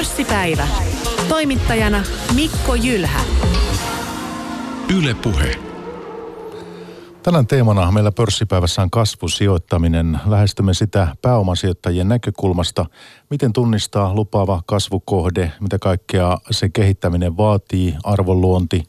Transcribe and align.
Pörssipäivä. 0.00 0.68
Toimittajana 1.28 2.02
Mikko 2.34 2.74
Jylhä. 2.74 3.20
Yle 4.98 5.14
Puhe. 5.14 5.58
Tänään 7.22 7.46
teemana 7.46 7.92
meillä 7.92 8.12
pörssipäivässä 8.12 8.82
on 8.82 8.90
kasvusijoittaminen. 8.90 10.20
Lähestymme 10.26 10.74
sitä 10.74 11.16
pääomasijoittajien 11.22 12.08
näkökulmasta. 12.08 12.86
Miten 13.30 13.52
tunnistaa 13.52 14.14
lupaava 14.14 14.62
kasvukohde, 14.66 15.52
mitä 15.60 15.78
kaikkea 15.78 16.38
se 16.50 16.68
kehittäminen 16.68 17.36
vaatii, 17.36 17.96
arvonluonti, 18.04 18.82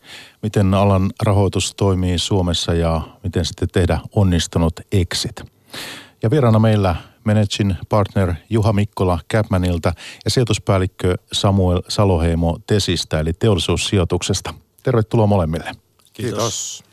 miten 0.43 0.73
alan 0.73 1.09
rahoitus 1.23 1.75
toimii 1.75 2.17
Suomessa 2.17 2.73
ja 2.73 3.01
miten 3.23 3.45
sitten 3.45 3.69
tehdä 3.73 3.99
onnistunut 4.15 4.79
exit. 4.91 5.41
Ja 6.23 6.29
vieraana 6.29 6.59
meillä 6.59 6.95
managing 7.23 7.73
partner 7.89 8.33
Juha 8.49 8.73
Mikkola 8.73 9.19
Capmanilta 9.33 9.93
ja 10.25 10.31
sijoituspäällikkö 10.31 11.15
Samuel 11.31 11.81
Saloheimo 11.87 12.59
Tesistä 12.67 13.19
eli 13.19 13.33
teollisuussijoituksesta. 13.33 14.53
Tervetuloa 14.83 15.27
molemmille. 15.27 15.71
Kiitos. 16.13 16.83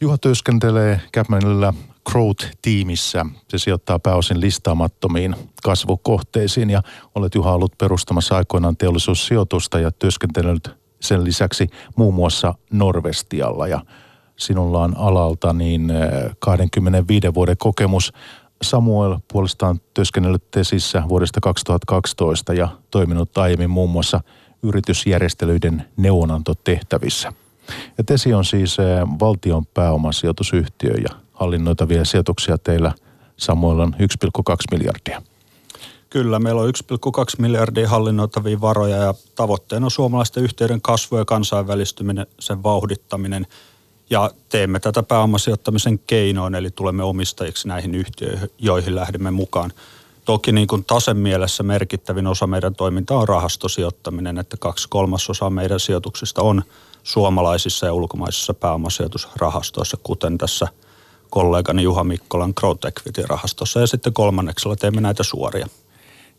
Juha 0.00 0.18
työskentelee 0.18 1.00
Capmanilla 1.14 1.74
Growth-tiimissä. 2.10 3.26
Se 3.48 3.58
sijoittaa 3.58 3.98
pääosin 3.98 4.40
listaamattomiin 4.40 5.36
kasvukohteisiin 5.62 6.70
ja 6.70 6.82
olet 7.14 7.34
Juha 7.34 7.52
ollut 7.52 7.78
perustamassa 7.78 8.36
aikoinaan 8.36 8.76
teollisuussijoitusta 8.76 9.78
ja 9.78 9.90
työskentelynyt 9.90 10.70
sen 11.00 11.24
lisäksi 11.24 11.68
muun 11.96 12.14
muassa 12.14 12.54
Norvestialla 12.72 13.68
ja 13.68 13.80
sinulla 14.36 14.80
on 14.80 14.96
alalta 14.96 15.52
niin 15.52 15.92
25 16.38 17.26
eh, 17.26 17.34
vuoden 17.34 17.56
kokemus. 17.58 18.12
Samuel 18.64 19.18
puolestaan 19.32 19.80
työskennellyt 19.94 20.50
Tesissä 20.50 21.02
vuodesta 21.08 21.40
2012 21.40 22.54
ja 22.54 22.68
toiminut 22.90 23.38
aiemmin 23.38 23.70
muun 23.70 23.90
muassa 23.90 24.20
yritysjärjestelyiden 24.62 25.84
neuvonantotehtävissä. 25.96 27.32
Ja 27.98 28.04
Tesi 28.04 28.34
on 28.34 28.44
siis 28.44 28.78
eh, 28.78 29.08
valtion 29.20 29.66
pääomasijoitusyhtiö 29.66 30.90
ja 30.90 31.16
hallinnoitavia 31.32 32.04
sijoituksia 32.04 32.58
teillä 32.58 32.92
Samuel 33.36 33.78
on 33.78 33.94
1,2 33.94 34.54
miljardia. 34.70 35.22
Kyllä, 36.10 36.38
meillä 36.38 36.60
on 36.60 36.72
1,2 36.92 37.22
miljardia 37.38 37.88
hallinnoitavia 37.88 38.60
varoja 38.60 38.96
ja 38.96 39.14
tavoitteena 39.34 39.86
on 39.86 39.90
suomalaisten 39.90 40.42
yhteyden 40.42 40.82
kasvu 40.82 41.16
ja 41.16 41.24
kansainvälistyminen, 41.24 42.26
sen 42.40 42.62
vauhdittaminen– 42.62 43.46
ja 44.10 44.30
teemme 44.48 44.80
tätä 44.80 45.02
pääomasijoittamisen 45.02 45.98
keinoin, 45.98 46.54
eli 46.54 46.70
tulemme 46.70 47.02
omistajiksi 47.02 47.68
näihin 47.68 47.94
yhtiöihin, 47.94 48.50
joihin 48.58 48.94
lähdemme 48.94 49.30
mukaan. 49.30 49.72
Toki 50.24 50.52
niin 50.52 50.66
kuin 50.66 50.84
tasen 50.84 51.16
mielessä 51.16 51.62
merkittävin 51.62 52.26
osa 52.26 52.46
meidän 52.46 52.74
toimintaa 52.74 53.18
on 53.18 53.28
rahastosijoittaminen, 53.28 54.38
että 54.38 54.56
kaksi 54.56 54.88
kolmasosaa 54.88 55.50
meidän 55.50 55.80
sijoituksista 55.80 56.42
on 56.42 56.62
suomalaisissa 57.02 57.86
ja 57.86 57.92
ulkomaisissa 57.92 58.54
pääomasijoitusrahastoissa, 58.54 59.96
kuten 60.02 60.38
tässä 60.38 60.68
kollegani 61.30 61.82
Juha 61.82 62.04
Mikkolan 62.04 62.52
Growth 62.56 62.86
Equity-rahastossa 62.86 63.80
ja 63.80 63.86
sitten 63.86 64.12
kolmanneksella 64.12 64.76
teemme 64.76 65.00
näitä 65.00 65.22
suoria. 65.22 65.66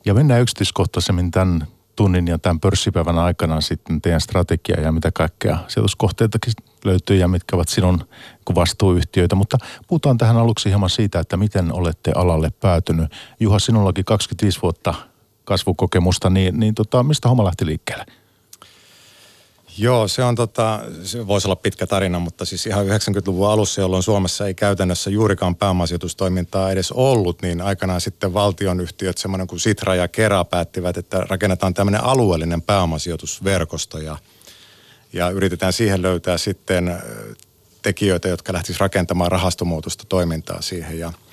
Ja 0.05 0.13
mennään 0.13 0.41
yksityiskohtaisemmin 0.41 1.31
tämän 1.31 1.67
tunnin 1.95 2.27
ja 2.27 2.39
tämän 2.39 2.59
pörssipäivän 2.59 3.19
aikana 3.19 3.61
sitten 3.61 4.01
teidän 4.01 4.21
strategia 4.21 4.81
ja 4.81 4.91
mitä 4.91 5.11
kaikkea 5.11 5.57
sijoituskohteitakin 5.67 6.53
löytyy 6.85 7.17
ja 7.17 7.27
mitkä 7.27 7.55
ovat 7.55 7.69
sinun 7.69 8.07
vastuuyhtiöitä. 8.55 9.35
Mutta 9.35 9.57
puhutaan 9.87 10.17
tähän 10.17 10.37
aluksi 10.37 10.69
hieman 10.69 10.89
siitä, 10.89 11.19
että 11.19 11.37
miten 11.37 11.73
olette 11.73 12.11
alalle 12.15 12.49
päätynyt. 12.49 13.11
Juha, 13.39 13.59
sinullakin 13.59 14.05
25 14.05 14.61
vuotta 14.61 14.93
kasvukokemusta, 15.43 16.29
niin, 16.29 16.59
niin 16.59 16.75
tota, 16.75 17.03
mistä 17.03 17.29
homma 17.29 17.45
lähti 17.45 17.65
liikkeelle? 17.65 18.05
Joo, 19.77 20.07
se 20.07 20.23
on 20.23 20.35
tota, 20.35 20.79
se 21.03 21.27
voisi 21.27 21.47
olla 21.47 21.55
pitkä 21.55 21.87
tarina, 21.87 22.19
mutta 22.19 22.45
siis 22.45 22.65
ihan 22.65 22.85
90-luvun 22.85 23.49
alussa, 23.49 23.81
jolloin 23.81 24.03
Suomessa 24.03 24.47
ei 24.47 24.53
käytännössä 24.53 25.09
juurikaan 25.09 25.55
pääomasijoitustoimintaa 25.55 26.71
edes 26.71 26.91
ollut, 26.91 27.41
niin 27.41 27.61
aikanaan 27.61 28.01
sitten 28.01 28.33
valtionyhtiöt, 28.33 29.17
semmoinen 29.17 29.47
kuin 29.47 29.59
Sitra 29.59 29.95
ja 29.95 30.07
Kera 30.07 30.45
päättivät, 30.45 30.97
että 30.97 31.25
rakennetaan 31.29 31.73
tämmöinen 31.73 32.03
alueellinen 32.03 32.61
pääomasijoitusverkosto 32.61 33.97
ja, 33.99 34.17
ja 35.15 35.29
yritetään 35.29 35.73
siihen 35.73 36.01
löytää 36.01 36.37
sitten 36.37 37.01
tekijöitä, 37.81 38.27
jotka 38.27 38.53
lähtisivät 38.53 38.79
rakentamaan 38.79 39.31
rahastomuotoista 39.31 40.03
toimintaa 40.09 40.61
siihen 40.61 40.99
ja– 40.99 41.13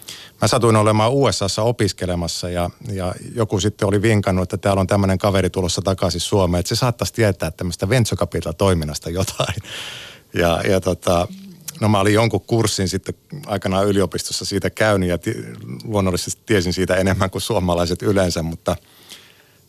mä 0.42 0.48
satuin 0.48 0.76
olemaan 0.76 1.12
USAssa 1.12 1.62
opiskelemassa 1.62 2.50
ja, 2.50 2.70
ja 2.92 3.14
joku 3.34 3.60
sitten 3.60 3.88
oli 3.88 4.02
vinkannut, 4.02 4.42
että 4.42 4.56
täällä 4.56 4.80
on 4.80 4.86
tämmöinen 4.86 5.18
kaveri 5.18 5.50
tulossa 5.50 5.82
takaisin 5.82 6.20
Suomeen, 6.20 6.60
että 6.60 6.68
se 6.68 6.78
saattaisi 6.78 7.12
tietää 7.12 7.50
tämmöistä 7.50 7.88
venture 7.88 8.52
toiminnasta 8.58 9.10
jotain. 9.10 9.54
Ja, 10.34 10.62
ja 10.68 10.80
tota, 10.80 11.28
no 11.80 11.88
mä 11.88 12.00
olin 12.00 12.14
jonkun 12.14 12.40
kurssin 12.40 12.88
sitten 12.88 13.14
aikanaan 13.46 13.86
yliopistossa 13.86 14.44
siitä 14.44 14.70
käynyt 14.70 15.08
ja 15.08 15.18
t- 15.18 15.26
luonnollisesti 15.84 16.42
tiesin 16.46 16.72
siitä 16.72 16.96
enemmän 16.96 17.30
kuin 17.30 17.42
suomalaiset 17.42 18.02
yleensä, 18.02 18.42
mutta 18.42 18.76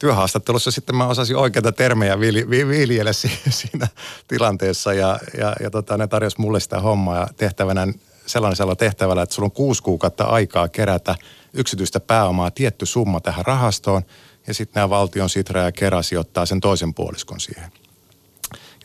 työhaastattelussa 0.04 0.72
sitten 0.72 0.96
mä 0.96 1.08
osasin 1.08 1.36
oikeita 1.36 1.72
termejä 1.72 2.20
viljellä 2.50 3.14
siinä 3.50 3.88
tilanteessa 4.28 4.94
ja, 4.94 5.20
ja, 5.38 5.56
ja 5.60 5.70
tota, 5.72 5.98
ne 5.98 6.08
tarjosi 6.08 6.42
mulle 6.42 6.60
sitä 6.60 6.80
hommaa 6.80 7.20
ja 7.20 7.28
tehtävänä 7.38 7.88
sellaisella 8.26 8.76
tehtävällä, 8.76 9.22
että 9.22 9.36
sulla 9.36 9.46
on 9.46 9.52
kuusi 9.52 9.84
kuukautta 9.84 10.24
aikaa 10.24 10.68
kerätä 10.68 11.16
yksityistä 11.54 12.00
pääomaa 12.00 12.52
tietty 12.52 12.86
summa 12.86 13.20
tähän 13.20 13.46
rahastoon 13.46 14.02
ja 14.48 14.54
sitten 14.54 14.80
nämä 14.80 14.90
valtion 14.90 15.30
sitra 15.30 15.62
ja 15.62 15.72
kera 15.72 16.02
sijoittaa 16.02 16.46
sen 16.46 16.60
toisen 16.60 16.94
puoliskon 16.94 17.40
siihen. 17.40 17.72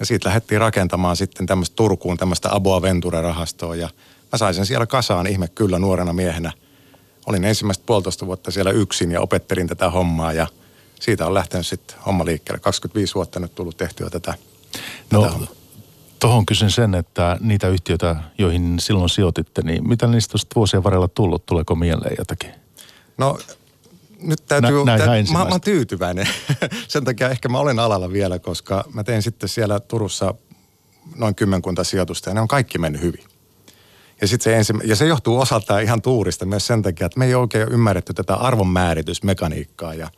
Ja 0.01 0.07
siitä 0.07 0.29
lähdettiin 0.29 0.61
rakentamaan 0.61 1.17
sitten 1.17 1.47
tämmöistä 1.47 1.77
Turkuun 1.77 2.17
tämmöistä 2.17 2.49
Aboa 2.55 2.83
Venture-rahastoa 2.83 3.77
ja 3.77 3.89
mä 4.33 4.39
sain 4.39 4.55
sen 4.55 4.67
siellä 4.67 4.87
kasaan 4.87 5.27
ihme 5.27 5.49
kyllä 5.49 5.79
nuorena 5.79 6.13
miehenä. 6.13 6.53
Olin 7.27 7.45
ensimmäistä 7.45 7.85
puolitoista 7.87 8.27
vuotta 8.27 8.51
siellä 8.51 8.71
yksin 8.71 9.11
ja 9.11 9.21
opettelin 9.21 9.67
tätä 9.67 9.91
hommaa 9.91 10.33
ja 10.33 10.47
siitä 11.01 11.27
on 11.27 11.35
lähtenyt 11.35 11.67
sitten 11.67 11.97
homma 12.07 12.25
liikkeelle. 12.25 12.61
25 12.61 13.15
vuotta 13.15 13.41
nyt 13.41 13.55
tullut 13.55 13.77
tehtyä 13.77 14.11
tätä, 14.11 14.35
no, 15.13 15.23
tätä 15.23 15.33
hommaa. 15.33 15.59
Tuohon 16.21 16.47
kysyn 16.47 16.71
sen, 16.71 16.95
että 16.95 17.37
niitä 17.41 17.69
yhtiöitä, 17.69 18.17
joihin 18.39 18.81
silloin 18.81 19.09
sijoititte, 19.09 19.63
niin 19.63 19.89
mitä 19.89 20.07
niistä 20.07 20.39
on 20.39 20.41
vuosien 20.55 20.85
varrella 20.85 21.09
tullut? 21.09 21.47
Tuleeko 21.47 21.75
mieleen 21.75 22.15
jotakin? 22.19 22.51
No 23.19 23.39
nyt 24.23 24.47
täytyy, 24.47 24.85
Nä, 24.85 24.99
tä, 24.99 25.07
mä, 25.33 25.39
mä 25.39 25.45
oon 25.45 25.61
tyytyväinen. 25.61 26.29
Sen 26.89 27.05
takia 27.05 27.29
ehkä 27.29 27.49
mä 27.49 27.59
olen 27.59 27.79
alalla 27.79 28.13
vielä, 28.13 28.39
koska 28.39 28.85
mä 28.93 29.05
tein 29.05 29.23
sitten 29.23 29.49
siellä 29.49 29.81
Turussa 29.81 30.35
noin 31.17 31.35
kymmenkunta 31.35 31.85
sijoitusta 31.85 32.31
ja 32.31 32.35
ne 32.35 32.41
on 32.41 32.49
kaikki 32.49 32.79
mennyt 32.79 33.03
hyvin. 33.03 33.25
Ja, 34.21 34.29
sit 34.29 34.43
se 34.43 34.57
ensimmä, 34.57 34.83
ja 34.85 34.97
se 34.97 35.07
johtuu 35.07 35.41
osaltaan 35.41 35.83
ihan 35.83 36.03
tuurista 36.03 36.47
myös 36.47 36.67
sen 36.67 36.83
takia, 36.83 37.07
että 37.07 37.19
me 37.19 37.27
ei 37.27 37.35
oikein 37.35 37.69
ymmärretty 37.69 38.15
tätä 38.15 38.35
arvonmääritysmekaniikkaa. 38.35 39.95
Ja 39.95 40.11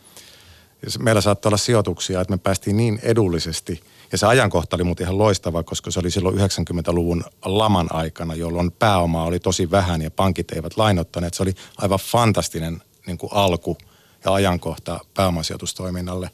meillä 0.98 1.20
saattoi 1.20 1.50
olla 1.50 1.56
sijoituksia, 1.56 2.20
että 2.20 2.32
me 2.32 2.38
päästiin 2.38 2.76
niin 2.76 2.98
edullisesti– 3.02 3.80
ja 4.12 4.18
se 4.18 4.26
ajankohta 4.26 4.76
oli 4.76 4.84
muuten 4.84 5.04
ihan 5.04 5.18
loistava, 5.18 5.62
koska 5.62 5.90
se 5.90 6.00
oli 6.00 6.10
silloin 6.10 6.36
90-luvun 6.36 7.24
laman 7.44 7.94
aikana, 7.94 8.34
jolloin 8.34 8.72
pääomaa 8.72 9.24
oli 9.24 9.40
tosi 9.40 9.70
vähän 9.70 10.02
ja 10.02 10.10
pankit 10.10 10.52
eivät 10.52 10.76
lainottaneet. 10.76 11.34
Se 11.34 11.42
oli 11.42 11.54
aivan 11.78 11.98
fantastinen 11.98 12.82
niin 13.06 13.18
kuin 13.18 13.32
alku 13.32 13.78
ja 14.24 14.34
ajankohta 14.34 15.00
pääomasijoitustoiminnalle. 15.14 16.30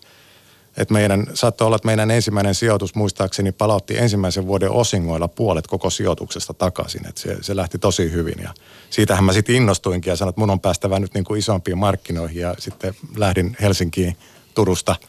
Et 0.76 0.90
meidän, 0.90 1.26
saattoi 1.34 1.66
olla, 1.66 1.76
että 1.76 1.86
meidän 1.86 2.10
ensimmäinen 2.10 2.54
sijoitus 2.54 2.94
muistaakseni 2.94 3.52
palautti 3.52 3.98
ensimmäisen 3.98 4.46
vuoden 4.46 4.70
osingoilla 4.70 5.28
puolet 5.28 5.66
koko 5.66 5.90
sijoituksesta 5.90 6.54
takaisin. 6.54 7.06
Et 7.06 7.16
se, 7.16 7.36
se 7.40 7.56
lähti 7.56 7.78
tosi 7.78 8.12
hyvin 8.12 8.42
ja 8.42 8.54
siitähän 8.90 9.24
mä 9.24 9.32
sitten 9.32 9.54
innostuinkin 9.54 10.10
ja 10.10 10.16
sanoin, 10.16 10.30
että 10.30 10.40
mun 10.40 10.50
on 10.50 10.60
päästävä 10.60 10.98
nyt 10.98 11.14
niin 11.14 11.24
kuin 11.24 11.38
isompiin 11.38 11.78
markkinoihin 11.78 12.42
ja 12.42 12.54
sitten 12.58 12.94
lähdin 13.16 13.56
Helsinkiin 13.60 14.16
Turusta– 14.56 14.97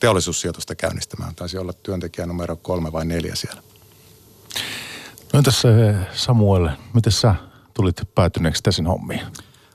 teollisuussijoitusta 0.00 0.74
käynnistämään. 0.74 1.34
Taisi 1.34 1.58
olla 1.58 1.72
työntekijä 1.72 2.26
numero 2.26 2.56
kolme 2.56 2.92
vai 2.92 3.04
neljä 3.04 3.34
siellä. 3.34 3.62
No 5.32 5.38
entäs 5.38 5.62
Samuel, 6.12 6.68
miten 6.94 7.12
sä 7.12 7.34
tulit 7.74 7.96
päätyneeksi 8.14 8.62
täsin 8.62 8.86
hommiin? 8.86 9.20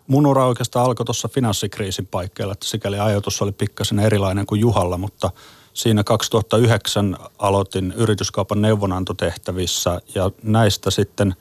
Mun 0.07 0.25
ura 0.25 0.45
oikeastaan 0.45 0.85
alkoi 0.85 1.05
tuossa 1.05 1.27
finanssikriisin 1.27 2.07
paikkeilla, 2.07 2.53
että 2.53 2.65
sikäli 2.65 2.99
ajatus 2.99 3.41
oli 3.41 3.51
pikkasen 3.51 3.99
erilainen 3.99 4.45
kuin 4.45 4.61
Juhalla, 4.61 4.97
mutta 4.97 5.31
siinä 5.73 6.03
2009 6.03 7.17
aloitin 7.39 7.93
yrityskaupan 7.97 8.61
neuvonantotehtävissä 8.61 10.01
ja 10.15 10.31
näistä 10.43 10.91
sitten 10.91 11.35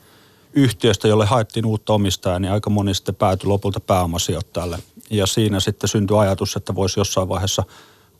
yhtiöstä, 0.52 1.08
jolle 1.08 1.26
haettiin 1.26 1.66
uutta 1.66 1.92
omistajaa, 1.92 2.38
niin 2.38 2.52
aika 2.52 2.70
moni 2.70 2.94
sitten 2.94 3.14
päätyi 3.14 3.48
lopulta 3.48 3.80
pääomasijoittajalle. 3.80 4.78
Ja 5.10 5.26
siinä 5.26 5.60
sitten 5.60 5.88
syntyi 5.88 6.16
ajatus, 6.16 6.56
että 6.56 6.74
voisi 6.74 7.00
jossain 7.00 7.28
vaiheessa– 7.28 7.62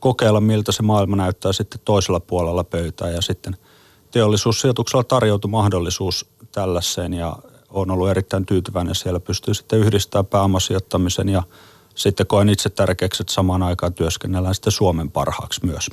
kokeilla, 0.04 0.40
miltä 0.40 0.72
se 0.72 0.82
maailma 0.82 1.16
näyttää 1.16 1.52
sitten 1.52 1.80
toisella 1.84 2.20
puolella 2.20 2.64
pöytää 2.64 3.10
ja 3.10 3.22
sitten 3.22 3.56
teollisuussijoituksella 4.10 5.04
tarjoutui 5.04 5.50
mahdollisuus 5.50 6.26
tällaiseen 6.52 7.14
ja 7.14 7.36
on 7.70 7.90
ollut 7.90 8.08
erittäin 8.08 8.46
tyytyväinen. 8.46 8.94
Siellä 8.94 9.20
pystyy 9.20 9.54
sitten 9.54 9.78
yhdistämään 9.78 10.26
pääomasijoittamisen 10.26 11.28
ja 11.28 11.42
sitten 11.94 12.26
koen 12.26 12.48
itse 12.48 12.70
tärkeäksi, 12.70 13.22
että 13.22 13.32
samaan 13.32 13.62
aikaan 13.62 13.94
työskennellään 13.94 14.54
sitten 14.54 14.72
Suomen 14.72 15.10
parhaaksi 15.10 15.66
myös. 15.66 15.90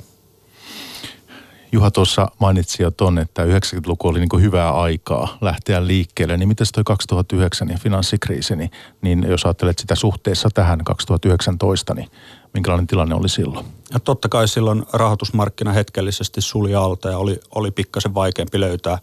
Juha 1.72 1.90
tuossa 1.90 2.28
mainitsi 2.38 2.82
jo 2.82 2.90
ton, 2.90 3.18
että 3.18 3.44
90-luku 3.44 4.08
oli 4.08 4.20
niin 4.20 4.42
hyvää 4.42 4.72
aikaa 4.72 5.38
lähteä 5.40 5.86
liikkeelle. 5.86 6.36
Niin 6.36 6.48
miten 6.48 6.66
toi 6.74 6.84
2009 6.84 7.68
ja 7.68 7.78
finanssikriisi, 7.78 8.56
niin, 8.56 8.70
niin 9.02 9.26
jos 9.28 9.44
ajattelet 9.44 9.78
sitä 9.78 9.94
suhteessa 9.94 10.48
tähän 10.54 10.84
2019, 10.84 11.94
niin 11.94 12.08
minkälainen 12.54 12.86
tilanne 12.86 13.14
oli 13.14 13.28
silloin? 13.28 13.66
Ja 13.92 14.00
totta 14.00 14.28
kai 14.28 14.48
silloin 14.48 14.82
rahoitusmarkkina 14.92 15.72
hetkellisesti 15.72 16.40
suli 16.40 16.74
alta 16.74 17.08
ja 17.08 17.18
oli, 17.18 17.40
oli 17.54 17.70
pikkasen 17.70 18.14
vaikeampi 18.14 18.60
löytää 18.60 18.98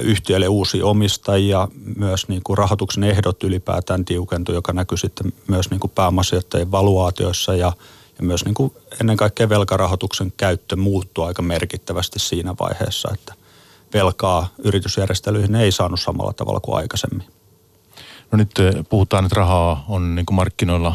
yhtiölle 0.00 0.48
uusia 0.48 0.86
omistajia. 0.86 1.68
Myös 1.96 2.28
niin 2.28 2.42
kuin 2.44 2.58
rahoituksen 2.58 3.04
ehdot 3.04 3.42
ylipäätään 3.42 4.04
tiukentui, 4.04 4.54
joka 4.54 4.72
näkyy 4.72 4.98
sitten 4.98 5.32
myös 5.48 5.70
niin 5.70 5.80
kuin 5.80 5.92
pääomasijoittajien 5.94 6.70
valuaatioissa 6.70 7.54
ja, 7.54 7.72
ja 8.20 8.26
myös 8.26 8.44
niin 8.44 8.54
kuin 8.54 8.72
ennen 9.00 9.16
kaikkea 9.16 9.48
velkarahoituksen 9.48 10.32
käyttö 10.36 10.76
muuttui 10.76 11.26
aika 11.26 11.42
merkittävästi 11.42 12.18
siinä 12.18 12.54
vaiheessa, 12.60 13.08
että 13.14 13.34
velkaa 13.94 14.48
yritysjärjestelyihin 14.58 15.54
ei 15.54 15.72
saanut 15.72 16.00
samalla 16.00 16.32
tavalla 16.32 16.60
kuin 16.60 16.76
aikaisemmin. 16.76 17.26
No 18.32 18.36
nyt 18.36 18.58
eh, 18.58 18.74
puhutaan, 18.88 19.24
että 19.24 19.40
rahaa 19.40 19.84
on 19.88 20.14
niin 20.14 20.26
kuin 20.26 20.34
markkinoilla 20.34 20.94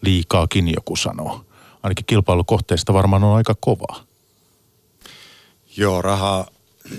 liikaakin 0.00 0.74
joku 0.74 0.96
sanoo. 0.96 1.44
Ainakin 1.82 2.06
kilpailukohteista 2.06 2.94
varmaan 2.94 3.24
on 3.24 3.36
aika 3.36 3.54
kovaa. 3.60 4.00
Joo, 5.76 6.02
raha, 6.02 6.46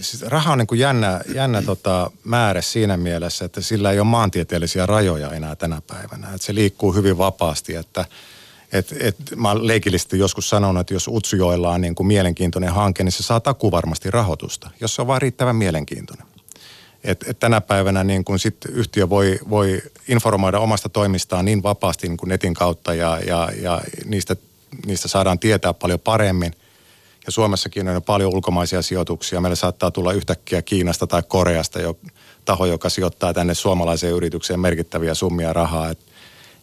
siis 0.02 0.22
raha 0.22 0.52
on 0.52 0.58
niin 0.58 0.68
kuin 0.68 0.80
jännä, 0.80 1.22
jännä 1.36 1.62
tota 1.62 2.12
määrä 2.24 2.62
siinä 2.62 2.98
mielessä, 2.98 3.46
että 3.46 3.62
sillä 3.62 3.92
ei 3.92 4.00
ole 4.00 4.08
maantieteellisiä 4.08 4.86
rajoja 4.86 5.32
enää 5.32 5.56
tänä 5.56 5.82
päivänä. 5.88 6.28
Että 6.28 6.46
se 6.46 6.56
liikkuu 6.56 6.94
hyvin 6.94 7.18
vapaasti, 7.18 7.76
että 7.76 8.06
et, 8.72 8.96
et, 9.00 9.16
mä 9.36 9.52
olen 9.52 9.68
leikillisesti 9.68 10.20
joskus 10.20 10.50
sanonut, 10.50 10.82
että 10.82 10.94
jos 10.94 11.08
Utsujoilla 11.08 11.72
on 11.72 11.82
niin 11.82 11.96
kuin 11.96 12.08
mielenkiintoinen 12.08 12.74
hanke, 12.74 13.04
niin 13.04 13.12
se 13.12 13.24
saa 13.24 13.40
taku 13.40 13.72
varmasti 13.72 14.12
rahoitusta, 14.12 14.70
jos 14.82 14.96
se 14.96 15.02
on 15.02 15.08
vain 15.08 15.22
riittävän 15.22 15.56
mielenkiintoinen. 15.56 16.28
Et, 17.04 17.26
et 17.28 17.40
tänä 17.40 17.62
päivänä 17.62 18.04
niin 18.04 18.26
kun 18.26 18.40
sit 18.40 18.58
yhtiö 18.70 19.10
voi, 19.10 19.40
voi 19.50 19.82
informoida 20.08 20.60
omasta 20.60 20.90
toimistaan 20.90 21.46
niin 21.46 21.64
vapaasti 21.64 22.08
niin 22.08 22.18
kuin 22.18 22.30
netin 22.30 22.54
kautta 22.54 22.94
ja, 22.94 23.20
ja, 23.28 23.50
ja 23.62 23.82
niistä, 24.06 24.36
niistä 24.86 25.08
saadaan 25.08 25.40
tietää 25.40 25.74
paljon 25.74 26.00
paremmin. 26.00 26.54
Ja 27.26 27.32
Suomessakin 27.32 27.88
on 27.88 28.04
paljon 28.04 28.34
ulkomaisia 28.34 28.82
sijoituksia. 28.82 29.42
Meillä 29.42 29.56
saattaa 29.56 29.92
tulla 29.92 30.14
yhtäkkiä 30.14 30.62
Kiinasta 30.62 31.08
tai 31.08 31.24
Koreasta 31.28 31.82
jo 31.82 31.98
taho, 32.46 32.66
joka 32.66 32.90
sijoittaa 32.90 33.34
tänne 33.34 33.54
suomalaiseen 33.54 34.14
yritykseen 34.14 34.60
merkittäviä 34.60 35.14
summia 35.14 35.54
rahaa. 35.54 35.90
Et, 35.90 36.00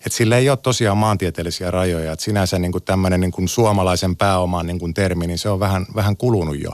et 0.06 0.12
sillä 0.12 0.36
ei 0.36 0.50
ole 0.50 0.56
tosiaan 0.56 0.98
maantieteellisiä 0.98 1.70
rajoja. 1.70 2.12
Et 2.12 2.20
sinänsä 2.20 2.58
niin 2.58 2.72
kuin 2.72 2.84
tämmöinen 2.84 3.20
niin 3.20 3.30
kuin 3.30 3.48
suomalaisen 3.48 4.16
pääoman 4.16 4.66
niin 4.66 4.78
kuin 4.78 4.94
termi, 4.94 5.26
niin 5.26 5.38
se 5.38 5.48
on 5.48 5.60
vähän, 5.60 5.86
vähän 5.94 6.16
kulunut 6.16 6.60
jo. 6.60 6.70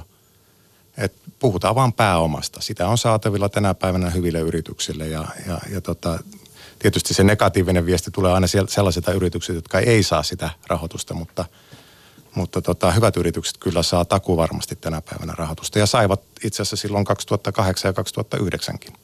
Et 0.97 1.13
puhutaan 1.39 1.75
vain 1.75 1.93
pääomasta. 1.93 2.61
Sitä 2.61 2.89
on 2.89 2.99
saatavilla 2.99 3.49
tänä 3.49 3.75
päivänä 3.75 4.11
hyville 4.11 4.41
yrityksille 4.41 5.09
ja, 5.09 5.25
ja, 5.47 5.59
ja 5.73 5.81
tota, 5.81 6.19
tietysti 6.79 7.15
se 7.15 7.25
negatiivinen 7.25 7.87
viesti 7.87 8.11
tulee 8.11 8.33
aina 8.33 8.47
sellaisilta 8.69 9.13
yrityksiltä, 9.13 9.59
jotka 9.59 9.81
ei 9.81 10.03
saa 10.03 10.23
sitä 10.23 10.51
rahoitusta, 10.67 11.15
mutta, 11.15 11.45
mutta 12.35 12.63
tota, 12.63 12.91
hyvät 12.91 13.17
yritykset 13.17 13.59
kyllä 13.59 13.83
saa 13.83 14.05
taku 14.05 14.37
varmasti 14.37 14.77
tänä 14.77 15.01
päivänä 15.01 15.35
rahoitusta 15.37 15.79
ja 15.79 15.87
saivat 15.87 16.21
itse 16.45 16.63
asiassa 16.63 16.77
silloin 16.77 17.05
2008 17.05 17.89
ja 17.89 18.03
2009kin. 18.03 19.00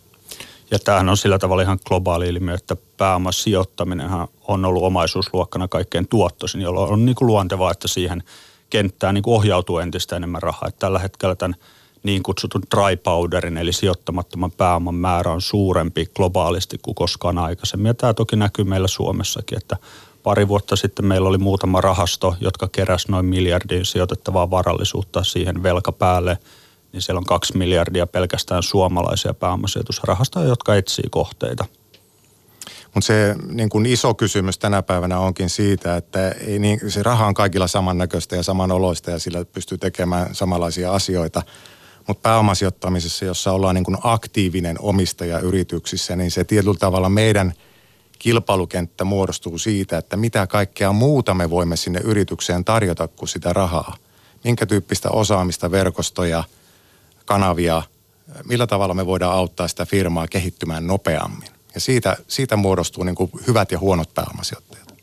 Ja 0.71 0.79
tämähän 0.79 1.09
on 1.09 1.17
sillä 1.17 1.39
tavalla 1.39 1.63
ihan 1.63 1.79
globaali 1.87 2.29
ilmiö, 2.29 2.55
että 2.55 2.77
pääomasijoittaminen 2.97 4.11
on 4.49 4.65
ollut 4.65 4.83
omaisuusluokkana 4.83 5.69
kaikkein 5.69 6.09
tuottoisin, 6.09 6.61
jolloin 6.61 6.93
on 6.93 7.05
niin 7.07 7.15
kuin 7.15 7.27
luontevaa, 7.27 7.71
että 7.71 7.89
siihen 7.89 8.23
kenttään 8.71 9.15
niin 9.15 9.23
kuin 9.23 9.35
ohjautuu 9.35 9.79
entistä 9.79 10.17
enemmän 10.17 10.43
rahaa. 10.43 10.69
Että 10.69 10.79
tällä 10.79 10.99
hetkellä 10.99 11.35
tämän 11.35 11.57
niin 12.03 12.23
kutsutun 12.23 12.63
dry 12.75 12.97
powderin, 12.97 13.57
eli 13.57 13.73
sijoittamattoman 13.73 14.53
pääoman 14.53 14.95
määrä 14.95 15.33
on 15.33 15.41
suurempi 15.41 16.07
globaalisti 16.17 16.79
kuin 16.83 16.95
koskaan 16.95 17.39
aikaisemmin. 17.39 17.87
Ja 17.87 17.95
tämä 17.95 18.15
toki 18.15 18.37
näkyy 18.37 18.65
meillä 18.65 18.89
Suomessakin, 18.89 19.59
että 19.59 19.77
pari 20.23 20.49
vuotta 20.49 20.77
sitten 20.77 21.05
meillä 21.05 21.29
oli 21.29 21.39
muutama 21.39 21.81
rahasto, 21.81 22.37
jotka 22.41 22.69
keräs 22.73 23.09
noin 23.09 23.27
miljardin 23.27 23.85
sijoitettavaa 23.85 24.51
varallisuutta 24.51 25.25
siihen 25.25 25.63
velka 25.63 25.93
päälle, 25.93 26.39
niin 26.96 27.02
siellä 27.02 27.19
on 27.19 27.25
kaksi 27.25 27.56
miljardia 27.56 28.06
pelkästään 28.06 28.62
suomalaisia 28.62 29.34
pääomasijoitusrahastoja, 29.34 30.48
jotka 30.48 30.75
etsii 30.75 31.08
kohteita. 31.10 31.64
Mutta 32.94 33.06
se 33.06 33.37
niin 33.48 33.69
kun 33.69 33.87
iso 33.87 34.14
kysymys 34.14 34.58
tänä 34.58 34.82
päivänä 34.82 35.19
onkin 35.19 35.50
siitä, 35.50 35.96
että 35.96 36.28
ei 36.31 36.58
niin, 36.58 36.81
se 36.88 37.02
raha 37.02 37.26
on 37.26 37.34
kaikilla 37.34 37.66
samannäköistä 37.66 38.37
ja 38.37 38.43
samanoloista 38.43 39.10
ja 39.10 39.19
sillä 39.19 39.44
pystyy 39.44 39.78
tekemään 39.78 40.34
samanlaisia 40.34 40.93
asioita– 40.93 41.43
mutta 42.06 42.22
pääomasijoittamisessa, 42.22 43.25
jossa 43.25 43.52
ollaan 43.52 43.75
niin 43.75 43.84
kuin 43.84 43.96
aktiivinen 44.02 44.76
omistaja 44.81 45.38
yrityksissä, 45.38 46.16
niin 46.16 46.31
se 46.31 46.44
tietyllä 46.44 46.76
tavalla 46.78 47.08
meidän 47.08 47.52
kilpailukenttä 48.19 49.04
muodostuu 49.04 49.58
siitä, 49.58 49.98
että 49.98 50.16
mitä 50.16 50.46
kaikkea 50.46 50.93
muuta 50.93 51.34
me 51.34 51.50
voimme 51.50 51.76
sinne 51.76 52.00
yritykseen 52.04 52.64
tarjota 52.64 53.08
kuin 53.08 53.28
sitä 53.28 53.52
rahaa. 53.52 53.96
Minkä 54.44 54.66
tyyppistä 54.66 55.10
osaamista, 55.10 55.70
verkostoja, 55.70 56.44
kanavia, 57.26 57.82
millä 58.44 58.67
tavalla 58.67 58.94
me 58.94 59.06
voidaan 59.06 59.34
auttaa 59.34 59.69
sitä 59.69 59.87
firmaa 59.87 60.26
kehittymään 60.26 60.87
nopeammin. 60.87 61.49
Ja 61.75 61.81
siitä, 61.81 62.17
siitä 62.28 62.56
muodostuu 62.56 63.05
niin 63.05 63.14
kuin 63.14 63.31
hyvät 63.46 63.73
ja 63.73 63.78
huonot 63.78 64.14
pääomasijoittajat. 64.14 64.94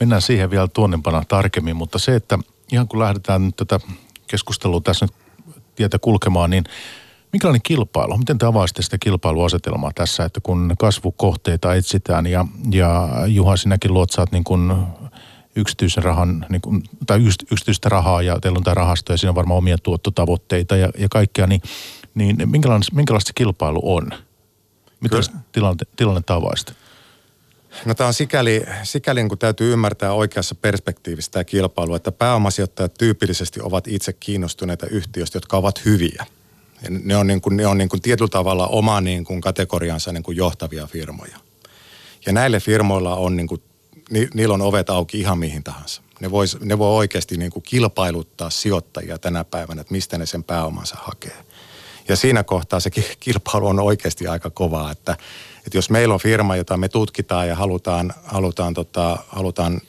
Mennään 0.00 0.22
siihen 0.22 0.50
vielä 0.50 0.68
tuonnempana 0.68 1.22
tarkemmin, 1.28 1.76
mutta 1.76 1.98
se, 1.98 2.14
että 2.14 2.38
ihan 2.72 2.88
kun 2.88 2.98
lähdetään 2.98 3.46
nyt 3.46 3.56
tätä 3.56 3.80
keskustelua 4.26 4.80
tässä 4.80 5.04
nyt 5.04 5.14
tietä 5.74 5.98
kulkemaan, 5.98 6.50
niin 6.50 6.64
minkälainen 7.32 7.62
kilpailu? 7.62 8.18
Miten 8.18 8.38
te 8.38 8.46
avaisitte 8.46 8.82
sitä 8.82 8.98
kilpailuasetelmaa 8.98 9.92
tässä, 9.94 10.24
että 10.24 10.40
kun 10.42 10.74
kasvukohteita 10.78 11.74
etsitään 11.74 12.26
ja, 12.26 12.46
ja 12.70 13.08
Juha, 13.26 13.56
sinäkin 13.56 13.94
luotsaat 13.94 14.32
niin 14.32 14.44
kuin 14.44 14.72
yksityisen 15.56 16.04
rahan, 16.04 16.46
niin 16.48 16.60
kuin, 16.60 16.82
tai 17.06 17.20
yksityistä 17.52 17.88
rahaa 17.88 18.22
ja 18.22 18.40
teillä 18.40 18.56
on 18.56 18.64
tämä 18.64 18.74
rahasto 18.74 19.12
ja 19.12 19.16
siinä 19.16 19.30
on 19.30 19.34
varmaan 19.34 19.58
omia 19.58 19.78
tuottotavoitteita 19.78 20.76
ja, 20.76 20.90
ja 20.98 21.08
kaikkea, 21.08 21.46
niin, 21.46 21.62
niin 22.14 22.50
minkälaista, 22.50 22.96
minkälaista 22.96 23.28
se 23.28 23.32
kilpailu 23.34 23.80
on? 23.84 24.10
Miten 25.00 25.22
tilanne, 25.52 25.86
tilanne 25.96 26.22
avaisitte? 26.28 26.72
No 27.84 27.94
tämä 27.94 28.08
on 28.08 28.14
sikäli, 28.14 28.62
sikäli 28.82 29.28
kun 29.28 29.38
täytyy 29.38 29.72
ymmärtää 29.72 30.12
oikeassa 30.12 30.54
perspektiivissä 30.54 31.30
tämä 31.30 31.44
kilpailu, 31.44 31.94
että 31.94 32.12
pääomasijoittajat 32.12 32.94
tyypillisesti 32.94 33.60
ovat 33.60 33.88
itse 33.88 34.12
kiinnostuneita 34.12 34.86
yhtiöistä, 34.86 35.36
jotka 35.36 35.56
ovat 35.56 35.84
hyviä. 35.84 36.26
Ja 36.82 36.90
ne 36.90 37.16
on, 37.16 37.26
niin 37.26 37.40
kuin, 37.40 37.56
ne 37.56 37.66
on 37.66 37.78
niin 37.78 37.88
kuin 37.88 38.02
tietyllä 38.02 38.28
tavalla 38.28 38.66
oma 38.66 39.00
niin 39.00 39.24
kuin 39.24 39.40
kategoriansa 39.40 40.12
niin 40.12 40.22
kuin 40.22 40.36
johtavia 40.36 40.86
firmoja. 40.86 41.36
Ja 42.26 42.32
näille 42.32 42.60
firmoilla 42.60 43.16
on, 43.16 43.36
niin 43.36 43.46
kuin, 43.46 43.62
ni, 44.12 44.28
niillä 44.34 44.54
on 44.54 44.62
ovet 44.62 44.90
auki 44.90 45.20
ihan 45.20 45.38
mihin 45.38 45.64
tahansa. 45.64 46.02
Ne, 46.20 46.30
vois, 46.30 46.60
ne 46.60 46.78
voi 46.78 46.96
oikeasti 46.96 47.36
niin 47.36 47.50
kuin 47.50 47.62
kilpailuttaa 47.62 48.50
sijoittajia 48.50 49.18
tänä 49.18 49.44
päivänä, 49.44 49.80
että 49.80 49.92
mistä 49.92 50.18
ne 50.18 50.26
sen 50.26 50.44
pääomansa 50.44 50.96
hakee. 51.00 51.44
Ja 52.08 52.16
siinä 52.16 52.44
kohtaa 52.44 52.80
se 52.80 52.90
kilpailu 53.20 53.66
on 53.66 53.80
oikeasti 53.80 54.26
aika 54.26 54.50
kovaa, 54.50 54.90
että– 54.90 55.16
että 55.66 55.78
jos 55.78 55.90
meillä 55.90 56.14
on 56.14 56.20
firma, 56.20 56.56
jota 56.56 56.76
me 56.76 56.88
tutkitaan 56.88 57.48
ja 57.48 57.56
halutaan, 57.56 58.14
halutaan, 58.24 58.74
tota, 58.74 59.18
halutaan 59.28 59.80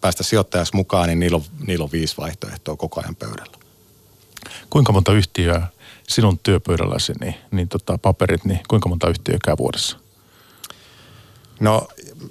päästä 0.00 0.22
sijoittajaksi 0.22 0.76
mukaan, 0.76 1.08
niin 1.08 1.18
niillä 1.18 1.36
on, 1.36 1.42
niillä 1.66 1.84
on 1.84 1.92
viisi 1.92 2.16
vaihtoehtoa 2.16 2.76
koko 2.76 3.00
ajan 3.00 3.16
pöydällä. 3.16 3.56
Kuinka 4.70 4.92
monta 4.92 5.12
yhtiöä 5.12 5.66
sinun 6.08 6.38
työpöydälläsi, 6.38 7.12
niin, 7.20 7.34
niin 7.50 7.68
tota, 7.68 7.98
paperit, 7.98 8.44
niin 8.44 8.60
kuinka 8.68 8.88
monta 8.88 9.08
yhtiöä 9.08 9.38
käy 9.44 9.56
vuodessa? 9.58 9.98
No 11.60 11.88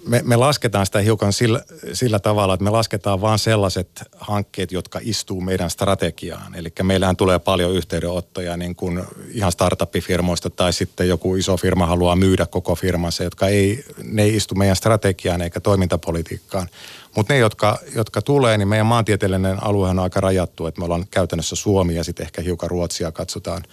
me, 0.07 0.21
me 0.25 0.35
lasketaan 0.35 0.85
sitä 0.85 0.99
hiukan 0.99 1.33
sillä, 1.33 1.63
sillä 1.93 2.19
tavalla, 2.19 2.53
että 2.53 2.63
me 2.63 2.69
lasketaan 2.69 3.21
vain 3.21 3.39
sellaiset 3.39 4.03
hankkeet, 4.17 4.71
jotka 4.71 4.99
istuu 5.03 5.41
meidän 5.41 5.69
strategiaan. 5.69 6.55
Eli 6.55 6.69
meillähän 6.83 7.15
tulee 7.15 7.39
paljon 7.39 7.71
yhteydenottoja 7.71 8.57
niin 8.57 8.75
kuin 8.75 9.03
ihan 9.29 9.51
startup-firmoista 9.51 10.49
tai 10.49 10.73
sitten 10.73 11.07
joku 11.07 11.35
iso 11.35 11.57
firma 11.57 11.85
haluaa 11.85 12.15
myydä 12.15 12.45
koko 12.45 12.75
firmansa, 12.75 13.23
jotka 13.23 13.47
ei, 13.47 13.85
ne 14.03 14.23
ei 14.23 14.35
istu 14.35 14.55
meidän 14.55 14.75
strategiaan 14.75 15.41
eikä 15.41 15.59
toimintapolitiikkaan. 15.59 16.67
Mutta 17.15 17.33
ne, 17.33 17.39
jotka, 17.39 17.79
jotka 17.95 18.21
tulee, 18.21 18.57
niin 18.57 18.67
meidän 18.67 18.85
maantieteellinen 18.85 19.63
alue 19.63 19.89
on 19.89 19.99
aika 19.99 20.21
rajattu, 20.21 20.67
että 20.67 20.81
me 20.81 20.85
ollaan 20.85 21.07
käytännössä 21.11 21.55
Suomi 21.55 21.95
ja 21.95 22.03
sitten 22.03 22.25
ehkä 22.25 22.41
hiukan 22.41 22.69
Ruotsia 22.69 23.11
katsotaan, 23.11 23.63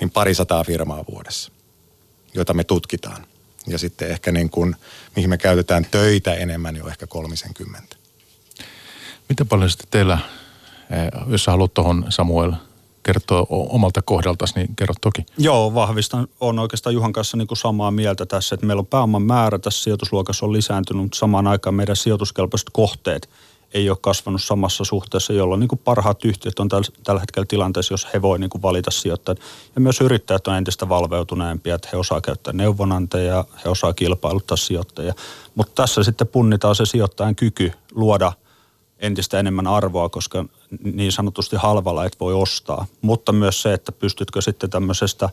niin 0.00 0.10
parisataa 0.10 0.64
firmaa 0.64 1.04
vuodessa, 1.10 1.52
joita 2.34 2.54
me 2.54 2.64
tutkitaan 2.64 3.26
ja 3.70 3.78
sitten 3.78 4.10
ehkä 4.10 4.32
niin 4.32 4.50
kuin, 4.50 4.76
mihin 5.16 5.30
me 5.30 5.38
käytetään 5.38 5.86
töitä 5.90 6.34
enemmän, 6.34 6.74
niin 6.74 6.84
on 6.84 6.90
ehkä 6.90 7.06
30. 7.06 7.96
Miten 9.28 9.48
paljon 9.48 9.70
sitten 9.70 9.88
teillä, 9.90 10.18
eh, 10.90 11.22
jos 11.26 11.44
sä 11.44 11.50
haluat 11.50 11.74
tuohon 11.74 12.04
Samuel 12.08 12.52
kertoa 13.02 13.46
omalta 13.50 14.02
kohdaltasi, 14.02 14.54
niin 14.54 14.76
kerro 14.76 14.94
toki. 15.00 15.26
Joo, 15.38 15.74
vahvistan. 15.74 16.28
on 16.40 16.58
oikeastaan 16.58 16.94
Juhan 16.94 17.12
kanssa 17.12 17.36
niin 17.36 17.48
kuin 17.48 17.58
samaa 17.58 17.90
mieltä 17.90 18.26
tässä, 18.26 18.54
että 18.54 18.66
meillä 18.66 18.80
on 18.80 18.86
pääoman 18.86 19.22
määrä 19.22 19.58
tässä 19.58 19.82
sijoitusluokassa 19.82 20.46
on 20.46 20.52
lisääntynyt, 20.52 21.02
mutta 21.02 21.18
samaan 21.18 21.46
aikaan 21.46 21.74
meidän 21.74 21.96
sijoituskelpoiset 21.96 22.70
kohteet 22.72 23.30
ei 23.74 23.90
ole 23.90 23.98
kasvanut 24.00 24.42
samassa 24.42 24.84
suhteessa, 24.84 25.32
jolloin 25.32 25.60
niin 25.60 25.68
kuin 25.68 25.80
parhaat 25.84 26.24
yhtiöt 26.24 26.58
on 26.58 26.68
tällä 27.04 27.20
hetkellä 27.20 27.46
tilanteessa, 27.46 27.94
jos 27.94 28.06
he 28.14 28.22
voi 28.22 28.38
niin 28.38 28.50
kuin 28.50 28.62
valita 28.62 28.90
sijoittajat. 28.90 29.38
Ja 29.74 29.80
myös 29.80 30.00
yrittäjät 30.00 30.46
on 30.46 30.56
entistä 30.56 30.88
valveutuneempia, 30.88 31.74
että 31.74 31.88
he 31.92 31.96
osaa 31.96 32.20
käyttää 32.20 32.52
neuvonantajia, 32.52 33.44
he 33.64 33.68
osaa 33.68 33.92
kilpailuttaa 33.92 34.56
sijoittajia. 34.56 35.14
Mutta 35.54 35.82
tässä 35.82 36.02
sitten 36.02 36.26
punnitaan 36.26 36.74
se 36.74 36.86
sijoittajan 36.86 37.36
kyky 37.36 37.72
luoda– 37.94 38.32
entistä 38.98 39.38
enemmän 39.38 39.66
arvoa, 39.66 40.08
koska 40.08 40.44
niin 40.82 41.12
sanotusti 41.12 41.56
halvalla 41.56 42.04
et 42.04 42.20
voi 42.20 42.34
ostaa. 42.34 42.86
Mutta 43.00 43.32
myös 43.32 43.62
se, 43.62 43.72
että 43.72 43.92
pystytkö 43.92 44.42
sitten 44.42 44.70
tämmöisestä 44.70 45.28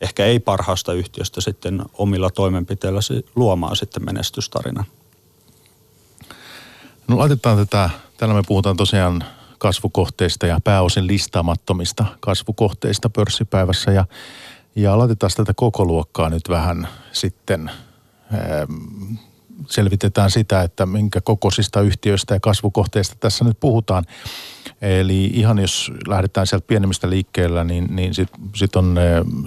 ehkä 0.00 0.24
ei 0.24 0.38
parhaasta 0.38 0.92
yhtiöstä 0.92 1.40
sitten 1.40 1.82
omilla 1.92 2.30
toimenpiteillä 2.30 3.00
luomaan 3.36 3.76
sitten 3.76 4.04
menestystarinan. 4.04 4.84
No 7.08 7.18
laitetaan 7.18 7.56
tätä, 7.56 7.90
täällä 8.16 8.34
me 8.34 8.42
puhutaan 8.46 8.76
tosiaan 8.76 9.24
kasvukohteista 9.58 10.46
ja 10.46 10.58
pääosin 10.64 11.06
listaamattomista 11.06 12.04
kasvukohteista 12.20 13.10
pörssipäivässä. 13.10 13.90
Ja, 13.90 14.04
ja 14.76 14.98
laitetaan 14.98 15.32
tätä 15.36 15.52
koko 15.56 15.84
luokkaa 15.84 16.30
nyt 16.30 16.48
vähän 16.48 16.88
sitten. 17.12 17.70
Selvitetään 19.66 20.30
sitä, 20.30 20.62
että 20.62 20.86
minkä 20.86 21.20
kokoisista 21.20 21.80
yhtiöistä 21.80 22.34
ja 22.34 22.40
kasvukohteista 22.40 23.16
tässä 23.20 23.44
nyt 23.44 23.60
puhutaan. 23.60 24.04
Eli 24.80 25.24
ihan 25.24 25.58
jos 25.58 25.92
lähdetään 26.08 26.46
sieltä 26.46 26.66
pienemmistä 26.66 27.10
liikkeellä, 27.10 27.64
niin, 27.64 27.86
niin 27.90 28.14
sitten 28.14 28.40
sit 28.54 28.76
on 28.76 28.98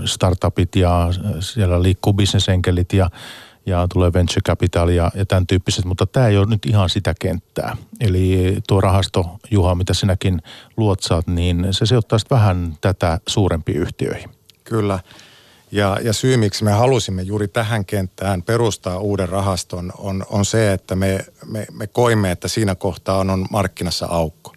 startupit 0.06 0.76
ja 0.76 1.08
siellä 1.40 1.84
liikkuu 1.84 2.14
bisnesenkelit 2.14 2.94
ja, 2.94 3.10
ja 3.70 3.88
tulee 3.94 4.14
venture 4.14 4.42
capital 4.42 4.90
ja, 4.90 5.12
ja 5.16 5.26
tämän 5.26 5.48
tyyppiset, 5.48 5.86
mutta 5.86 6.06
tämä 6.06 6.28
ei 6.28 6.38
ole 6.38 6.46
nyt 6.46 6.66
ihan 6.66 6.90
sitä 6.90 7.14
kenttää. 7.20 7.78
Eli 8.00 8.58
tuo 8.68 8.82
rahasto, 8.82 9.26
Juha, 9.52 9.76
mitä 9.76 9.94
sinäkin 9.94 10.42
luotsaat, 10.78 11.28
niin 11.28 11.68
se 11.72 11.86
sijoittaa 11.86 12.20
vähän 12.32 12.78
tätä 12.82 13.20
suurempiin 13.28 13.78
yhtiöihin. 13.78 14.30
Kyllä. 14.64 15.00
Ja, 15.72 15.98
ja 16.02 16.14
syy, 16.14 16.38
miksi 16.38 16.64
me 16.64 16.72
halusimme 16.72 17.22
juuri 17.22 17.48
tähän 17.48 17.86
kenttään 17.86 18.44
perustaa 18.44 19.00
uuden 19.00 19.30
rahaston, 19.30 19.92
on, 19.98 20.26
on 20.30 20.46
se, 20.46 20.74
että 20.74 20.96
me, 20.96 21.26
me, 21.46 21.68
me 21.72 21.88
koimme, 21.88 22.32
että 22.32 22.48
siinä 22.48 22.76
kohtaa 22.76 23.18
on, 23.18 23.30
on 23.30 23.46
markkinassa 23.50 24.06
aukko. 24.06 24.54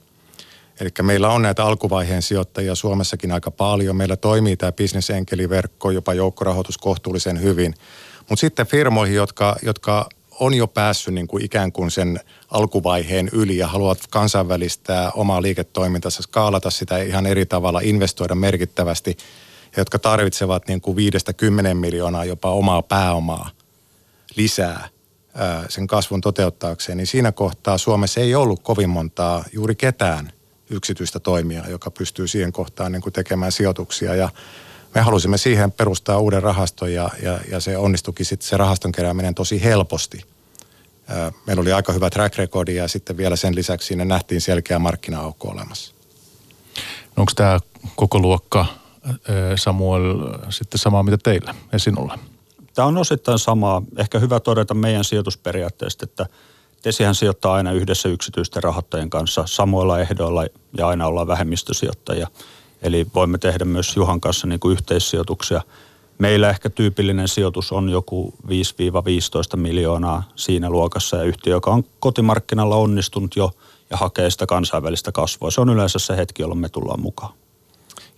Eli 0.80 0.90
meillä 1.02 1.28
on 1.28 1.42
näitä 1.42 1.64
alkuvaiheen 1.64 2.22
sijoittajia 2.22 2.74
Suomessakin 2.74 3.32
aika 3.32 3.50
paljon. 3.50 3.96
Meillä 3.96 4.16
toimii 4.16 4.56
tämä 4.56 4.72
bisnesenkeliverkko, 4.72 5.90
jopa 5.90 6.14
joukkorahoitus 6.14 6.78
kohtuullisen 6.78 7.42
hyvin. 7.42 7.74
Mutta 8.28 8.40
sitten 8.40 8.66
firmoihin, 8.66 9.16
jotka, 9.16 9.56
jotka 9.62 10.08
on 10.40 10.54
jo 10.54 10.66
päässyt 10.66 11.14
niin 11.14 11.28
kuin 11.28 11.44
ikään 11.44 11.72
kuin 11.72 11.90
sen 11.90 12.20
alkuvaiheen 12.50 13.28
yli 13.32 13.56
ja 13.56 13.68
haluavat 13.68 14.06
kansainvälistää 14.10 15.10
omaa 15.10 15.42
liiketoimintansa, 15.42 16.22
skaalata 16.22 16.70
sitä 16.70 16.98
ihan 16.98 17.26
eri 17.26 17.46
tavalla, 17.46 17.80
investoida 17.82 18.34
merkittävästi– 18.34 19.16
jotka 19.76 19.98
tarvitsevat 19.98 20.68
niin 20.68 20.80
kuin 20.80 20.96
viidestä 20.96 21.32
kymmenen 21.32 21.76
miljoonaa 21.76 22.24
jopa 22.24 22.50
omaa 22.50 22.82
pääomaa 22.82 23.50
lisää 24.36 24.88
sen 25.68 25.86
kasvun 25.86 26.20
toteuttaakseen, 26.20 26.98
niin 26.98 27.06
siinä 27.06 27.32
kohtaa 27.32 27.78
Suomessa 27.78 28.20
ei 28.20 28.34
ollut 28.34 28.62
kovin 28.62 28.90
montaa 28.90 29.44
juuri 29.52 29.74
ketään 29.74 30.32
yksityistä 30.70 31.20
toimijaa, 31.20 31.68
joka 31.68 31.90
pystyy 31.90 32.28
siihen 32.28 32.52
kohtaan 32.52 32.92
niin 32.92 33.02
kuin 33.02 33.12
tekemään 33.12 33.52
sijoituksia. 33.52 34.14
Ja 34.14 34.28
me 34.94 35.00
halusimme 35.00 35.38
siihen 35.38 35.72
perustaa 35.72 36.18
uuden 36.18 36.42
rahaston 36.42 36.92
ja, 36.92 37.10
ja, 37.22 37.40
ja 37.50 37.60
se 37.60 37.76
onnistukin 37.76 38.26
sitten 38.26 38.48
se 38.48 38.56
rahaston 38.56 38.92
kerääminen 38.92 39.34
tosi 39.34 39.64
helposti. 39.64 40.24
Meillä 41.46 41.60
oli 41.60 41.72
aika 41.72 41.92
hyvä 41.92 42.10
track 42.10 42.36
record 42.36 42.68
ja 42.68 42.88
sitten 42.88 43.16
vielä 43.16 43.36
sen 43.36 43.54
lisäksi 43.54 43.86
siinä 43.86 44.04
nähtiin 44.04 44.40
selkeä 44.40 44.78
markkina-aukko 44.78 45.48
olemassa. 45.48 45.94
No 47.16 47.20
onko 47.20 47.32
tämä 47.36 47.58
koko 47.96 48.18
luokka 48.18 48.66
Samuel 49.56 50.14
sitten 50.50 50.78
samaa 50.78 51.02
mitä 51.02 51.18
teillä 51.18 51.54
ja 51.72 51.78
sinulla? 51.78 52.18
Tämä 52.74 52.88
on 52.88 52.96
osittain 52.96 53.38
samaa. 53.38 53.82
Ehkä 53.96 54.18
hyvä 54.18 54.40
todeta 54.40 54.74
meidän 54.74 55.04
sijoitusperiaatteesta, 55.04 56.04
että 56.04 56.26
Tesihän 56.82 57.14
sijoittaa 57.14 57.54
aina 57.54 57.72
yhdessä 57.72 58.08
yksityisten 58.08 58.62
rahoittajien 58.62 59.10
kanssa 59.10 59.44
samoilla 59.46 60.00
ehdoilla 60.00 60.44
ja 60.78 60.88
aina 60.88 61.06
ollaan 61.06 61.26
vähemmistösijoittajia. 61.26 62.28
Eli 62.82 63.06
voimme 63.14 63.38
tehdä 63.38 63.64
myös 63.64 63.96
Juhan 63.96 64.20
kanssa 64.20 64.46
niin 64.46 64.60
kuin 64.60 64.72
yhteissijoituksia. 64.72 65.62
Meillä 66.18 66.50
ehkä 66.50 66.70
tyypillinen 66.70 67.28
sijoitus 67.28 67.72
on 67.72 67.88
joku 67.88 68.34
5-15 68.46 69.56
miljoonaa 69.56 70.22
siinä 70.36 70.70
luokassa 70.70 71.16
ja 71.16 71.22
yhtiö, 71.22 71.52
joka 71.52 71.70
on 71.70 71.84
kotimarkkinalla 72.00 72.76
onnistunut 72.76 73.36
jo 73.36 73.50
ja 73.90 73.96
hakee 73.96 74.30
sitä 74.30 74.46
kansainvälistä 74.46 75.12
kasvua. 75.12 75.50
Se 75.50 75.60
on 75.60 75.68
yleensä 75.68 75.98
se 75.98 76.16
hetki, 76.16 76.42
jolloin 76.42 76.60
me 76.60 76.68
tullaan 76.68 77.00
mukaan. 77.00 77.34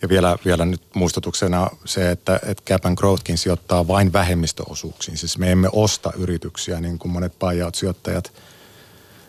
Ja 0.02 0.08
vielä, 0.08 0.36
vielä 0.44 0.64
nyt 0.64 0.82
muistutuksena 0.94 1.70
se, 1.84 2.10
että, 2.10 2.40
että 2.46 2.62
Cap 2.72 2.86
and 2.86 2.96
Growthkin 2.96 3.38
sijoittaa 3.38 3.88
vain 3.88 4.12
vähemmistöosuuksiin. 4.12 5.18
Siis 5.18 5.38
me 5.38 5.52
emme 5.52 5.68
osta 5.72 6.12
yrityksiä 6.16 6.80
niin 6.80 6.98
kuin 6.98 7.12
monet 7.12 7.38
buyout-sijoittajat 7.38 8.32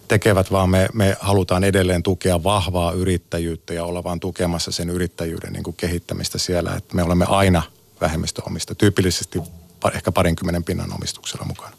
tekevät, 0.07 0.51
vaan 0.51 0.69
me, 0.69 0.87
me 0.93 1.17
halutaan 1.19 1.63
edelleen 1.63 2.03
tukea 2.03 2.43
vahvaa 2.43 2.91
yrittäjyyttä 2.91 3.73
ja 3.73 3.85
olla 3.85 4.03
vaan 4.03 4.19
tukemassa 4.19 4.71
sen 4.71 4.89
yrittäjyyden 4.89 5.53
niin 5.53 5.63
kuin 5.63 5.75
kehittämistä 5.75 6.37
siellä. 6.37 6.75
Että 6.75 6.95
me 6.95 7.03
olemme 7.03 7.25
aina 7.29 7.61
vähemmistöomista, 8.01 8.75
tyypillisesti 8.75 9.41
ehkä 9.93 10.11
parinkymmenen 10.11 10.63
pinnan 10.63 10.93
omistuksella 10.93 11.45
mukana. 11.45 11.75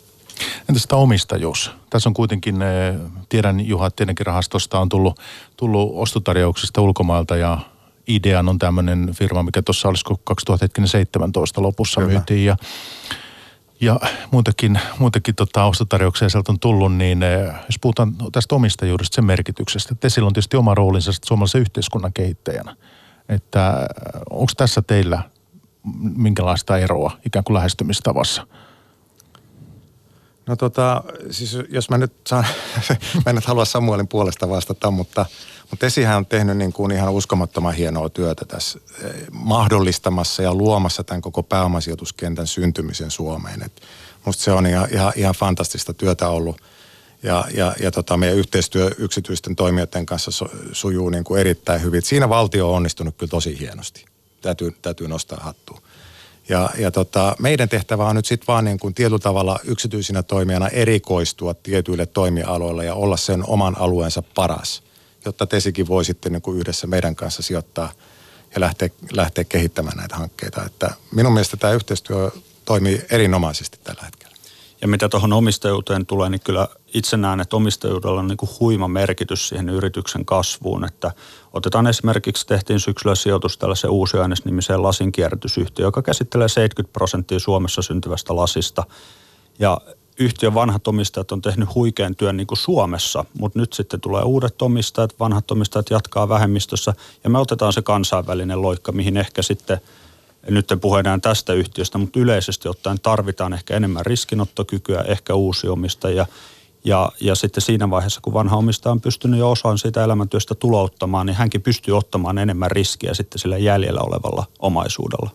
Entä 0.68 0.80
sitä 0.80 0.96
omistajuus? 0.96 1.70
Tässä 1.90 2.08
on 2.08 2.14
kuitenkin, 2.14 2.62
eh, 2.62 2.94
tiedän 3.28 3.66
Juha, 3.66 3.90
tietenkin 3.90 4.26
rahastosta 4.26 4.80
on 4.80 4.88
tullut, 4.88 5.20
tullut 5.56 5.92
ostotarjouksista 5.94 6.80
ulkomailta 6.80 7.36
ja 7.36 7.58
Idean 8.08 8.48
on 8.48 8.58
tämmöinen 8.58 9.10
firma, 9.14 9.42
mikä 9.42 9.62
tuossa 9.62 9.88
olisiko 9.88 10.20
2017 10.24 11.62
lopussa 11.62 12.00
Kyllä. 12.00 12.12
myytiin 12.12 12.44
ja 12.44 12.56
ja 13.80 14.00
muitakin, 14.30 14.80
muitakin 14.98 15.34
tota, 15.34 15.64
ostotarjouksia 15.64 16.28
sieltä 16.28 16.52
on 16.52 16.60
tullut, 16.60 16.94
niin 16.94 17.22
eh, 17.22 17.46
jos 17.46 17.78
puhutaan 17.80 18.14
tästä 18.32 18.54
omistajuudesta, 18.54 19.14
sen 19.14 19.24
merkityksestä, 19.24 19.94
että 19.94 20.08
sillä 20.08 20.26
on 20.26 20.32
tietysti 20.32 20.56
oma 20.56 20.74
roolinsa 20.74 21.12
suomalaisen 21.24 21.60
yhteiskunnan 21.60 22.12
kehittäjänä. 22.12 22.76
Että 23.28 23.70
eh, 23.80 24.20
onko 24.30 24.52
tässä 24.56 24.82
teillä 24.82 25.22
minkälaista 26.16 26.78
eroa 26.78 27.10
ikään 27.26 27.44
kuin 27.44 27.54
lähestymistavassa? 27.54 28.46
No 30.46 30.56
tota, 30.56 31.04
siis 31.30 31.58
jos 31.68 31.90
mä 31.90 31.98
nyt 31.98 32.12
saan, 32.26 32.46
mä 33.24 33.30
en 33.30 33.34
nyt 33.34 33.44
halua 33.44 33.64
Samuelin 33.64 34.08
puolesta 34.08 34.48
vastata, 34.48 34.90
mutta– 34.90 35.26
mutta 35.70 35.86
Esihän 35.86 36.16
on 36.16 36.26
tehnyt 36.26 36.56
niin 36.56 36.72
kuin 36.72 36.92
ihan 36.92 37.12
uskomattoman 37.12 37.74
hienoa 37.74 38.08
työtä 38.08 38.44
tässä 38.44 38.78
eh, 39.04 39.12
mahdollistamassa 39.32 40.42
ja 40.42 40.54
luomassa 40.54 41.04
tämän 41.04 41.22
koko 41.22 41.42
pääomasijoituskentän 41.42 42.46
syntymisen 42.46 43.10
Suomeen. 43.10 43.62
Et 43.62 43.82
musta 44.24 44.42
se 44.42 44.52
on 44.52 44.66
ihan, 44.66 44.88
ihan, 44.92 45.12
ihan 45.16 45.34
fantastista 45.34 45.94
työtä 45.94 46.28
ollut. 46.28 46.60
Ja, 47.22 47.44
ja, 47.54 47.74
ja 47.80 47.90
tota, 47.90 48.16
meidän 48.16 48.38
yhteistyö 48.38 48.90
yksityisten 48.98 49.56
toimijoiden 49.56 50.06
kanssa 50.06 50.30
sujuu 50.72 51.10
niin 51.10 51.24
kuin 51.24 51.40
erittäin 51.40 51.82
hyvin. 51.82 52.02
Siinä 52.02 52.28
valtio 52.28 52.68
on 52.70 52.76
onnistunut 52.76 53.16
kyllä 53.16 53.30
tosi 53.30 53.58
hienosti. 53.60 54.04
Täytyy, 54.42 54.76
täytyy 54.82 55.08
nostaa 55.08 55.38
hattua. 55.42 55.80
Ja, 56.48 56.70
ja 56.78 56.90
tota, 56.90 57.36
meidän 57.38 57.68
tehtävä 57.68 58.08
on 58.08 58.16
nyt 58.16 58.26
sitten 58.26 58.46
vaan 58.46 58.64
niin 58.64 58.78
kuin 58.78 58.94
tietyllä 58.94 59.18
tavalla 59.18 59.58
yksityisinä 59.64 60.22
toimijana 60.22 60.68
erikoistua 60.68 61.54
tietyille 61.54 62.06
toimialoille 62.06 62.84
ja 62.84 62.94
olla 62.94 63.16
sen 63.16 63.44
oman 63.46 63.78
alueensa 63.78 64.22
paras 64.34 64.86
jotta 65.26 65.46
Tesikin 65.46 65.88
voi 65.88 66.04
sitten 66.04 66.32
niin 66.32 66.42
kuin 66.42 66.58
yhdessä 66.58 66.86
meidän 66.86 67.16
kanssa 67.16 67.42
sijoittaa 67.42 67.92
ja 68.54 68.60
lähteä, 68.60 68.88
lähteä 69.12 69.44
kehittämään 69.44 69.96
näitä 69.96 70.16
hankkeita. 70.16 70.64
Että 70.64 70.90
minun 71.10 71.32
mielestä 71.32 71.56
tämä 71.56 71.72
yhteistyö 71.72 72.30
toimii 72.64 73.02
erinomaisesti 73.10 73.78
tällä 73.84 74.02
hetkellä. 74.04 74.25
Ja 74.80 74.88
mitä 74.88 75.08
tuohon 75.08 75.32
omistajuuteen 75.32 76.06
tulee, 76.06 76.30
niin 76.30 76.40
kyllä 76.44 76.68
itse 76.94 77.16
näen, 77.16 77.40
että 77.40 77.56
omistajuudella 77.56 78.20
on 78.20 78.28
niin 78.28 78.36
kuin 78.36 78.50
huima 78.60 78.88
merkitys 78.88 79.48
siihen 79.48 79.68
yrityksen 79.68 80.24
kasvuun. 80.24 80.84
Että 80.84 81.12
otetaan 81.52 81.86
esimerkiksi, 81.86 82.46
tehtiin 82.46 82.80
syksyllä 82.80 83.14
sijoitus 83.14 83.58
tällaisen 83.58 83.90
uusi 83.90 84.16
nimiseen 84.44 84.82
lasinkierrätysyhtiö, 84.82 85.84
joka 85.84 86.02
käsittelee 86.02 86.48
70 86.48 86.92
prosenttia 86.92 87.38
Suomessa 87.38 87.82
syntyvästä 87.82 88.36
lasista. 88.36 88.84
Ja 89.58 89.80
yhtiön 90.18 90.54
vanhat 90.54 90.88
omistajat 90.88 91.32
on 91.32 91.42
tehnyt 91.42 91.74
huikean 91.74 92.16
työn 92.16 92.36
niin 92.36 92.46
kuin 92.46 92.58
Suomessa, 92.58 93.24
mutta 93.38 93.58
nyt 93.58 93.72
sitten 93.72 94.00
tulee 94.00 94.22
uudet 94.22 94.62
omistajat, 94.62 95.20
vanhat 95.20 95.50
omistajat 95.50 95.90
jatkaa 95.90 96.28
vähemmistössä 96.28 96.94
ja 97.24 97.30
me 97.30 97.38
otetaan 97.38 97.72
se 97.72 97.82
kansainvälinen 97.82 98.62
loikka, 98.62 98.92
mihin 98.92 99.16
ehkä 99.16 99.42
sitten, 99.42 99.80
nyt 100.50 100.70
en 100.70 100.80
puhu 100.80 100.96
enää 100.96 101.18
tästä 101.18 101.52
yhtiöstä, 101.52 101.98
mutta 101.98 102.20
yleisesti 102.20 102.68
ottaen 102.68 103.00
tarvitaan 103.00 103.52
ehkä 103.52 103.76
enemmän 103.76 104.06
riskinottokykyä, 104.06 105.04
ehkä 105.08 105.34
uusi 105.34 105.68
omistaja 105.68 106.26
Ja, 106.84 107.12
ja 107.20 107.34
sitten 107.34 107.62
siinä 107.62 107.90
vaiheessa, 107.90 108.20
kun 108.20 108.32
vanha 108.32 108.56
omistaja 108.56 108.92
on 108.92 109.00
pystynyt 109.00 109.40
jo 109.40 109.50
osan 109.50 109.78
siitä 109.78 110.04
elämäntyöstä 110.04 110.54
tulouttamaan, 110.54 111.26
niin 111.26 111.36
hänkin 111.36 111.62
pystyy 111.62 111.96
ottamaan 111.96 112.38
enemmän 112.38 112.70
riskiä 112.70 113.14
sitten 113.14 113.38
sillä 113.38 113.58
jäljellä 113.58 114.00
olevalla 114.00 114.46
omaisuudella. 114.58 115.30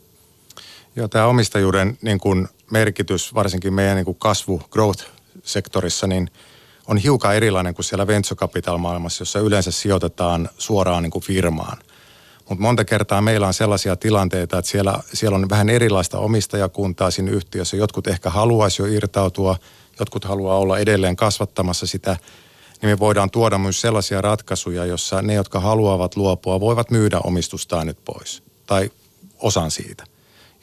Joo, 0.95 1.07
tämä 1.07 1.25
omistajuuden 1.25 1.97
niin 2.01 2.19
kuin 2.19 2.47
merkitys, 2.71 3.33
varsinkin 3.33 3.73
meidän 3.73 3.95
niin 3.95 4.05
kuin 4.05 4.17
kasvu, 4.19 4.61
growth-sektorissa, 4.71 6.07
niin 6.07 6.29
on 6.87 6.97
hiukan 6.97 7.35
erilainen 7.35 7.75
kuin 7.75 7.85
siellä 7.85 8.07
venture 8.07 8.35
capital 8.35 8.77
maailmassa, 8.77 9.21
jossa 9.21 9.39
yleensä 9.39 9.71
sijoitetaan 9.71 10.49
suoraan 10.57 11.03
niin 11.03 11.11
kuin 11.11 11.23
firmaan. 11.23 11.77
Mutta 12.51 12.61
monta 12.61 12.85
kertaa 12.85 13.21
meillä 13.21 13.47
on 13.47 13.53
sellaisia 13.53 13.95
tilanteita, 13.95 14.57
että 14.57 14.71
siellä, 14.71 14.99
siellä 15.13 15.35
on 15.35 15.49
vähän 15.49 15.69
erilaista 15.69 16.17
omistajakuntaa 16.17 17.11
siinä 17.11 17.31
yhtiössä. 17.31 17.77
Jotkut 17.77 18.07
ehkä 18.07 18.29
haluaisi 18.29 18.81
jo 18.81 18.85
irtautua, 18.85 19.55
jotkut 19.99 20.25
haluaa 20.25 20.57
olla 20.57 20.79
edelleen 20.79 21.15
kasvattamassa 21.15 21.87
sitä. 21.87 22.17
Niin 22.81 22.89
me 22.89 22.99
voidaan 22.99 23.31
tuoda 23.31 23.57
myös 23.57 23.81
sellaisia 23.81 24.21
ratkaisuja, 24.21 24.85
jossa 24.85 25.21
ne, 25.21 25.33
jotka 25.33 25.59
haluavat 25.59 26.15
luopua, 26.15 26.59
voivat 26.59 26.91
myydä 26.91 27.19
omistustaan 27.23 27.87
nyt 27.87 27.97
pois. 28.05 28.43
Tai 28.65 28.91
osan 29.39 29.71
siitä 29.71 30.03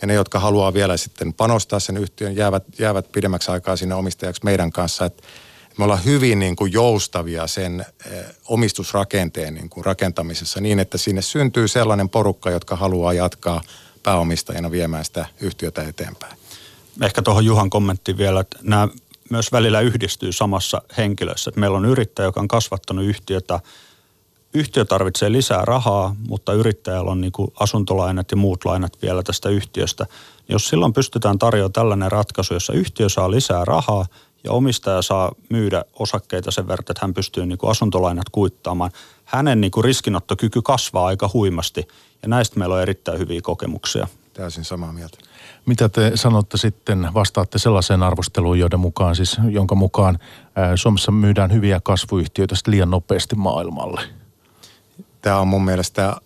ja 0.01 0.07
ne, 0.07 0.15
jotka 0.15 0.39
haluaa 0.39 0.75
vielä 0.75 0.97
sitten 0.97 1.35
panostaa 1.35 1.81
sen 1.81 1.97
yhtiön, 1.97 2.37
jäävät, 2.37 2.65
jäävät 2.79 3.13
pidemmäksi 3.13 3.51
aikaa 3.51 3.77
sinne 3.77 3.95
omistajaksi 3.95 4.45
meidän 4.45 4.73
kanssa. 4.73 5.05
Et 5.05 5.23
me 5.79 5.85
ollaan 5.85 6.05
hyvin 6.05 6.39
niin 6.39 6.57
kuin 6.57 6.73
joustavia 6.73 7.47
sen 7.47 7.87
eh, 8.07 8.25
omistusrakenteen 8.49 9.55
niin 9.55 9.71
kuin 9.71 9.85
rakentamisessa 9.85 10.61
niin, 10.61 10.79
että 10.79 10.99
sinne 10.99 11.23
syntyy 11.23 11.69
sellainen 11.69 12.09
porukka, 12.09 12.51
jotka 12.51 12.77
haluaa 12.77 13.13
jatkaa 13.13 13.61
pääomistajana 14.03 14.71
viemään 14.71 15.05
sitä 15.05 15.27
yhtiötä 15.41 15.83
eteenpäin. 15.83 16.39
Ehkä 17.03 17.23
tuohon 17.23 17.45
Juhan 17.45 17.71
kommenttiin 17.71 18.19
vielä, 18.19 18.41
että 18.41 18.59
nämä 18.63 18.89
myös 19.31 19.53
välillä 19.53 19.81
yhdistyy 19.81 20.33
samassa 20.33 20.83
henkilössä. 20.97 21.51
Että 21.51 21.61
meillä 21.61 21.77
on 21.77 21.85
yrittäjä, 21.85 22.27
joka 22.27 22.41
on 22.41 22.49
kasvattanut 22.49 23.05
yhtiötä 23.05 23.61
yhtiö 24.55 24.85
tarvitsee 24.85 25.33
lisää 25.33 25.65
rahaa, 25.65 26.17
mutta 26.29 26.53
yrittäjällä 26.53 27.11
on 27.11 27.21
niin 27.21 27.33
kuin 27.33 27.53
asuntolainat 27.61 28.31
ja 28.31 28.37
muut 28.37 28.65
lainat 28.65 29.03
vielä 29.03 29.23
tästä 29.23 29.49
yhtiöstä. 29.49 30.07
Jos 30.49 30.69
silloin 30.69 30.93
pystytään 30.93 31.39
tarjoamaan 31.39 31.73
tällainen 31.73 32.13
ratkaisu, 32.13 32.55
jossa 32.55 32.73
yhtiö 32.73 33.09
saa 33.09 33.31
lisää 33.31 33.65
rahaa 33.65 34.07
ja 34.45 34.53
omistaja 34.53 35.03
saa 35.03 35.33
myydä 35.51 35.85
osakkeita 35.99 36.51
sen 36.51 36.69
verran, 36.69 36.85
että 36.91 37.01
hän 37.03 37.15
pystyy 37.15 37.47
niin 37.47 37.59
kuin 37.59 37.71
asuntolainat 37.71 38.29
kuittaamaan, 38.33 38.91
hänen 39.25 39.61
niin 39.61 39.71
kuin 39.71 39.85
riskinottokyky 39.85 40.63
kasvaa 40.63 41.07
aika 41.07 41.31
huimasti 41.33 41.89
ja 42.23 42.29
näistä 42.29 42.59
meillä 42.59 42.75
on 42.75 42.83
erittäin 42.83 43.19
hyviä 43.19 43.41
kokemuksia. 43.43 44.09
Täysin 44.35 44.65
samaa 44.65 44.93
mieltä. 44.93 45.19
Mitä 45.67 45.89
te 45.89 46.13
sanotte 46.15 46.57
sitten, 46.57 47.09
vastaatte 47.15 47.59
sellaiseen 47.59 48.03
arvosteluun, 48.03 48.59
joiden 48.59 48.81
mukaan 48.81 49.17
siis, 49.17 49.37
jonka 49.51 49.75
mukaan 49.75 50.19
Suomessa 50.75 51.13
myydään 51.13 51.53
hyviä 51.53 51.81
kasvuyhtiöitä 51.85 52.55
liian 52.67 52.91
nopeasti 52.91 53.37
maailmalle? 53.37 54.01
tämä 55.23 55.41
on 55.41 55.49
mun 55.49 55.65
mielestä 55.65 56.17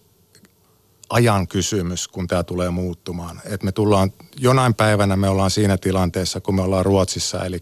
ajan 1.13 1.49
kysymys, 1.49 2.09
kun 2.09 2.27
tämä 2.27 2.43
tulee 2.43 2.71
muuttumaan. 2.71 3.41
Et 3.45 3.63
me 3.63 3.73
tullaan, 3.73 4.13
jonain 4.39 4.75
päivänä 4.75 5.17
me 5.17 5.29
ollaan 5.29 5.51
siinä 5.51 5.77
tilanteessa, 5.77 6.41
kun 6.41 6.55
me 6.55 6.63
ollaan 6.63 6.85
Ruotsissa, 6.85 7.45
eli, 7.45 7.59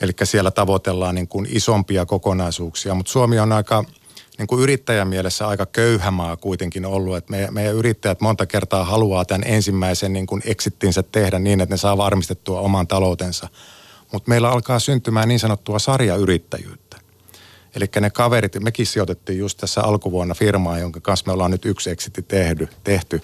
eli 0.00 0.12
siellä 0.24 0.50
tavoitellaan 0.50 1.14
niin 1.14 1.28
kuin 1.28 1.46
isompia 1.50 2.06
kokonaisuuksia, 2.06 2.94
mutta 2.94 3.12
Suomi 3.12 3.38
on 3.38 3.52
aika 3.52 3.84
niin 4.38 4.46
kuin 4.46 4.62
yrittäjän 4.62 5.08
mielessä 5.08 5.48
aika 5.48 5.66
köyhä 5.66 6.10
maa 6.10 6.36
kuitenkin 6.36 6.86
ollut, 6.86 7.16
että 7.16 7.30
meidän, 7.30 7.54
meidän 7.54 7.74
yrittäjät 7.74 8.20
monta 8.20 8.46
kertaa 8.46 8.84
haluaa 8.84 9.24
tämän 9.24 9.44
ensimmäisen 9.46 10.12
niin 10.12 10.26
kuin 10.26 10.42
exittinsä 10.44 11.02
tehdä 11.02 11.38
niin, 11.38 11.60
että 11.60 11.72
ne 11.72 11.76
saa 11.76 11.96
varmistettua 11.96 12.60
oman 12.60 12.86
taloutensa. 12.86 13.48
Mutta 14.12 14.28
meillä 14.28 14.50
alkaa 14.50 14.78
syntymään 14.78 15.28
niin 15.28 15.40
sanottua 15.40 15.78
sarjayrittäjyyttä. 15.78 16.83
Eli 17.76 17.86
ne 18.00 18.10
kaverit, 18.10 18.60
mekin 18.60 18.86
sijoitettiin 18.86 19.38
just 19.38 19.58
tässä 19.58 19.82
alkuvuonna 19.82 20.34
firmaa, 20.34 20.78
jonka 20.78 21.00
kanssa 21.00 21.26
me 21.26 21.32
ollaan 21.32 21.50
nyt 21.50 21.64
yksi 21.64 21.90
exitti 21.90 22.22
tehty, 22.22 22.68
tehty, 22.84 23.22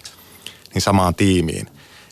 niin 0.73 0.81
samaan 0.81 1.15
tiimiin. 1.15 1.67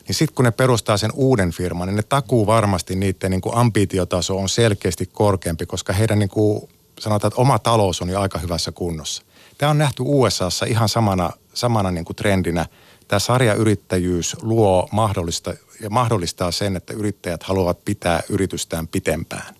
Niin 0.06 0.14
sitten 0.14 0.34
kun 0.34 0.44
ne 0.44 0.50
perustaa 0.50 0.96
sen 0.96 1.10
uuden 1.14 1.50
firman, 1.50 1.88
niin 1.88 1.96
ne 1.96 2.02
takuu 2.02 2.46
varmasti 2.46 2.96
niiden 2.96 3.30
niin 3.30 3.40
kuin 3.40 3.54
ambitiotaso 3.54 4.38
on 4.38 4.48
selkeästi 4.48 5.06
korkeampi, 5.06 5.66
koska 5.66 5.92
heidän 5.92 6.18
niin 6.18 6.28
kuin, 6.28 6.68
sanotaan, 6.98 7.28
että 7.28 7.40
oma 7.40 7.58
talous 7.58 8.02
on 8.02 8.08
jo 8.08 8.20
aika 8.20 8.38
hyvässä 8.38 8.72
kunnossa. 8.72 9.22
Tämä 9.58 9.70
on 9.70 9.78
nähty 9.78 10.02
USAssa 10.06 10.66
ihan 10.66 10.88
samana, 10.88 11.30
samana 11.54 11.90
niin 11.90 12.04
kuin 12.04 12.16
trendinä. 12.16 12.66
Tämä 13.08 13.20
sarjayrittäjyys 13.20 14.36
luo 14.42 14.88
mahdollista, 14.92 15.54
ja 15.80 15.90
mahdollistaa 15.90 16.50
sen, 16.50 16.76
että 16.76 16.92
yrittäjät 16.92 17.42
haluavat 17.42 17.84
pitää 17.84 18.22
yritystään 18.28 18.88
pitempään. 18.88 19.59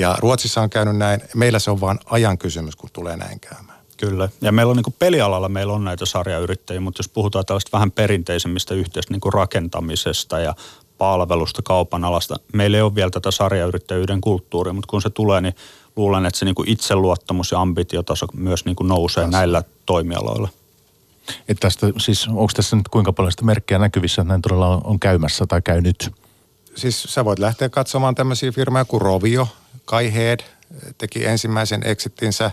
Ja 0.00 0.16
Ruotsissa 0.18 0.60
on 0.60 0.70
käynyt 0.70 0.96
näin. 0.96 1.20
Meillä 1.34 1.58
se 1.58 1.70
on 1.70 1.80
vain 1.80 1.98
ajan 2.04 2.38
kysymys, 2.38 2.76
kun 2.76 2.90
tulee 2.92 3.16
näin 3.16 3.40
käymään. 3.40 3.80
Kyllä. 3.96 4.28
Ja 4.40 4.52
meillä 4.52 4.70
on 4.70 4.76
niin 4.76 4.94
pelialalla 4.98 5.48
meillä 5.48 5.72
on 5.72 5.84
näitä 5.84 6.06
sarjayrittäjiä, 6.06 6.80
mutta 6.80 7.00
jos 7.00 7.08
puhutaan 7.08 7.46
tällaista 7.46 7.70
vähän 7.72 7.92
perinteisemmistä 7.92 8.74
yhteistä 8.74 9.14
niin 9.14 9.32
rakentamisesta 9.32 10.38
ja 10.38 10.54
palvelusta, 10.98 11.62
kaupan 11.62 12.04
alasta, 12.04 12.36
meillä 12.52 12.76
ei 12.76 12.82
ole 12.82 12.94
vielä 12.94 13.10
tätä 13.10 13.30
sarjayrittäjyyden 13.30 14.20
kulttuuria, 14.20 14.72
mutta 14.72 14.90
kun 14.90 15.02
se 15.02 15.10
tulee, 15.10 15.40
niin 15.40 15.54
luulen, 15.96 16.26
että 16.26 16.38
se 16.38 16.44
niin 16.44 16.54
itseluottamus 16.66 17.50
ja 17.50 17.60
ambitiotaso 17.60 18.26
myös 18.34 18.64
niin 18.64 18.76
nousee 18.82 19.22
Taas. 19.22 19.32
näillä 19.32 19.62
toimialoilla. 19.86 20.48
Että 21.48 21.60
tästä, 21.60 21.86
siis 21.98 22.28
onko 22.28 22.50
tässä 22.56 22.76
nyt 22.76 22.88
kuinka 22.88 23.12
paljon 23.12 23.32
sitä 23.32 23.44
merkkejä 23.44 23.78
näkyvissä, 23.78 24.22
että 24.22 24.28
näin 24.28 24.42
todella 24.42 24.68
on, 24.68 24.80
on 24.84 25.00
käymässä 25.00 25.46
tai 25.46 25.62
käynyt? 25.62 26.10
Siis 26.74 27.02
sä 27.02 27.24
voit 27.24 27.38
lähteä 27.38 27.68
katsomaan 27.68 28.14
tämmöisiä 28.14 28.52
firmoja 28.52 28.84
kuin 28.84 29.02
Rovio, 29.02 29.48
Kai 29.84 30.14
Head 30.14 30.40
teki 30.98 31.26
ensimmäisen 31.26 31.80
exitinsä 31.84 32.50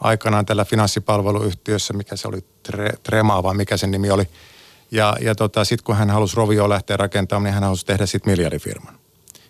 aikanaan 0.00 0.46
tällä 0.46 0.64
finanssipalveluyhtiössä, 0.64 1.92
mikä 1.92 2.16
se 2.16 2.28
oli, 2.28 2.44
Tre, 2.62 2.90
Trema 3.02 3.42
vai 3.42 3.54
mikä 3.54 3.76
sen 3.76 3.90
nimi 3.90 4.10
oli. 4.10 4.28
Ja, 4.90 5.16
ja 5.20 5.34
tota, 5.34 5.64
sitten 5.64 5.84
kun 5.84 5.96
hän 5.96 6.10
halusi 6.10 6.36
Rovio 6.36 6.68
lähteä 6.68 6.96
rakentamaan, 6.96 7.44
niin 7.44 7.54
hän 7.54 7.62
halusi 7.62 7.86
tehdä 7.86 8.06
sitten 8.06 8.32
miljardifirman. 8.32 8.98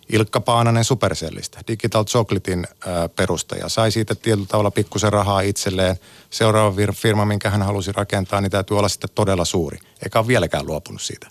Ilkka 0.09 0.41
Paananen 0.41 0.83
Supercellistä, 0.83 1.59
Digital 1.67 2.05
Chocolatein 2.05 2.67
perustaja, 3.15 3.69
sai 3.69 3.91
siitä 3.91 4.15
tietyllä 4.15 4.47
tavalla 4.47 4.71
pikkusen 4.71 5.13
rahaa 5.13 5.41
itselleen. 5.41 5.95
Seuraava 6.29 6.75
firma, 6.93 7.25
minkä 7.25 7.49
hän 7.49 7.61
halusi 7.61 7.91
rakentaa, 7.91 8.41
niin 8.41 8.51
täytyy 8.51 8.77
olla 8.77 8.89
sitten 8.89 9.09
todella 9.15 9.45
suuri, 9.45 9.77
eikä 10.03 10.19
ole 10.19 10.27
vieläkään 10.27 10.67
luopunut 10.67 11.01
siitä. 11.01 11.27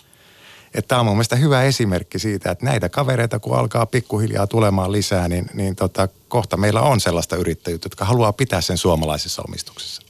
Että 0.74 0.88
tämä 0.88 1.00
on 1.00 1.06
mun 1.06 1.14
mielestä 1.14 1.36
hyvä 1.36 1.62
esimerkki 1.62 2.18
siitä, 2.18 2.50
että 2.50 2.64
näitä 2.64 2.88
kavereita 2.88 3.38
kun 3.38 3.58
alkaa 3.58 3.86
pikkuhiljaa 3.86 4.46
tulemaan 4.46 4.92
lisää, 4.92 5.28
niin, 5.28 5.46
niin 5.54 5.76
tota, 5.76 6.08
kohta 6.28 6.56
meillä 6.56 6.80
on 6.80 7.00
sellaista 7.00 7.36
yrittäjyyttä, 7.36 7.86
jotka 7.86 8.04
haluaa 8.04 8.32
pitää 8.32 8.60
sen 8.60 8.78
suomalaisessa 8.78 9.42
omistuksessa. 9.48 10.02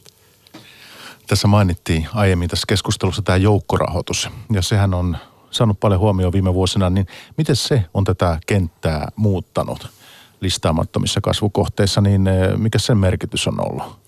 Tässä 1.26 1.48
mainittiin 1.48 2.08
aiemmin 2.14 2.48
tässä 2.48 2.64
keskustelussa 2.68 3.22
tämä 3.22 3.36
joukkorahoitus, 3.36 4.28
ja 4.52 4.62
sehän 4.62 4.94
on 4.94 5.16
saanut 5.50 5.80
paljon 5.80 6.00
huomioon 6.00 6.32
viime 6.32 6.54
vuosina, 6.54 6.90
niin 6.90 7.06
miten 7.36 7.56
se 7.56 7.84
on 7.94 8.04
tätä 8.04 8.38
kenttää 8.46 9.08
muuttanut 9.16 9.88
listaamattomissa 10.40 11.20
kasvukohteissa, 11.20 12.00
niin 12.00 12.26
eh, 12.26 12.56
mikä 12.56 12.78
sen 12.78 12.98
merkitys 12.98 13.48
on 13.48 13.60
ollut? 13.60 13.98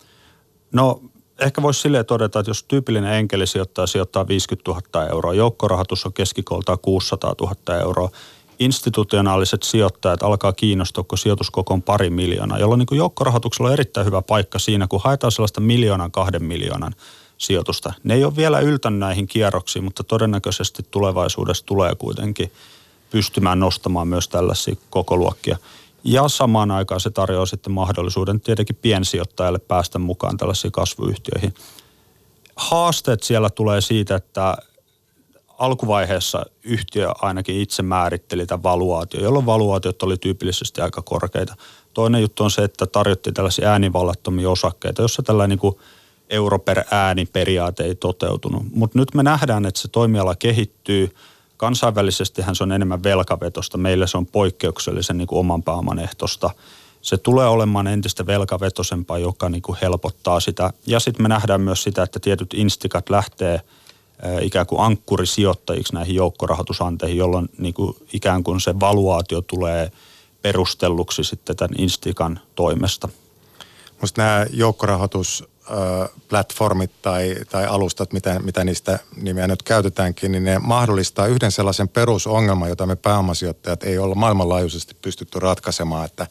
No 0.73 1.03
ehkä 1.39 1.63
voisi 1.63 1.81
silleen 1.81 2.07
todeta, 2.07 2.39
että 2.39 2.51
jos 2.51 2.63
tyypillinen 2.63 3.13
enkeli 3.13 3.47
sijoittaa, 3.47 3.87
sijoittaa 3.87 4.29
50 4.29 4.71
000 4.71 5.09
euroa, 5.09 5.35
joukkorahoitus 5.35 6.07
on 6.07 6.13
keskikoltaan 6.13 6.79
600 6.83 7.35
000 7.41 7.81
euroa, 7.81 8.11
institutionaaliset 8.59 9.63
sijoittajat 9.63 10.23
alkaa 10.23 10.53
kiinnostua, 10.53 11.05
kun 11.05 11.19
sijoituskoko 11.19 11.75
on 11.75 11.83
pari 11.83 12.11
miljoonaa, 12.11 12.59
jolloin 12.59 12.79
niin 12.79 12.99
joukkorahoituksella 12.99 13.69
on 13.69 13.73
erittäin 13.73 14.07
hyvä 14.07 14.23
paikka 14.23 14.59
siinä, 14.59 14.87
kun 14.87 15.01
haetaan 15.05 15.33
sellaista 15.33 15.61
miljoonan, 15.61 16.11
kahden 16.11 16.45
miljoonan 16.45 16.95
sijoitusta. 17.39 17.93
Ne 18.05 18.15
ei 18.15 18.25
ole 18.25 18.37
vielä 18.37 18.61
yltänyt 18.61 18.99
näihin 18.99 19.27
kierroksiin, 19.27 19.85
mutta 19.85 20.05
todennäköisesti 20.05 20.83
tulevaisuudessa 20.91 21.67
tulee 21.67 21.95
kuitenkin 21.95 22.53
pystymään 23.11 23.61
nostamaan 23.61 24.09
myös 24.09 24.29
tällaisia 24.29 24.75
kokoluokkia. 24.91 25.59
Ja 26.05 26.29
samaan 26.29 26.71
aikaan 26.71 27.01
se 27.01 27.11
tarjoaa 27.11 27.47
sitten 27.47 27.73
mahdollisuuden 27.73 28.41
tietenkin 28.41 28.77
piensijoittajalle 28.77 29.59
päästä 29.59 29.99
mukaan 29.99 30.37
tällaisiin 30.37 30.73
kasvuyhtiöihin. 30.73 31.55
Haasteet 32.57 33.23
siellä 33.23 33.51
tulee 33.51 33.81
siitä, 33.81 34.15
että 34.15 34.57
alkuvaiheessa 35.59 36.47
yhtiö 36.65 37.13
ainakin 37.23 37.61
itse 37.61 37.83
määritteli 37.83 38.47
tämän 38.47 38.63
valuaatio, 38.63 39.23
jolloin 39.23 39.47
valuaatiot 39.47 40.03
oli 40.03 40.17
tyypillisesti 40.17 40.81
aika 40.81 41.03
korkeita. 41.03 41.57
Toinen 41.95 42.23
juttu 42.23 42.45
on 42.45 42.51
se, 42.51 42.65
että 42.65 42.87
tarjottiin 42.87 43.35
tällaisia 43.35 43.71
äänivallattomia 43.71 44.51
osakkeita, 44.51 45.03
jossa 45.03 45.23
tällainen 45.23 45.59
niin 45.63 45.75
euro 46.31 46.59
per 46.59 46.85
ääni 46.91 47.27
periaate 47.27 47.85
ei 47.85 47.95
toteutunut. 47.95 48.63
Mutta 48.75 48.99
nyt 48.99 49.15
me 49.15 49.23
nähdään, 49.23 49.67
että 49.67 49.81
se 49.81 49.89
toimiala 49.89 50.35
kehittyy– 50.35 51.11
Kansainvälisestihän 51.57 52.55
se 52.55 52.63
on 52.63 52.73
enemmän 52.73 53.03
velkavetosta. 53.03 53.79
Meillä 53.79 54.07
se 54.07 54.19
on 54.19 54.27
poikkeuksellisen 54.27 55.19
niin 55.19 55.29
kuin 55.29 55.39
oman 55.39 55.63
pääoman 55.63 55.99
ehtosta. 55.99 56.51
Se 57.03 57.17
tulee 57.17 57.47
olemaan 57.47 57.87
entistä 57.87 58.27
velkavetosempaa, 58.27 59.19
joka 59.19 59.49
niin 59.49 59.63
kuin 59.63 59.79
helpottaa 59.83 60.41
sitä. 60.41 60.73
Ja 60.87 61.01
sitten 61.01 61.23
me 61.23 61.29
nähdään 61.29 61.61
myös 61.61 61.83
sitä, 61.83 62.03
että 62.03 62.21
tietyt 62.21 62.55
instikat 62.55 63.11
lähtee 63.11 63.61
ikään 64.41 64.67
kuin 64.67 64.81
ankkurisijoittajiksi 64.81 65.95
näihin 65.95 66.15
joukkorahoitusanteihin, 66.15 67.19
jolloin 67.19 67.49
niin 67.59 67.75
kuin 67.75 67.97
ikään 68.13 68.45
kuin 68.45 68.61
se 68.61 68.81
valuaatio 68.81 69.41
tulee 69.41 69.93
perustelluksi 70.43 71.25
sitten 71.25 71.57
tämän 71.57 71.75
Instikan 71.79 72.41
toimesta. 72.55 73.09
Minusta 73.97 74.23
nämä 74.23 74.47
joukkorahoitusplatformit 75.71 76.91
tai, 77.03 77.37
tai 77.51 77.67
alustat, 77.67 78.13
mitä, 78.13 78.39
mitä 78.39 78.65
niistä 78.65 78.99
nimeä 79.17 79.47
nyt 79.47 79.63
käytetäänkin, 79.63 80.33
niin 80.33 80.45
ne 80.45 80.59
mahdollistaa 80.59 81.27
yhden 81.27 81.53
sellaisen 81.53 81.89
perusongelman, 81.89 82.69
jota 82.69 82.87
me 82.87 82.97
pääomasijoittajat 82.97 83.83
ei 83.83 83.99
olla 83.99 84.15
maailmanlaajuisesti 84.15 84.97
pystytty 85.03 85.41
ratkaisemaan, 85.41 86.05
että 86.05 86.27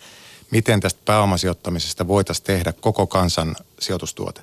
miten 0.51 0.79
tästä 0.79 0.99
pääomasijoittamisesta 1.05 2.07
voitaisiin 2.07 2.45
tehdä 2.45 2.73
koko 2.73 3.07
kansan 3.07 3.55
sijoitustuote. 3.79 4.41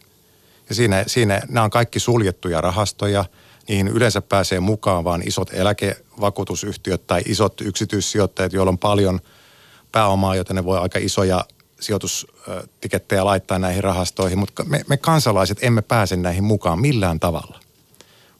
Ja 0.69 0.75
siinä, 0.75 1.05
siinä 1.07 1.43
nämä 1.49 1.65
on 1.65 1.71
kaikki 1.71 2.01
suljettuja 2.01 2.61
rahastoja, 2.61 3.25
niihin 3.69 3.89
yleensä 3.89 4.21
pääsee 4.21 4.61
mukaan 4.61 5.05
vaan 5.05 5.23
isot 5.27 5.51
eläkevakuutusyhtiöt 5.55 7.07
tai 7.07 7.23
isot 7.27 7.61
yksityissijoittajat, 7.61 8.53
joilla 8.53 8.71
on 8.71 8.79
paljon 8.79 9.21
pääomaa, 9.93 10.37
joten 10.37 10.57
ne 10.57 10.65
voi 10.65 10.79
aika 10.79 10.99
isoja 10.99 11.45
sijoitustikettejä 11.81 13.25
laittaa 13.25 13.59
näihin 13.59 13.85
rahastoihin, 13.85 14.39
mutta 14.39 14.65
me, 14.65 14.85
me 14.89 14.97
kansalaiset 14.97 15.59
emme 15.63 15.83
pääse 15.83 16.17
näihin 16.17 16.45
mukaan 16.45 16.81
millään 16.81 17.21
tavalla. 17.21 17.61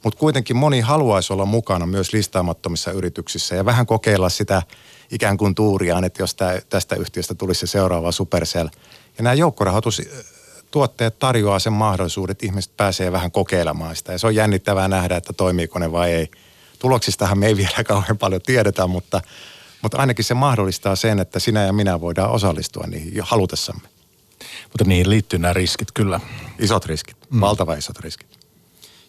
Mutta 0.05 0.19
kuitenkin 0.19 0.57
moni 0.57 0.81
haluaisi 0.81 1.33
olla 1.33 1.45
mukana 1.45 1.87
myös 1.87 2.13
listaamattomissa 2.13 2.93
yrityksissä 2.93 3.55
ja 3.55 3.65
vähän 3.65 3.87
kokeilla 3.87 4.29
sitä 4.29 4.63
ikään 5.11 5.37
kuin 5.37 5.55
tuuriaan, 5.55 6.05
että 6.05 6.23
jos 6.23 6.35
tää, 6.35 6.61
tästä 6.69 6.97
yhtiöstä 6.97 7.35
tulisi 7.35 7.61
se 7.61 7.67
seuraava 7.67 8.13
Supercell. 8.13 8.69
Ja 9.19 9.25
nämä 9.25 9.35
joukkorahoitustuotteet 9.35 11.19
tarjoaa 11.19 11.59
sen 11.59 11.73
mahdollisuuden, 11.73 12.33
että 12.33 12.47
ihmiset 12.47 12.77
pääsee 12.77 13.13
vähän 13.13 13.31
kokeilemaan 13.31 13.97
sitä. 13.97 14.13
Ja 14.13 14.19
se 14.19 14.27
on 14.27 14.35
jännittävää 14.35 14.89
nähdä, 14.89 15.17
että 15.17 15.33
toimiiko 15.33 15.79
ne 15.79 15.93
vai 15.93 16.13
ei. 16.13 16.31
Tuloksistahan 16.79 17.39
me 17.39 17.47
ei 17.47 17.57
vielä 17.57 17.85
kauhean 17.89 18.19
paljon 18.19 18.43
tiedetä, 18.43 18.87
mutta 18.87 19.21
mutta 19.83 19.99
ainakin 19.99 20.25
se 20.25 20.35
mahdollistaa 20.35 20.97
sen, 20.97 21.19
että 21.19 21.39
sinä 21.39 21.63
ja 21.63 21.73
minä 21.73 22.01
voidaan 22.01 22.31
osallistua 22.31 22.85
niihin 22.87 23.17
jo 23.17 23.25
halutessamme. 23.27 23.89
Mutta 24.65 24.85
niihin 24.85 25.11
liittyy 25.11 25.39
nämä 25.39 25.53
riskit 25.53 25.93
kyllä. 25.93 26.21
Isot 26.59 26.87
riskit, 26.87 27.17
mm. 27.31 27.41
valtava 27.41 27.75
isot 27.75 27.99
riskit. 27.99 28.39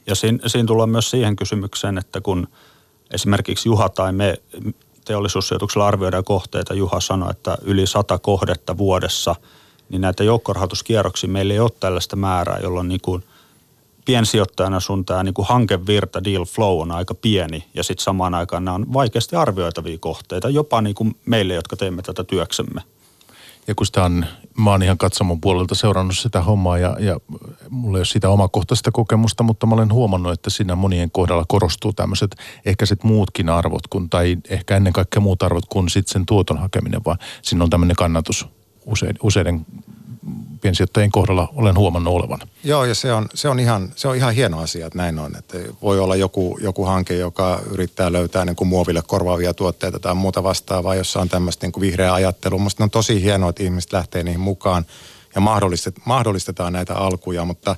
Ja 0.08 0.16
siinä, 0.16 0.40
siinä 0.48 0.68
tullaan 0.68 0.90
myös 0.90 1.10
siihen 1.10 1.36
kysymykseen, 1.36 1.98
että 1.98 2.22
kun 2.22 2.48
esimerkiksi 3.12 3.70
Juha 3.70 3.90
tai 3.90 4.12
me 4.14 4.38
teollisuussijoituksella 5.06 5.88
arvioidaan 5.88 6.24
kohteita, 6.24 6.74
Juha 6.74 7.00
sanoi, 7.00 7.32
että 7.32 7.58
yli 7.62 7.88
sata 7.88 8.18
kohdetta 8.18 8.78
vuodessa, 8.78 9.36
niin 9.90 10.02
näitä 10.02 10.24
joukkorahoituskierroksia 10.24 11.30
meillä 11.30 11.54
ei 11.54 11.60
ole 11.60 11.72
tällaista 11.80 12.16
määrää, 12.16 12.60
jolloin 12.64 12.88
niin 12.88 13.02
kuin 13.02 13.24
piensijoittajana 14.12 14.80
sun 14.80 15.06
tämä 15.06 15.24
niin 15.24 15.34
hankevirta, 15.39 16.24
deal 16.24 16.45
flow 16.45 16.82
on 16.82 16.91
aika 16.91 17.13
pieni 17.13 17.63
ja 17.74 17.84
sitten 17.84 18.04
samaan 18.04 18.34
aikaan 18.34 18.65
nämä 18.65 18.76
on 18.76 18.93
vaikeasti 18.93 19.36
arvioitavia 19.36 19.97
kohteita, 19.97 20.50
jopa 20.50 20.82
niin 20.82 20.95
kuin 20.95 21.15
meille, 21.26 21.54
jotka 21.54 21.76
teemme 21.76 22.02
tätä 22.02 22.24
työksemme. 22.24 22.82
Ja 23.67 23.76
kun 23.76 23.86
sitä 23.86 24.04
on, 24.04 24.26
mä 24.58 24.69
oon 24.69 24.84
ihan 24.84 24.97
katsomon 24.97 25.41
puolelta 25.41 25.76
seurannut 25.76 26.17
sitä 26.17 26.41
hommaa 26.41 26.78
ja, 26.78 26.97
ja 27.00 27.19
mulla 27.69 27.97
ei 27.97 28.00
ole 28.00 28.06
sitä 28.06 28.30
omakohtaista 28.30 28.91
kokemusta, 28.91 29.43
mutta 29.43 29.65
mä 29.65 29.76
olen 29.76 29.93
huomannut, 29.93 30.34
että 30.34 30.50
siinä 30.50 30.76
monien 30.76 31.12
kohdalla 31.12 31.45
korostuu 31.47 31.93
tämmöiset 31.93 32.36
ehkä 32.65 32.86
sitten 32.86 33.12
muutkin 33.12 33.50
arvot, 33.50 33.88
kun, 33.88 34.10
tai 34.10 34.38
ehkä 34.50 34.78
ennen 34.78 34.93
kaikkea 34.93 35.21
muut 35.21 35.43
arvot 35.43 35.65
kuin 35.69 35.89
sitten 35.89 36.13
sen 36.13 36.26
tuoton 36.26 36.58
hakeminen, 36.58 37.02
vaan 37.06 37.17
siinä 37.41 37.63
on 37.63 37.69
tämmöinen 37.69 37.95
kannatus 37.95 38.47
useiden, 38.86 39.17
useiden 39.24 39.65
piensijoittajien 40.62 41.12
kohdalla 41.12 41.50
olen 41.56 41.78
huomannut 41.78 42.14
olevan. 42.14 42.40
Joo, 42.64 42.86
ja 42.86 42.96
se 42.96 43.14
on, 43.14 43.30
se 43.34 43.50
on, 43.50 43.60
ihan, 43.60 43.94
se 43.96 44.08
on 44.08 44.16
ihan 44.16 44.34
hieno 44.34 44.60
asia, 44.60 44.88
että 44.88 44.98
näin 44.98 45.20
on. 45.20 45.36
Että 45.36 45.58
voi 45.82 46.00
olla 46.00 46.16
joku, 46.16 46.60
joku 46.62 46.86
hanke, 46.86 47.16
joka 47.16 47.62
yrittää 47.72 48.12
löytää 48.12 48.46
niin 48.46 48.56
kuin 48.56 48.68
muoville 48.68 49.02
korvaavia 49.08 49.54
tuotteita 49.54 50.00
tai 50.00 50.16
muuta 50.16 50.44
vastaavaa, 50.44 50.96
jossa 50.96 51.20
on 51.20 51.30
tämmöistä 51.30 51.66
niin 51.66 51.72
kuin 51.72 51.82
vihreä 51.82 52.14
ajattelu. 52.14 52.58
Minusta 52.58 52.84
on 52.84 52.90
tosi 52.90 53.22
hienoa, 53.22 53.50
että 53.50 53.64
ihmiset 53.64 53.94
lähtee 53.94 54.24
niihin 54.24 54.42
mukaan 54.42 54.86
ja 55.36 55.42
mahdollistet, 55.42 55.96
mahdollistetaan 56.06 56.74
näitä 56.74 56.96
alkuja, 56.96 57.46
mutta, 57.46 57.76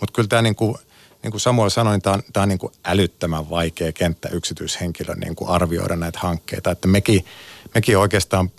mutta 0.00 0.12
kyllä 0.12 0.28
tämä 0.28 0.42
niin 0.42 0.56
kuin, 0.56 0.74
niin 1.22 1.30
kuin 1.30 1.40
Samuel 1.40 1.70
sanoi, 1.70 1.94
niin 1.94 2.02
tämä 2.02 2.14
on, 2.14 2.22
tämä 2.32 2.42
on 2.42 2.48
niin 2.48 2.58
kuin 2.58 2.72
älyttömän 2.84 3.50
vaikea 3.50 3.92
kenttä 3.92 4.28
yksityishenkilön 4.28 5.20
niin 5.20 5.36
kuin 5.36 5.50
arvioida 5.50 5.96
näitä 5.96 6.18
hankkeita. 6.18 6.70
Että 6.70 6.88
mekin, 6.88 7.24
mekin 7.74 7.98
oikeastaan 7.98 8.50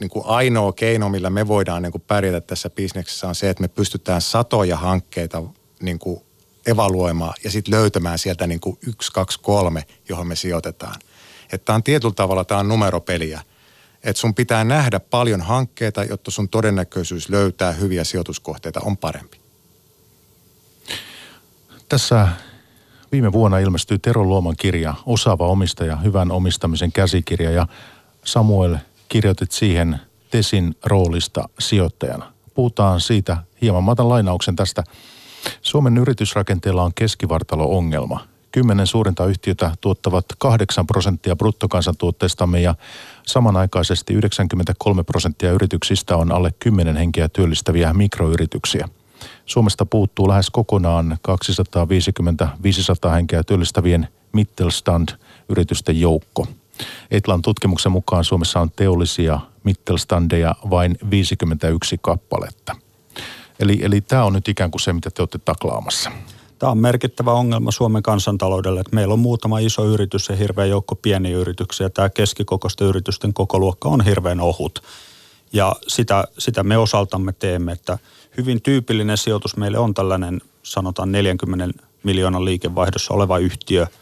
niin 0.00 0.10
kuin 0.10 0.26
ainoa 0.26 0.72
keino, 0.72 1.08
millä 1.08 1.30
me 1.30 1.48
voidaan 1.48 1.82
niin 1.82 1.92
kuin 1.92 2.04
pärjätä 2.06 2.40
tässä 2.40 2.70
bisneksessä 2.70 3.28
on 3.28 3.34
se, 3.34 3.50
että 3.50 3.60
me 3.60 3.68
pystytään 3.68 4.20
satoja 4.20 4.76
hankkeita 4.76 5.42
niin 5.82 5.98
kuin 5.98 6.20
evaluoimaan 6.66 7.34
ja 7.44 7.50
sitten 7.50 7.74
löytämään 7.74 8.18
sieltä 8.18 8.46
niin 8.46 8.60
kuin 8.60 8.78
yksi, 8.86 9.12
kaksi, 9.12 9.40
kolme, 9.40 9.84
johon 10.08 10.26
me 10.26 10.36
sijoitetaan. 10.36 10.94
Että 11.52 11.74
on 11.74 11.82
tietyllä 11.82 12.14
tavalla 12.14 12.44
tämä 12.44 12.60
on 12.60 12.68
numeropeliä. 12.68 13.40
Että 14.04 14.20
sun 14.20 14.34
pitää 14.34 14.64
nähdä 14.64 15.00
paljon 15.00 15.40
hankkeita, 15.40 16.04
jotta 16.04 16.30
sun 16.30 16.48
todennäköisyys 16.48 17.28
löytää 17.28 17.72
hyviä 17.72 18.04
sijoituskohteita 18.04 18.80
on 18.84 18.96
parempi. 18.96 19.40
Tässä 21.88 22.28
viime 23.12 23.32
vuonna 23.32 23.58
ilmestyi 23.58 23.98
Tero 23.98 24.24
Luoman 24.24 24.54
kirja 24.56 24.94
Osaava 25.06 25.46
omistaja, 25.46 25.96
hyvän 25.96 26.32
omistamisen 26.32 26.92
käsikirja 26.92 27.50
ja 27.50 27.66
Samuel 28.24 28.76
kirjoitit 29.14 29.52
siihen 29.52 30.00
Tesin 30.30 30.76
roolista 30.84 31.48
sijoittajana. 31.58 32.32
Puhutaan 32.54 33.00
siitä 33.00 33.36
hieman. 33.62 33.84
Mä 33.84 33.90
otan 33.90 34.08
lainauksen 34.08 34.56
tästä. 34.56 34.84
Suomen 35.62 35.98
yritysrakenteella 35.98 36.82
on 36.82 36.94
keskivartalo-ongelma. 36.94 38.26
Kymmenen 38.52 38.86
suurinta 38.86 39.26
yhtiötä 39.26 39.70
tuottavat 39.80 40.24
8 40.38 40.86
prosenttia 40.86 41.36
bruttokansantuotteestamme 41.36 42.60
ja 42.60 42.74
samanaikaisesti 43.26 44.14
93 44.14 45.02
prosenttia 45.02 45.52
yrityksistä 45.52 46.16
on 46.16 46.32
alle 46.32 46.50
10 46.58 46.96
henkeä 46.96 47.28
työllistäviä 47.28 47.92
mikroyrityksiä. 47.92 48.88
Suomesta 49.46 49.86
puuttuu 49.86 50.28
lähes 50.28 50.50
kokonaan 50.50 51.18
250-500 53.08 53.10
henkeä 53.14 53.42
työllistävien 53.42 54.08
Mittelstand-yritysten 54.32 56.00
joukko– 56.00 56.46
Etlan 57.10 57.42
tutkimuksen 57.42 57.92
mukaan 57.92 58.24
Suomessa 58.24 58.60
on 58.60 58.70
teollisia 58.76 59.40
mittelstandeja 59.64 60.54
vain 60.70 60.98
51 61.10 61.98
kappaletta. 62.02 62.76
Eli, 63.60 63.78
eli 63.82 64.00
tämä 64.00 64.24
on 64.24 64.32
nyt 64.32 64.48
ikään 64.48 64.70
kuin 64.70 64.80
se, 64.80 64.92
mitä 64.92 65.10
te 65.10 65.22
olette 65.22 65.38
taklaamassa. 65.38 66.10
Tämä 66.58 66.72
on 66.72 66.78
merkittävä 66.78 67.32
ongelma 67.32 67.70
Suomen 67.70 68.02
kansantaloudelle, 68.02 68.80
että 68.80 68.94
meillä 68.94 69.14
on 69.14 69.18
muutama 69.18 69.58
iso 69.58 69.84
yritys 69.84 70.28
ja 70.28 70.36
hirveän 70.36 70.70
joukko 70.70 70.94
pieniä 70.94 71.36
yrityksiä. 71.36 71.90
Tämä 71.90 72.08
keskikokoisten 72.08 72.86
yritysten 72.86 73.34
koko 73.34 73.58
luokka 73.58 73.88
on 73.88 74.04
hirveän 74.04 74.40
ohut. 74.40 74.82
Ja 75.52 75.76
sitä, 75.88 76.24
sitä 76.38 76.62
me 76.62 76.78
osaltamme 76.78 77.32
teemme, 77.32 77.72
että 77.72 77.98
hyvin 78.36 78.62
tyypillinen 78.62 79.18
sijoitus 79.18 79.56
meille 79.56 79.78
on 79.78 79.94
tällainen 79.94 80.40
sanotaan 80.62 81.12
40 81.12 81.84
miljoonan 82.02 82.44
liikevaihdossa 82.44 83.14
oleva 83.14 83.38
yhtiö– 83.38 83.86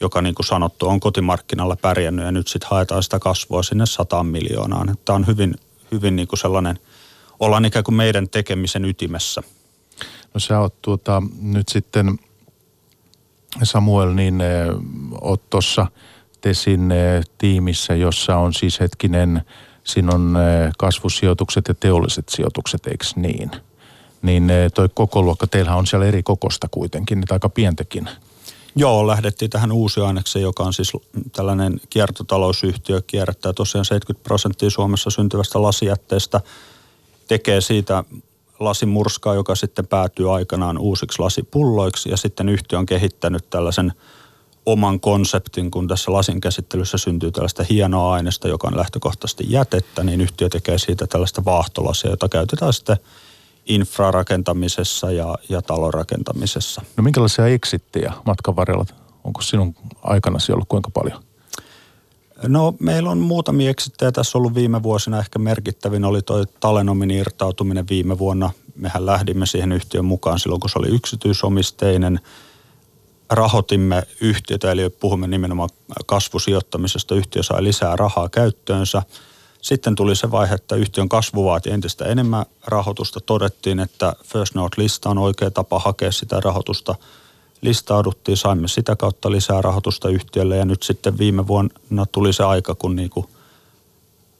joka 0.00 0.22
niin 0.22 0.34
kuin 0.34 0.46
sanottu 0.46 0.88
on 0.88 1.00
kotimarkkinalla 1.00 1.76
pärjännyt 1.76 2.24
ja 2.24 2.32
nyt 2.32 2.48
sitten 2.48 2.70
haetaan 2.70 3.02
sitä 3.02 3.18
kasvua 3.18 3.62
sinne 3.62 3.86
100 3.86 4.24
miljoonaan. 4.24 4.96
Tämä 5.04 5.16
on 5.16 5.26
hyvin, 5.26 5.54
hyvin 5.92 6.16
niin 6.16 6.28
kuin 6.28 6.38
sellainen, 6.38 6.78
ollaan 7.40 7.64
ikään 7.64 7.84
kuin 7.84 7.94
meidän 7.94 8.28
tekemisen 8.28 8.84
ytimessä. 8.84 9.42
No 10.34 10.40
sä 10.40 10.60
oot 10.60 10.82
tuota, 10.82 11.22
nyt 11.40 11.68
sitten 11.68 12.18
Samuel, 13.62 14.14
niin 14.14 14.40
eh, 14.40 14.66
oot 15.20 15.50
tuossa 15.50 15.86
Tesin 16.40 16.92
eh, 16.92 17.24
tiimissä, 17.38 17.94
jossa 17.94 18.36
on 18.36 18.54
siis 18.54 18.80
hetkinen, 18.80 19.42
siinä 19.84 20.12
on 20.14 20.36
eh, 20.36 20.72
kasvusijoitukset 20.78 21.68
ja 21.68 21.74
teolliset 21.74 22.28
sijoitukset, 22.28 22.86
eikö 22.86 23.04
niin? 23.16 23.50
Niin 24.22 24.50
toi 24.74 24.88
koko 24.94 25.22
luokka, 25.22 25.46
on 25.74 25.86
siellä 25.86 26.06
eri 26.06 26.22
kokosta 26.22 26.68
kuitenkin, 26.70 27.20
niitä 27.20 27.34
aika 27.34 27.48
pientekin 27.48 28.08
Joo, 28.78 29.06
lähdettiin 29.06 29.50
tähän 29.50 29.72
uusi 29.72 30.00
ainekseen, 30.00 30.42
joka 30.42 30.62
on 30.62 30.72
siis 30.72 30.92
tällainen 31.32 31.80
kiertotalousyhtiö, 31.90 33.02
kierrättää 33.06 33.52
tosiaan 33.52 33.84
70 33.84 34.24
prosenttia 34.24 34.70
Suomessa 34.70 35.10
syntyvästä 35.10 35.62
lasijätteestä, 35.62 36.40
tekee 37.28 37.60
siitä 37.60 38.04
lasimurskaa, 38.60 39.34
joka 39.34 39.54
sitten 39.54 39.86
päätyy 39.86 40.34
aikanaan 40.34 40.78
uusiksi 40.78 41.22
lasipulloiksi 41.22 42.10
ja 42.10 42.16
sitten 42.16 42.48
yhtiö 42.48 42.78
on 42.78 42.86
kehittänyt 42.86 43.50
tällaisen 43.50 43.92
oman 44.66 45.00
konseptin, 45.00 45.70
kun 45.70 45.88
tässä 45.88 46.12
lasin 46.12 46.40
käsittelyssä 46.40 46.98
syntyy 46.98 47.32
tällaista 47.32 47.64
hienoa 47.70 48.12
aineesta, 48.12 48.48
joka 48.48 48.68
on 48.68 48.76
lähtökohtaisesti 48.76 49.44
jätettä, 49.48 50.04
niin 50.04 50.20
yhtiö 50.20 50.48
tekee 50.48 50.78
siitä 50.78 51.06
tällaista 51.06 51.44
vaahtolasia, 51.44 52.10
jota 52.10 52.28
käytetään 52.28 52.72
sitten– 52.72 52.96
infrarakentamisessa 53.66 55.10
ja, 55.10 55.34
ja 55.48 55.62
talonrakentamisessa. 55.62 56.82
No 56.96 57.02
minkälaisia 57.02 57.46
eksittejä 57.46 58.12
matkan 58.24 58.56
varrella? 58.56 58.84
Onko 59.24 59.42
sinun 59.42 59.74
aikanasi 60.02 60.52
ollut 60.52 60.68
kuinka 60.68 60.90
paljon? 60.90 61.22
No 62.48 62.74
meillä 62.80 63.10
on 63.10 63.18
muutamia 63.18 63.70
eksittejä 63.70 64.12
tässä 64.12 64.38
ollut 64.38 64.54
viime 64.54 64.82
vuosina. 64.82 65.18
Ehkä 65.18 65.38
merkittävin 65.38 66.04
oli 66.04 66.22
tuo 66.22 66.44
Talenomin 66.60 67.10
irtautuminen 67.10 67.88
viime 67.88 68.18
vuonna. 68.18 68.50
Mehän 68.76 69.06
lähdimme 69.06 69.46
siihen 69.46 69.72
yhtiön 69.72 70.04
mukaan 70.04 70.38
silloin, 70.38 70.60
kun 70.60 70.70
se 70.70 70.78
oli 70.78 70.88
yksityisomisteinen. 70.88 72.20
Rahoitimme 73.30 74.02
yhtiötä, 74.20 74.72
eli 74.72 74.90
puhumme 74.90 75.26
nimenomaan 75.26 75.70
kasvusijoittamisesta. 76.06 77.14
Yhtiö 77.14 77.42
sai 77.42 77.64
lisää 77.64 77.96
rahaa 77.96 78.28
käyttöönsä– 78.28 79.02
Sitten 79.66 79.94
tuli 79.94 80.16
se 80.16 80.30
vaihe, 80.30 80.54
että 80.54 80.76
yhtiön 80.76 81.08
kasvu 81.08 81.44
vaati 81.44 81.70
entistä 81.70 82.04
enemmän 82.04 82.46
rahoitusta. 82.66 83.20
Todettiin, 83.20 83.80
että 83.80 84.12
First 84.24 84.54
North-lista 84.54 85.10
on 85.10 85.18
oikea 85.18 85.50
tapa 85.50 85.78
hakea 85.78 86.12
sitä 86.12 86.40
rahoitusta. 86.40 86.94
Listauduttiin, 87.60 88.36
saimme 88.36 88.68
sitä 88.68 88.96
kautta 88.96 89.30
lisää 89.30 89.62
rahoitusta 89.62 90.08
yhtiölle 90.08 90.56
ja 90.56 90.64
nyt 90.64 90.82
sitten 90.82 91.18
viime 91.18 91.46
vuonna 91.46 92.06
tuli 92.12 92.32
se 92.32 92.44
aika, 92.44 92.74
kun 92.74 92.96
niin 92.96 93.10
kuin 93.10 93.26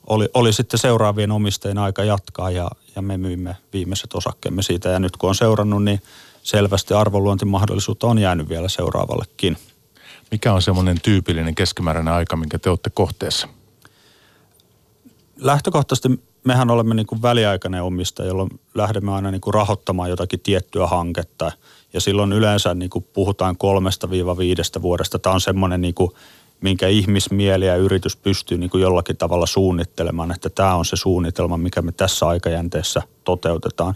oli, 0.07 0.29
oli 0.35 0.53
sitten 0.53 0.81
seuraavien 0.81 1.33
omistajien 1.33 1.79
aika 1.79 2.05
jatkaa 2.05 2.51
ja, 2.51 2.71
ja 2.97 3.03
me 3.03 3.17
myimme 3.17 3.57
viimeiset 3.73 4.15
osakkeemme 4.15 4.62
siitä. 4.62 4.89
Ja 4.89 4.99
nyt 4.99 5.17
kun 5.17 5.29
on 5.29 5.35
seurannut, 5.35 5.85
niin 5.85 6.03
selvästi 6.43 6.95
arvonluontimahdollisuutta 6.95 8.07
on 8.07 8.19
jäänyt 8.19 8.49
vielä 8.49 8.69
seuraavallekin. 8.69 9.57
Mikä 10.31 10.53
on 10.53 10.62
semmoinen 10.62 11.01
tyypillinen 11.01 11.55
keskimääräinen 11.55 12.15
aika, 12.15 12.37
minkä 12.37 12.59
te 12.59 12.71
olette 12.71 12.91
kohteessa? 12.91 13.56
Lähtökohtaisesti 15.37 16.20
mehän 16.44 16.70
olemme 16.70 16.94
niin 16.94 17.07
kuin 17.07 17.22
väliaikainen 17.22 17.83
omistaja, 17.83 18.29
jolloin 18.29 18.61
lähdemme 18.75 19.12
aina 19.12 19.31
niin 19.31 19.40
kuin 19.40 19.55
rahoittamaan 19.55 20.11
jotakin 20.11 20.40
tiettyä 20.40 20.87
hanketta. 20.87 21.53
Ja 21.92 22.01
silloin 22.01 22.33
yleensä 22.33 22.75
niin 22.75 22.90
kuin 22.90 23.07
puhutaan 23.12 23.57
kolmesta 23.57 24.11
viiva 24.11 24.37
viidestä 24.37 24.83
vuodesta. 24.83 25.18
Tämä 25.18 25.35
on 25.35 25.40
semmoinen, 25.40 25.81
niin 25.81 25.94
kuin, 25.94 26.11
minkä 26.61 26.88
ihmismieli 26.88 27.66
ja 27.66 27.77
yritys 27.77 28.16
pystyy 28.16 28.59
niin 28.59 28.70
kuin 28.70 28.83
jollakin 28.83 29.16
tavalla 29.16 29.46
suunnittelemaan, 29.46 30.33
että 30.33 30.51
tämä 30.51 30.75
on 30.75 30.85
se 30.85 30.96
suunnitelma, 30.96 31.57
mikä 31.57 31.83
me 31.83 31.92
tässä 31.92 32.27
aikajänteessä 32.27 33.03
toteutetaan. 33.25 33.94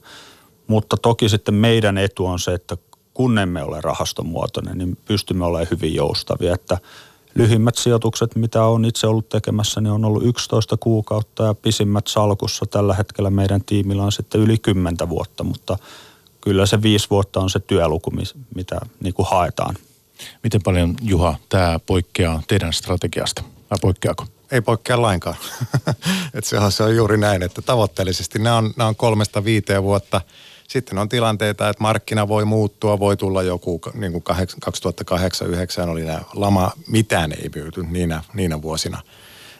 Mutta 0.66 0.96
toki 0.96 1.29
sitten 1.29 1.55
meidän 1.55 1.98
etu 1.98 2.26
on 2.26 2.38
se, 2.38 2.55
että 2.55 2.76
kun 3.14 3.38
emme 3.38 3.62
ole 3.62 3.81
rahastomuotoinen, 3.81 4.79
niin 4.79 4.98
pystymme 5.05 5.44
olemaan 5.44 5.68
hyvin 5.70 5.94
joustavia. 5.94 6.55
Että 6.55 6.79
lyhimmät 7.35 7.75
sijoitukset, 7.77 8.37
mitä 8.37 8.64
on 8.64 8.85
itse 8.85 9.07
ollut 9.07 9.29
tekemässä, 9.29 9.81
niin 9.81 9.90
on 9.90 10.05
ollut 10.05 10.27
11 10.27 10.77
kuukautta 10.77 11.43
ja 11.43 11.55
pisimmät 11.55 12.07
salkussa 12.07 12.66
tällä 12.66 12.95
hetkellä 12.95 13.31
meidän 13.31 13.64
tiimillä 13.64 14.03
on 14.03 14.12
sitten 14.12 14.40
yli 14.40 14.59
10 14.59 15.09
vuotta, 15.09 15.45
mutta 15.45 15.79
kyllä 16.40 16.66
se 16.66 16.83
viisi 16.83 17.11
vuotta 17.11 17.40
on 17.40 17.51
se 17.51 17.61
työluku, 17.61 18.12
mitä 18.55 18.81
niin 19.01 19.14
kuin 19.14 19.29
haetaan. 19.31 19.77
Miten 20.43 20.62
paljon, 20.62 20.97
Juha, 21.03 21.35
tämä 21.49 21.81
poikkeaa 21.87 22.43
teidän 22.49 22.73
strategiasta? 22.73 23.43
Vai 23.71 23.79
poikkeako? 23.81 24.27
Ei 24.51 24.61
poikkea 24.61 25.03
lainkaan. 25.03 25.37
Et 26.35 26.45
se, 26.45 26.59
on, 26.59 26.73
se 26.73 26.83
on 26.83 26.97
juuri 26.97 27.19
näin, 27.19 27.43
että 27.43 27.62
tavoitteellisesti 27.62 28.38
nämä 28.38 28.57
on, 28.57 28.75
nämä 28.77 28.88
on 28.88 28.97
kolmesta 28.97 29.45
viiteen 29.45 29.83
vuotta– 29.83 30.21
sitten 30.70 30.98
on 30.98 31.09
tilanteita, 31.09 31.68
että 31.68 31.83
markkina 31.83 32.28
voi 32.28 32.44
muuttua, 32.44 32.98
voi 32.98 33.16
tulla 33.16 33.42
joku, 33.42 33.80
niin 33.94 34.12
kuin 34.12 34.24
2008-2009 35.87 35.88
oli 35.88 36.04
nämä 36.04 36.20
lama, 36.35 36.72
mitään 36.87 37.33
ei 37.33 37.50
myyty 37.54 37.83
niinä, 37.83 38.24
niinä 38.35 38.62
vuosina. 38.62 39.02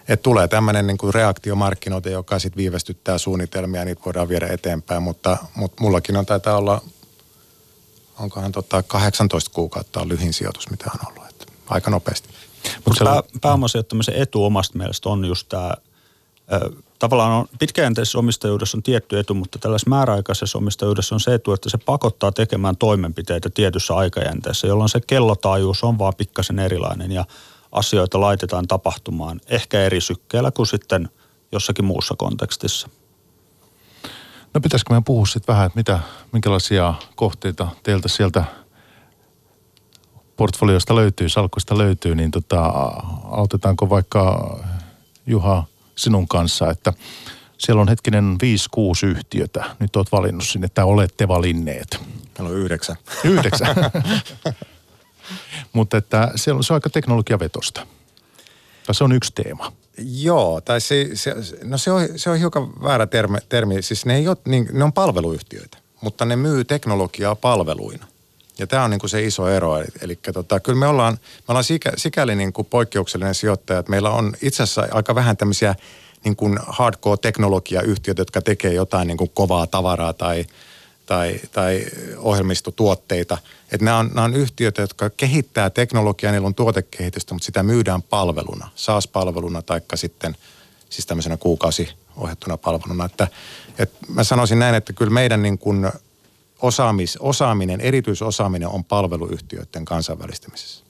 Et 0.08 0.22
tulee 0.22 0.48
tämmöinen 0.48 0.86
niin 0.86 0.98
kuin 0.98 1.14
reaktiomarkkinoita, 1.14 2.10
joka 2.10 2.38
sitten 2.38 2.56
viivästyttää 2.56 3.18
suunnitelmia, 3.18 3.84
niitä 3.84 4.02
voidaan 4.04 4.28
viedä 4.28 4.46
eteenpäin, 4.46 5.02
mutta, 5.02 5.36
mutta 5.54 5.82
mullakin 5.82 6.16
on 6.16 6.26
taitaa 6.26 6.56
olla, 6.56 6.82
onkohan 8.18 8.52
tota 8.52 8.82
18 8.82 9.50
kuukautta 9.54 10.00
on 10.00 10.08
lyhin 10.08 10.32
sijoitus, 10.32 10.70
mitä 10.70 10.90
on 10.94 11.08
ollut, 11.08 11.30
että 11.30 11.46
aika 11.68 11.90
nopeasti. 11.90 12.28
Mutta 12.84 13.04
pää, 13.04 13.22
pääomasijoittamisen 13.40 14.14
etu 14.14 14.44
omasta 14.44 14.78
mielestä 14.78 15.08
on 15.08 15.24
just 15.24 15.48
tämä 15.48 15.74
tavallaan 17.00 17.32
on, 17.32 17.46
pitkäjänteisessä 17.58 18.18
omistajuudessa 18.18 18.78
on 18.78 18.82
tietty 18.82 19.18
etu, 19.18 19.34
mutta 19.34 19.58
tällaisessa 19.58 19.90
määräaikaisessa 19.90 20.58
omistajuudessa 20.58 21.14
on 21.14 21.20
se 21.20 21.34
etu, 21.34 21.52
että 21.52 21.70
se 21.70 21.78
pakottaa 21.78 22.32
tekemään 22.32 22.76
toimenpiteitä 22.76 23.50
tietyssä 23.50 23.94
aikajänteessä, 23.94 24.66
jolloin 24.66 24.88
se 24.88 25.00
kellotaajuus 25.06 25.84
on 25.84 25.98
vaan 25.98 26.12
pikkasen 26.16 26.58
erilainen 26.58 27.12
ja 27.12 27.24
asioita 27.72 28.20
laitetaan 28.20 28.68
tapahtumaan 28.68 29.40
ehkä 29.46 29.80
eri 29.80 30.00
sykkeellä 30.00 30.50
kuin 30.50 30.66
sitten 30.66 31.08
jossakin 31.52 31.84
muussa 31.84 32.14
kontekstissa. 32.18 32.88
No 34.54 34.60
pitäisikö 34.60 34.90
meidän 34.90 35.04
puhua 35.04 35.26
sitten 35.26 35.54
vähän, 35.54 35.66
että 35.66 35.78
mitä, 35.78 35.98
minkälaisia 36.32 36.94
kohteita 37.16 37.68
teiltä 37.82 38.08
sieltä 38.08 38.44
portfoliosta 40.36 40.94
löytyy, 40.94 41.28
salkuista 41.28 41.78
löytyy, 41.78 42.14
niin 42.14 42.30
tota, 42.30 42.64
autetaanko 43.30 43.90
vaikka 43.90 44.56
Juha 45.26 45.64
sinun 46.00 46.28
kanssa, 46.28 46.70
että 46.70 46.92
siellä 47.58 47.82
on 47.82 47.88
hetkinen 47.88 48.38
5-6 49.04 49.06
yhtiötä. 49.06 49.64
Nyt 49.78 49.96
olet 49.96 50.12
valinnut 50.12 50.46
sinne, 50.46 50.66
että 50.66 50.84
olette 50.84 51.28
valinneet. 51.28 52.00
Meillä 52.38 52.54
on 52.54 52.60
yhdeksän. 52.60 52.96
Yhdeksän. 53.24 53.76
Mutta 55.72 55.96
että 55.96 56.32
siellä 56.36 56.58
on, 56.58 56.64
se 56.64 56.72
on 56.72 56.76
aika 56.76 56.90
teknologiavetosta. 56.90 57.86
Tai 58.86 58.94
se 58.94 59.04
on 59.04 59.12
yksi 59.12 59.32
teema. 59.32 59.72
Joo, 59.98 60.60
tai 60.60 60.80
se, 60.80 61.10
se, 61.14 61.34
no 61.64 61.78
se, 61.78 61.90
on, 61.90 62.08
se 62.16 62.30
on 62.30 62.38
hiukan 62.38 62.82
väärä 62.82 63.06
termi. 63.06 63.38
termi. 63.48 63.82
Siis 63.82 64.06
ne, 64.06 64.16
ei 64.16 64.28
ole, 64.28 64.36
niin, 64.44 64.68
ne 64.72 64.84
on 64.84 64.92
palveluyhtiöitä, 64.92 65.78
mutta 66.00 66.24
ne 66.24 66.36
myy 66.36 66.64
teknologiaa 66.64 67.34
palveluina. 67.34 68.06
Ja 68.60 68.66
tämä 68.66 68.84
on 68.84 68.90
niin 68.90 69.00
kuin 69.00 69.10
se 69.10 69.24
iso 69.24 69.48
ero. 69.48 69.78
Eli, 69.78 69.86
eli 70.02 70.18
tota, 70.32 70.60
kyllä 70.60 70.78
me 70.78 70.86
ollaan, 70.86 71.12
me 71.12 71.44
ollaan 71.48 71.64
sikä, 71.64 71.92
sikäli 71.96 72.36
niin 72.36 72.52
kuin 72.52 72.66
poikkeuksellinen 72.66 73.34
sijoittaja, 73.34 73.78
että 73.78 73.90
meillä 73.90 74.10
on 74.10 74.32
itse 74.42 74.62
asiassa 74.62 74.88
aika 74.90 75.14
vähän 75.14 75.36
tämmöisiä 75.36 75.74
niin 76.24 76.36
kuin 76.36 76.58
hardcore-teknologiayhtiöitä, 76.66 78.20
jotka 78.20 78.42
tekee 78.42 78.72
jotain 78.72 79.08
niin 79.08 79.16
kuin 79.16 79.30
kovaa 79.34 79.66
tavaraa 79.66 80.12
tai, 80.12 80.46
tai, 81.06 81.40
tai 81.52 81.86
ohjelmistotuotteita. 82.16 83.38
Että 83.72 83.84
nämä 83.84 83.98
on, 83.98 84.10
nämä 84.14 84.24
on 84.24 84.34
yhtiöitä, 84.34 84.82
jotka 84.82 85.10
kehittää 85.10 85.70
teknologiaa, 85.70 86.32
niillä 86.32 86.46
on 86.46 86.54
tuotekehitystä, 86.54 87.34
mutta 87.34 87.46
sitä 87.46 87.62
myydään 87.62 88.02
palveluna, 88.02 88.70
SaaS-palveluna 88.74 89.62
tai 89.62 89.80
sitten 89.94 90.36
siis 90.90 91.06
tämmöisenä 91.06 91.36
kuukausi 91.36 91.88
ohjattuna 92.16 92.56
palveluna. 92.56 93.04
Että, 93.04 93.28
että 93.78 94.06
mä 94.08 94.24
sanoisin 94.24 94.58
näin, 94.58 94.74
että 94.74 94.92
kyllä 94.92 95.12
meidän 95.12 95.42
niin 95.42 95.58
kuin 95.58 95.90
osaamis, 96.62 97.16
osaaminen, 97.16 97.80
erityisosaaminen 97.80 98.68
on 98.68 98.84
palveluyhtiöiden 98.84 99.84
kansainvälistymisessä. 99.84 100.84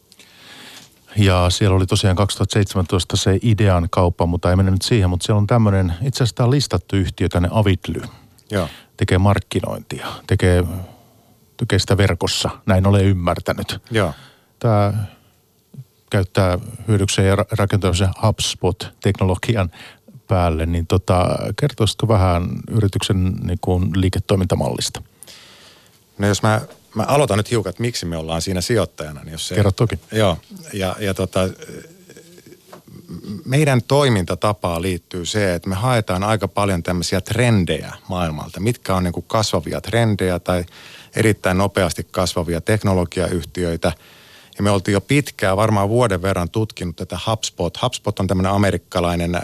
Ja 1.17 1.47
siellä 1.51 1.77
oli 1.77 1.87
tosiaan 1.87 2.17
2017 2.17 3.17
se 3.17 3.39
idean 3.43 3.89
kauppa, 3.91 4.27
mutta 4.27 4.51
ei 4.51 4.57
mene 4.57 4.71
nyt 4.71 4.83
siihen, 4.83 5.11
mutta 5.11 5.27
siellä 5.27 5.39
on 5.39 5.47
tämmöinen, 5.47 5.95
itse 6.03 6.17
asiassa 6.17 6.37
tämä 6.37 6.51
listattu 6.51 6.97
yhtiö 6.97 7.29
tänne 7.29 7.49
Avitly. 7.53 8.03
Joo. 8.51 8.69
Tekee 8.97 9.19
markkinointia, 9.19 10.07
tekee, 10.27 10.65
tekee 11.57 11.79
sitä 11.79 11.97
verkossa, 11.97 12.51
näin 12.67 12.87
olen 12.87 13.05
ymmärtänyt. 13.05 13.79
Joo. 13.91 14.13
Tämä 14.59 14.93
käyttää 16.11 16.59
hyödykseen 16.89 17.29
ja 17.29 17.37
rakentaa 17.37 17.95
se 17.95 18.09
HubSpot-teknologian 18.23 19.71
päälle, 20.29 20.67
niin 20.67 20.87
tota, 20.87 21.39
kertoisitko 21.61 22.09
vähän 22.09 22.49
yrityksen 22.71 23.33
niin 23.43 23.59
kuin, 23.61 23.91
liiketoimintamallista? 23.95 25.03
No 26.21 26.27
jos 26.27 26.43
mä, 26.43 26.61
mä 26.95 27.03
aloitan 27.03 27.37
nyt 27.37 27.51
hiukan, 27.51 27.71
että 27.71 27.83
miksi 27.83 28.07
me 28.07 28.17
ollaan 28.17 28.43
siinä 28.43 28.61
sijoittajana. 28.61 29.25
Niin 29.25 29.33
jos 29.33 29.49
se, 29.49 29.55
Kerro 29.55 29.73
toki. 29.73 29.99
Joo, 30.13 30.39
ja, 30.73 30.97
ja 30.99 31.15
tota, 31.15 31.49
meidän 33.45 33.83
toimintatapaa 33.83 34.83
liittyy 34.83 35.27
se, 35.27 35.55
että 35.55 35.69
me 35.69 35.75
haetaan 35.75 36.25
aika 36.25 36.49
paljon 36.49 36.83
tämmöisiä 36.83 37.21
trendejä 37.21 37.93
maailmalta. 38.09 38.61
Mitkä 38.61 38.95
on 38.95 39.05
niin 39.05 39.13
kuin 39.13 39.25
kasvavia 39.29 39.81
trendejä 39.81 40.39
tai 40.39 40.65
erittäin 41.17 41.59
nopeasti 41.59 42.07
kasvavia 42.11 42.61
teknologiayhtiöitä. 42.61 43.93
Ja 44.57 44.63
me 44.63 44.71
oltiin 44.71 44.93
jo 44.93 45.01
pitkään, 45.01 45.57
varmaan 45.57 45.89
vuoden 45.89 46.23
verran 46.23 46.51
tutkinut 46.51 46.97
tätä 46.97 47.19
HubSpot. 47.27 47.83
HubSpot 47.83 48.21
on 48.21 48.27
tämmöinen 48.27 48.53
amerikkalainen 48.53 49.35
äh, 49.35 49.43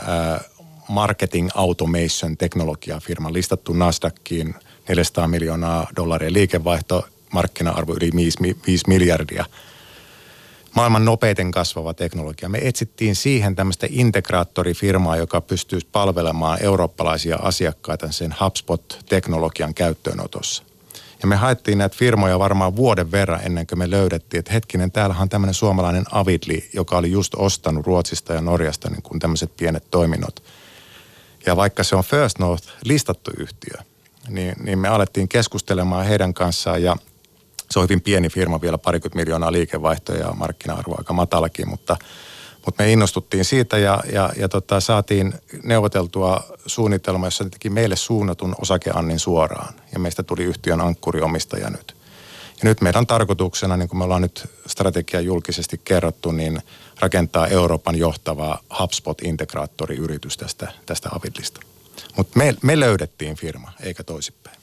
marketing 0.89 1.49
automation 1.55 2.37
teknologiafirma 2.37 3.33
listattu 3.33 3.73
Nasdaqin– 3.73 4.55
400 4.89 5.29
miljoonaa 5.29 5.87
dollaria 5.97 6.33
liikevaihto, 6.33 7.09
markkina-arvo 7.33 7.95
yli 7.95 8.11
5, 8.17 8.39
5 8.67 8.85
miljardia. 8.89 9.45
Maailman 10.75 11.05
nopeiten 11.05 11.51
kasvava 11.51 11.95
teknologia. 11.95 12.49
Me 12.49 12.59
etsittiin 12.63 13.17
siihen 13.17 13.57
tämmöistä 13.57 13.87
integraattorifirmaa, 13.91 15.17
joka 15.17 15.41
pystyisi 15.41 15.87
palvelemaan 15.93 16.63
eurooppalaisia 16.63 17.37
asiakkaita 17.37 18.13
sen 18.13 18.35
HubSpot-teknologian 18.41 19.75
käyttöönotossa. 19.75 20.63
Ja 21.23 21.27
me 21.29 21.37
haettiin 21.37 21.79
näitä 21.79 21.97
firmoja 21.97 22.39
varmaan 22.39 22.77
vuoden 22.77 23.13
verran 23.13 23.41
ennen 23.43 23.67
kuin 23.67 23.79
me 23.79 23.91
löydettiin, 23.91 24.39
että 24.39 24.53
hetkinen, 24.53 24.93
täällähän 24.93 25.23
on 25.23 25.29
tämmöinen 25.29 25.55
suomalainen 25.55 26.05
Avidli, 26.13 26.69
joka 26.73 26.97
oli 26.97 27.11
just 27.11 27.35
ostanut 27.35 27.87
Ruotsista 27.87 28.33
ja 28.33 28.41
Norjasta 28.41 28.91
niin 28.91 29.03
kuin 29.03 29.21
tämmöiset 29.21 29.57
pienet 29.57 29.85
toiminnot. 29.91 30.43
Ja 31.47 31.57
vaikka 31.57 31.83
se 31.85 31.97
on 31.97 32.05
First 32.05 32.39
North 32.39 32.69
listattu 32.85 33.31
yhtiö, 33.39 33.83
niin, 34.29 34.55
niin 34.63 34.79
me 34.79 34.89
alettiin 34.89 35.29
keskustelemaan 35.29 36.07
heidän 36.07 36.35
kanssaan 36.35 36.83
ja 36.83 36.97
se 37.71 37.79
on 37.79 37.83
hyvin 37.83 38.01
pieni 38.01 38.29
firma, 38.29 38.61
vielä 38.61 38.79
parikymmentä 38.79 39.17
miljoonaa 39.17 39.53
liikevaihtoja 39.53 40.27
ja 40.27 40.33
markkina-arvo 40.33 40.95
aika 40.99 41.13
matalakin, 41.13 41.69
mutta, 41.69 41.97
mutta 42.65 42.83
me 42.83 42.93
innostuttiin 42.93 43.45
siitä 43.45 43.79
ja, 43.79 44.03
ja, 44.13 44.31
ja 44.37 44.49
tota, 44.49 44.81
saatiin 44.81 45.35
neuvoteltua 45.63 46.45
suunnitelma, 46.67 47.27
jossa 47.27 47.45
teki 47.45 47.71
meille 47.71 47.97
suunnatun 47.97 48.55
osakeannin 48.61 49.19
suoraan 49.19 49.75
ja 49.93 49.99
meistä 49.99 50.23
tuli 50.23 50.45
yhtiön 50.45 50.81
ankkuriomistaja 50.81 51.71
nyt. 51.71 51.97
Ja 52.63 52.69
nyt 52.69 52.81
meidän 52.81 53.07
tarkoituksena, 53.07 53.77
niin 53.77 53.89
kuin 53.89 53.99
me 53.99 54.05
ollaan 54.05 54.23
nyt 54.23 54.49
strategia 54.67 55.21
julkisesti 55.21 55.81
kerrottu, 55.85 56.31
niin 56.31 56.63
rakentaa 57.01 57.47
Euroopan 57.47 57.97
johtava 57.97 58.59
HubSpot-integraattoriyritys 58.79 60.37
tästä, 60.37 60.73
tästä 60.87 61.09
Avidlista. 61.13 61.61
Mutta 62.17 62.39
me, 62.39 62.55
me 62.63 62.81
löydettiin 62.81 63.37
firma, 63.37 63.73
eikä 63.81 64.05
toisinpäin. 64.05 64.57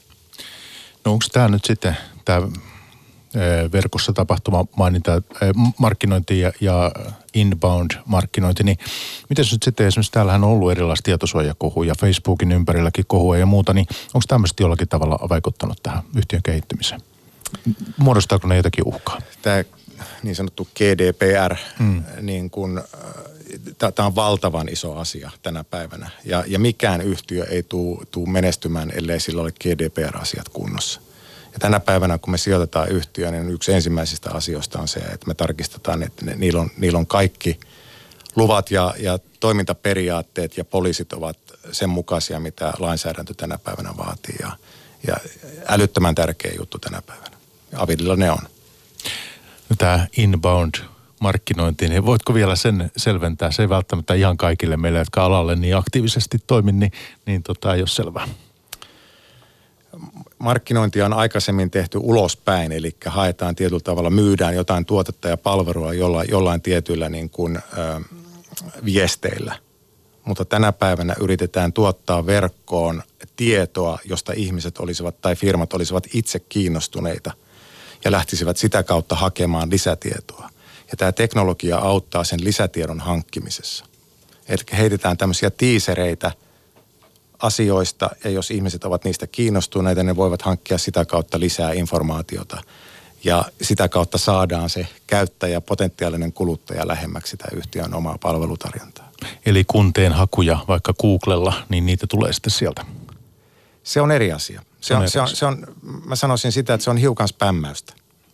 No 1.04 1.12
onko 1.12 1.24
tämä 1.32 1.48
nyt 1.48 1.64
sitten 1.64 1.96
tämä 2.24 2.48
verkossa 3.72 4.12
tapahtuma 4.12 4.64
mainita, 4.76 5.22
markkinointi 5.78 6.40
ja, 6.40 6.52
ja 6.60 6.92
inbound-markkinointi, 7.34 8.64
niin 8.64 8.78
miten 9.28 9.44
nyt 9.52 9.62
sitten 9.62 9.86
esimerkiksi 9.86 10.12
täällähän 10.12 10.44
on 10.44 10.50
ollut 10.50 10.70
erilaista 10.70 11.02
tietosuojakohuja, 11.02 11.94
Facebookin 12.00 12.52
ympärilläkin 12.52 13.04
kohua 13.06 13.36
ja 13.36 13.46
muuta, 13.46 13.74
niin 13.74 13.86
onko 14.14 14.24
tämmöistä 14.28 14.62
jollakin 14.62 14.88
tavalla 14.88 15.28
vaikuttanut 15.28 15.82
tähän 15.82 16.02
yhtiön 16.16 16.42
kehittymiseen? 16.42 17.00
Muodostaako 17.96 18.48
ne 18.48 18.56
jotakin 18.56 18.84
uhkaa? 18.86 19.18
Tämä 19.42 19.64
niin 20.22 20.36
sanottu 20.36 20.68
GDPR, 20.74 21.54
mm. 21.78 22.02
niin 22.20 22.50
kun, 22.50 22.84
tämä 23.78 24.06
on 24.06 24.14
valtavan 24.14 24.68
iso 24.68 24.96
asia 24.96 25.30
tänä 25.42 25.64
päivänä. 25.64 26.10
Ja, 26.24 26.44
ja 26.46 26.58
mikään 26.58 27.00
yhtiö 27.00 27.44
ei 27.44 27.62
tule 28.10 28.28
menestymään, 28.28 28.92
ellei 28.94 29.20
sillä 29.20 29.42
ole 29.42 29.52
GDPR-asiat 29.52 30.48
kunnossa. 30.48 31.00
Ja 31.52 31.58
tänä 31.58 31.80
päivänä, 31.80 32.18
kun 32.18 32.30
me 32.30 32.38
sijoitetaan 32.38 32.88
yhtiöön, 32.88 33.32
niin 33.32 33.50
yksi 33.50 33.72
ensimmäisistä 33.72 34.30
asioista 34.30 34.78
on 34.78 34.88
se, 34.88 35.00
että 35.00 35.26
me 35.26 35.34
tarkistetaan, 35.34 36.02
että 36.02 36.24
ne, 36.24 36.34
niillä, 36.36 36.60
on, 36.60 36.70
niillä 36.76 36.98
on 36.98 37.06
kaikki 37.06 37.60
luvat 38.36 38.70
ja, 38.70 38.94
ja 38.98 39.18
toimintaperiaatteet 39.40 40.56
ja 40.56 40.64
poliisit 40.64 41.12
ovat 41.12 41.38
sen 41.72 41.88
mukaisia, 41.88 42.40
mitä 42.40 42.72
lainsäädäntö 42.78 43.34
tänä 43.34 43.58
päivänä 43.58 43.96
vaatii. 43.96 44.36
Ja, 44.40 44.56
ja 45.06 45.16
älyttömän 45.68 46.14
tärkeä 46.14 46.52
juttu 46.58 46.78
tänä 46.78 47.02
päivänä. 47.02 47.36
Avidilla 47.76 48.16
ne 48.16 48.30
on. 48.30 48.42
Tämä 49.78 50.06
inbound 50.16 50.74
markkinointi, 51.20 51.88
niin 51.88 52.06
voitko 52.06 52.34
vielä 52.34 52.56
sen 52.56 52.90
selventää? 52.96 53.50
Se 53.50 53.62
ei 53.62 53.68
välttämättä 53.68 54.14
ihan 54.14 54.36
kaikille 54.36 54.76
meille, 54.76 54.98
jotka 54.98 55.24
alalle 55.24 55.56
niin 55.56 55.76
aktiivisesti 55.76 56.38
toimin, 56.46 56.80
niin, 56.80 56.92
niin 57.26 57.42
tota, 57.42 57.74
ei 57.74 57.80
ole 57.80 57.88
selvää 57.88 58.28
markkinointi 60.38 61.02
on 61.02 61.12
aikaisemmin 61.12 61.70
tehty 61.70 61.98
ulospäin, 62.02 62.72
eli 62.72 62.96
haetaan 63.06 63.54
tietyllä 63.54 63.80
tavalla, 63.80 64.10
myydään 64.10 64.54
jotain 64.54 64.84
tuotetta 64.84 65.28
ja 65.28 65.36
palvelua 65.36 65.94
jolla, 65.94 66.24
jollain 66.24 66.62
tietyillä 66.62 67.08
niin 67.08 67.30
kuin, 67.30 67.56
ö, 67.56 68.00
viesteillä. 68.84 69.58
Mutta 70.24 70.44
tänä 70.44 70.72
päivänä 70.72 71.14
yritetään 71.20 71.72
tuottaa 71.72 72.26
verkkoon 72.26 73.02
tietoa, 73.36 73.98
josta 74.04 74.32
ihmiset 74.36 74.78
olisivat 74.78 75.20
tai 75.20 75.36
firmat 75.36 75.72
olisivat 75.72 76.06
itse 76.14 76.38
kiinnostuneita 76.38 77.32
ja 78.04 78.10
lähtisivät 78.10 78.56
sitä 78.56 78.82
kautta 78.82 79.14
hakemaan 79.14 79.70
lisätietoa. 79.70 80.50
Ja 80.90 80.96
tämä 80.96 81.12
teknologia 81.12 81.78
auttaa 81.78 82.24
sen 82.24 82.44
lisätiedon 82.44 83.00
hankkimisessa. 83.00 83.84
Eli 84.48 84.58
heitetään 84.72 85.16
tämmöisiä 85.16 85.50
tiisereitä– 85.50 86.32
asioista 87.44 88.10
ja 88.24 88.30
jos 88.30 88.50
ihmiset 88.50 88.84
ovat 88.84 89.04
niistä 89.04 89.26
kiinnostuneita, 89.26 90.02
ne 90.02 90.16
voivat 90.16 90.42
hankkia 90.42 90.78
sitä 90.78 91.04
kautta 91.04 91.40
lisää 91.40 91.72
informaatiota 91.72 92.62
ja 93.24 93.44
sitä 93.62 93.88
kautta 93.88 94.18
saadaan 94.18 94.70
se 94.70 94.86
käyttäjä, 95.06 95.60
potentiaalinen 95.60 96.32
kuluttaja 96.32 96.88
lähemmäksi 96.88 97.30
sitä 97.30 97.44
yhtiön 97.52 97.94
omaa 97.94 98.18
palvelutarjontaa. 98.18 99.10
Eli 99.46 99.64
kunteen 99.64 100.12
hakuja 100.12 100.58
vaikka 100.68 100.94
Googlella, 100.94 101.52
niin 101.68 101.86
niitä 101.86 102.06
tulee 102.06 102.32
sitten 102.32 102.50
sieltä? 102.50 102.84
Se 103.82 104.00
on 104.00 104.10
eri 104.10 104.32
asia. 104.32 104.62
Se 104.84 104.94
on, 104.94 105.10
se 105.10 105.20
on, 105.20 105.28
se 105.28 105.46
on, 105.46 105.66
mä 106.04 106.16
sanoisin 106.16 106.52
sitä, 106.52 106.74
että 106.74 106.84
se 106.84 106.90
on 106.90 106.96
hiukan 106.96 107.28
spämmäystä. 107.28 107.92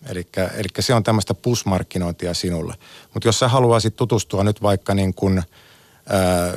Eli 0.09 0.69
se 0.81 0.95
on 0.95 1.03
tämmöistä 1.03 1.35
push-markkinointia 1.35 2.35
sinulle. 2.35 2.75
Mutta 3.15 3.29
jos 3.29 3.39
sä 3.39 3.49
haluaisit 3.49 3.97
tutustua 3.97 4.45
nyt 4.45 4.63
vaikka 4.63 4.95
niin 4.95 5.15
kuin, 5.15 5.43
ää, 6.09 6.55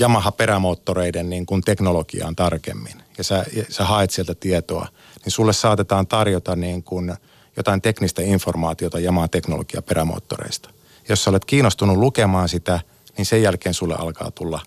Yamaha-perämoottoreiden 0.00 1.30
niin 1.30 1.46
kuin 1.46 1.62
teknologiaan 1.62 2.36
tarkemmin 2.36 3.02
ja 3.18 3.24
sä, 3.24 3.44
ja 3.56 3.64
sä 3.68 3.84
haet 3.84 4.10
sieltä 4.10 4.34
tietoa, 4.34 4.88
niin 5.24 5.32
sulle 5.32 5.52
saatetaan 5.52 6.06
tarjota 6.06 6.56
niin 6.56 6.82
kuin 6.82 7.14
jotain 7.56 7.82
teknistä 7.82 8.22
informaatiota 8.22 8.98
Yamaha 8.98 9.28
teknologia 9.28 9.82
perämoottoreista. 9.82 10.70
Jos 11.08 11.24
sä 11.24 11.30
olet 11.30 11.44
kiinnostunut 11.44 11.96
lukemaan 11.96 12.48
sitä, 12.48 12.80
niin 13.16 13.26
sen 13.26 13.42
jälkeen 13.42 13.74
sulle 13.74 13.94
alkaa 13.98 14.30
tulla 14.30 14.60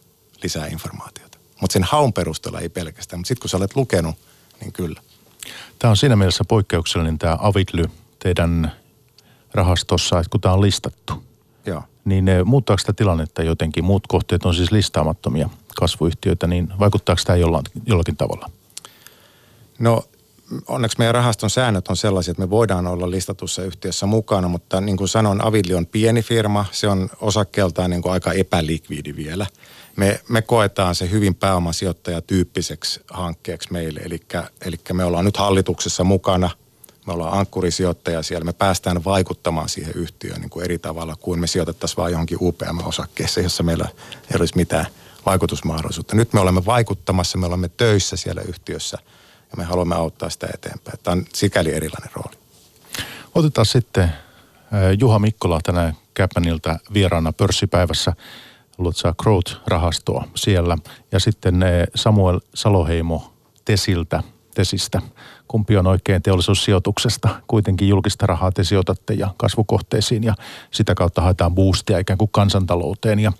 lisää 0.44 0.68
informaatiota. 0.68 1.27
Mutta 1.62 1.74
sen 1.74 1.84
haun 1.84 2.14
perusteella 2.14 2.60
ei 2.60 2.70
pelkästään, 2.70 3.20
mutta 3.20 3.28
sitten 3.28 3.42
kun 3.42 3.50
sä 3.50 3.58
olet 3.58 3.76
lukenut, 3.76 4.16
niin 4.62 4.74
kyllä. 4.74 5.02
Tämä 5.80 5.90
on 5.90 5.98
siinä 5.98 6.16
mielessä 6.16 6.44
poikkeuksellinen 6.48 7.20
tämä 7.20 7.38
Avidly 7.40 7.84
teidän 8.20 8.72
rahastossa, 9.54 10.20
että 10.20 10.30
kun 10.30 10.42
tämä 10.42 10.54
on 10.54 10.62
listattu. 10.62 11.24
Joo 11.66 11.84
niin 12.08 12.26
muuttaako 12.46 12.80
sitä 12.80 12.94
tilannetta 12.94 13.44
jotenkin? 13.44 13.84
Muut 13.84 14.08
kohteet 14.08 14.46
on 14.46 14.56
siis 14.56 14.72
listaamattomia 14.72 15.50
kasvuyhtiöitä, 15.76 16.48
niin 16.48 16.74
vaikuttaako 16.80 17.22
tämä 17.26 17.38
jollakin, 17.38 17.82
jollakin 17.86 18.18
tavalla? 18.18 18.50
No 19.80 20.04
onneksi 20.68 20.98
meidän 20.98 21.16
rahaston 21.16 21.50
säännöt 21.50 21.88
on 21.88 21.98
sellaisia, 21.98 22.32
että 22.32 22.44
me 22.44 22.50
voidaan 22.50 22.88
olla 22.88 23.12
listatussa 23.12 23.64
yhtiössä 23.64 24.06
mukana, 24.06 24.48
mutta 24.48 24.82
niin 24.82 24.98
kuin 24.98 25.08
sanoin, 25.08 25.46
Avidli 25.46 25.74
on 25.74 25.86
pieni 25.86 26.22
firma, 26.22 26.66
se 26.72 26.88
on 26.88 27.10
osakkeeltaan 27.22 27.90
niin 27.90 28.02
kuin 28.02 28.14
aika 28.14 28.34
epälikvidi 28.34 29.16
vielä. 29.16 29.48
Me, 29.98 30.22
me 30.30 30.42
koetaan 30.42 30.96
se 30.96 31.10
hyvin 31.10 31.36
pääomasijoittajatyyppiseksi 31.36 33.02
hankkeeksi 33.12 33.72
meille, 33.72 34.00
eli, 34.00 34.80
me 34.94 35.04
ollaan 35.04 35.26
nyt 35.26 35.38
hallituksessa 35.38 36.04
mukana– 36.04 36.50
me 37.08 37.14
ollaan 37.14 37.40
ankkurisijoittaja 37.40 38.24
siellä, 38.24 38.46
me 38.46 38.54
päästään 38.54 39.04
vaikuttamaan 39.06 39.70
siihen 39.70 39.94
yhtiöön 39.96 40.42
niin 40.42 40.50
kuin 40.50 40.66
eri 40.66 40.80
tavalla 40.80 41.16
kuin 41.16 41.40
me 41.40 41.48
sijoitettaisiin 41.48 41.98
vain 41.98 42.12
johonkin 42.12 42.38
UPM-osakkeeseen, 42.42 43.44
jossa 43.44 43.64
meillä 43.64 43.86
ei 44.06 44.38
olisi 44.40 44.56
mitään 44.56 44.86
vaikutusmahdollisuutta. 45.26 46.16
Nyt 46.16 46.34
me 46.34 46.40
olemme 46.40 46.66
vaikuttamassa, 46.66 47.38
me 47.38 47.46
olemme 47.46 47.70
töissä 47.70 48.18
siellä 48.18 48.42
yhtiössä 48.42 48.98
ja 49.52 49.58
me 49.58 49.64
haluamme 49.64 49.96
auttaa 49.96 50.30
sitä 50.30 50.48
eteenpäin. 50.54 51.00
Tämä 51.04 51.14
on 51.14 51.26
sikäli 51.34 51.74
erilainen 51.74 52.12
rooli. 52.14 52.38
Otetaan 53.36 53.66
sitten 53.66 54.12
Juha 55.00 55.20
Mikkola 55.20 55.60
tänään 55.64 55.98
Käpäniltä 56.14 56.80
vieraana 56.94 57.34
pörssipäivässä. 57.34 58.14
Luotsaa 58.78 59.14
Growth-rahastoa 59.24 60.28
siellä. 60.36 60.78
Ja 61.12 61.20
sitten 61.20 61.64
Samuel 61.96 62.40
Saloheimo 62.54 63.34
Tesiltä, 63.66 64.24
Tesistä 64.56 65.02
kumpi 65.48 65.78
on 65.78 65.88
oikein 65.88 66.22
teollisuussijoituksesta. 66.22 67.30
Kuitenkin 67.48 67.90
julkista 67.90 68.28
rahaa 68.28 68.52
te 68.52 68.64
sijoitatte 68.64 69.14
ja 69.14 69.34
kasvukohteisiin 69.38 70.24
ja 70.24 70.36
sitä 70.72 70.96
kautta 70.96 71.22
haetaan 71.22 71.56
boostia 71.56 72.00
ikään 72.00 72.18
kuin 72.18 72.32
kansantalouteen. 72.32 73.20
Ja 73.20 73.32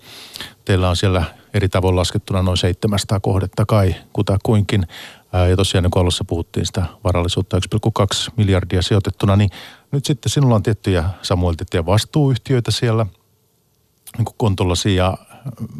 teillä 0.64 0.88
on 0.88 0.96
siellä 0.96 1.24
eri 1.54 1.68
tavoin 1.68 1.96
laskettuna 1.96 2.42
noin 2.42 2.56
700 2.56 3.20
kohdetta 3.20 3.66
kai 3.66 3.94
kutakuinkin. 4.12 4.86
Ja 5.50 5.56
tosiaan 5.56 5.82
niin 5.82 5.90
kuin 5.90 6.00
alussa 6.00 6.24
puhuttiin 6.24 6.66
sitä 6.66 6.84
varallisuutta 7.04 7.56
1,2 7.56 8.32
miljardia 8.36 8.82
sijoitettuna, 8.82 9.36
niin 9.36 9.50
nyt 9.92 10.04
sitten 10.04 10.30
sinulla 10.30 10.54
on 10.54 10.62
tiettyjä 10.62 11.04
Samuel 11.22 11.54
tiettyjä 11.54 11.86
vastuuyhtiöitä 11.86 12.70
siellä 12.70 13.06
niin 14.18 14.24
kuin 14.24 14.34
kontollasi 14.38 14.96
ja 14.96 15.18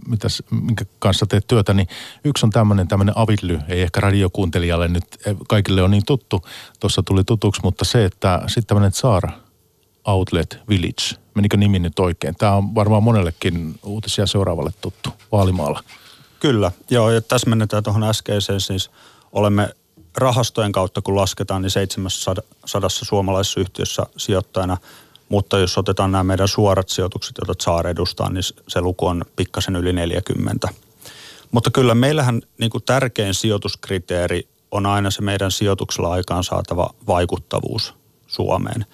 mitäs, 0.09 0.43
minkä 0.51 0.85
kanssa 0.99 1.27
teet 1.27 1.47
työtä, 1.47 1.75
niin 1.75 1.89
yksi 2.25 2.47
on 2.47 2.51
tämmöinen 2.51 2.89
tämmöinen 2.89 3.19
avidly, 3.19 3.59
ei 3.69 3.83
ehkä 3.83 4.01
radiokuuntelijalle 4.01 4.89
nyt 4.89 5.05
kaikille 5.49 5.83
on 5.83 5.91
niin 5.91 6.05
tuttu, 6.07 6.47
tuossa 6.81 7.03
tuli 7.03 7.25
tutuksi, 7.25 7.61
mutta 7.65 7.85
se, 7.85 8.05
että 8.05 8.41
sitten 8.47 8.67
tämmöinen 8.67 8.93
Tsar 8.93 9.31
Outlet 10.05 10.59
Village, 10.69 11.21
menikö 11.35 11.57
nimi 11.57 11.79
nyt 11.79 11.99
oikein? 11.99 12.35
Tämä 12.35 12.55
on 12.55 12.75
varmaan 12.75 13.03
monellekin 13.03 13.81
uutisia 13.83 14.27
seuraavalle 14.27 14.71
tuttu 14.81 15.11
Vaalimaalla. 15.33 15.85
Kyllä, 16.41 16.73
joo, 16.91 17.11
ja 17.11 17.21
täsmennetään 17.21 17.83
tuohon 17.83 18.03
äskeiseen, 18.03 18.61
siis 18.61 18.91
olemme 19.33 19.75
rahastojen 20.17 20.73
kautta, 20.73 21.03
kun 21.03 21.17
lasketaan, 21.17 21.63
niin 21.63 21.71
700 21.71 22.43
suomalaisessa 22.89 23.61
yhtiössä 23.61 24.07
sijoittajana– 24.17 24.77
mutta 25.29 25.59
jos 25.59 25.79
otetaan 25.79 26.13
nämä 26.13 26.25
meidän 26.25 26.49
suorat 26.49 26.89
sijoitukset, 26.89 27.37
joita 27.39 27.65
Saar 27.65 27.87
edustaa, 27.87 28.31
niin 28.31 28.43
se 28.69 28.81
luku 28.81 29.07
on 29.07 29.25
pikkasen 29.37 29.77
yli 29.77 29.93
40. 29.93 30.69
Mutta 31.51 31.71
kyllä 31.71 31.95
meillähän 31.95 32.43
niin 32.59 32.71
kuin 32.71 32.85
tärkein 32.85 33.35
sijoituskriteeri 33.35 34.49
on 34.71 34.87
aina 34.87 35.11
se 35.11 35.23
meidän 35.23 35.51
sijoituksella 35.51 36.13
aikaan 36.13 36.45
saatava 36.45 36.91
vaikuttavuus 37.07 37.95
Suomeen. 38.27 38.87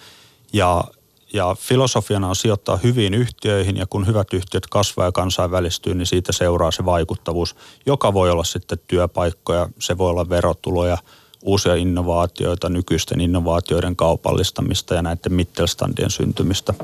Ja, 0.52 0.84
ja 1.32 1.56
filosofiana 1.58 2.28
on 2.28 2.36
sijoittaa 2.36 2.76
hyviin 2.76 3.14
yhtiöihin 3.14 3.76
ja 3.76 3.86
kun 3.86 4.06
hyvät 4.06 4.32
yhtiöt 4.32 4.66
kasvaa 4.66 5.06
ja 5.06 5.12
kansainvälistyy, 5.12 5.94
niin 5.94 6.06
siitä 6.06 6.32
seuraa 6.32 6.70
se 6.70 6.84
vaikuttavuus, 6.84 7.56
joka 7.86 8.14
voi 8.14 8.30
olla 8.30 8.44
sitten 8.44 8.78
työpaikkoja, 8.86 9.68
se 9.78 9.98
voi 9.98 10.10
olla 10.10 10.28
verotuloja– 10.28 10.98
uusia 11.44 11.74
innovaatioita, 11.74 12.68
nykyisten 12.68 13.20
innovaatioiden 13.20 13.96
kaupallistamista 13.96 14.94
ja 14.94 15.02
näiden 15.02 15.32
Mittelstandien 15.32 16.10
syntymistä. 16.10 16.74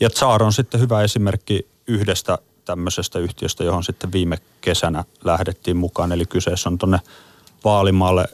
Ja 0.00 0.10
Tsaar 0.10 0.42
on 0.42 0.52
sitten 0.52 0.80
hyvä 0.80 1.02
esimerkki 1.02 1.66
yhdestä 1.86 2.38
tämmöisestä 2.64 3.18
yhtiöstä, 3.18 3.64
johon 3.64 3.84
sitten 3.84 4.12
viime 4.12 4.38
kesänä 4.60 5.04
lähdettiin 5.24 5.76
mukaan. 5.76 6.12
Eli 6.12 6.26
kyseessä 6.26 6.68
on 6.68 6.78
tuonne 6.78 7.00
Vaalimaalle 7.64 8.24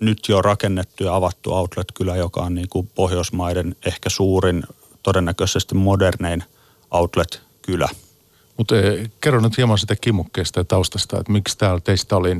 nyt 0.00 0.18
jo 0.28 0.42
rakennettu 0.42 1.04
ja 1.04 1.14
avattu 1.14 1.52
outlet-kylä, 1.52 2.16
joka 2.16 2.40
on 2.40 2.54
niin 2.54 2.68
kuin 2.68 2.90
Pohjoismaiden 2.94 3.76
ehkä 3.86 4.10
suurin, 4.10 4.62
todennäköisesti 5.02 5.74
modernein 5.74 6.44
outlet-kylä. 6.90 7.88
Mutta 8.56 8.78
eh, 8.78 9.10
kerro 9.20 9.40
nyt 9.40 9.56
hieman 9.56 9.78
sitä 9.78 9.96
kimukkeesta 9.96 10.60
ja 10.60 10.64
taustasta, 10.64 11.20
että 11.20 11.32
miksi 11.32 11.58
täällä 11.58 11.80
teistä 11.80 12.16
oli 12.16 12.36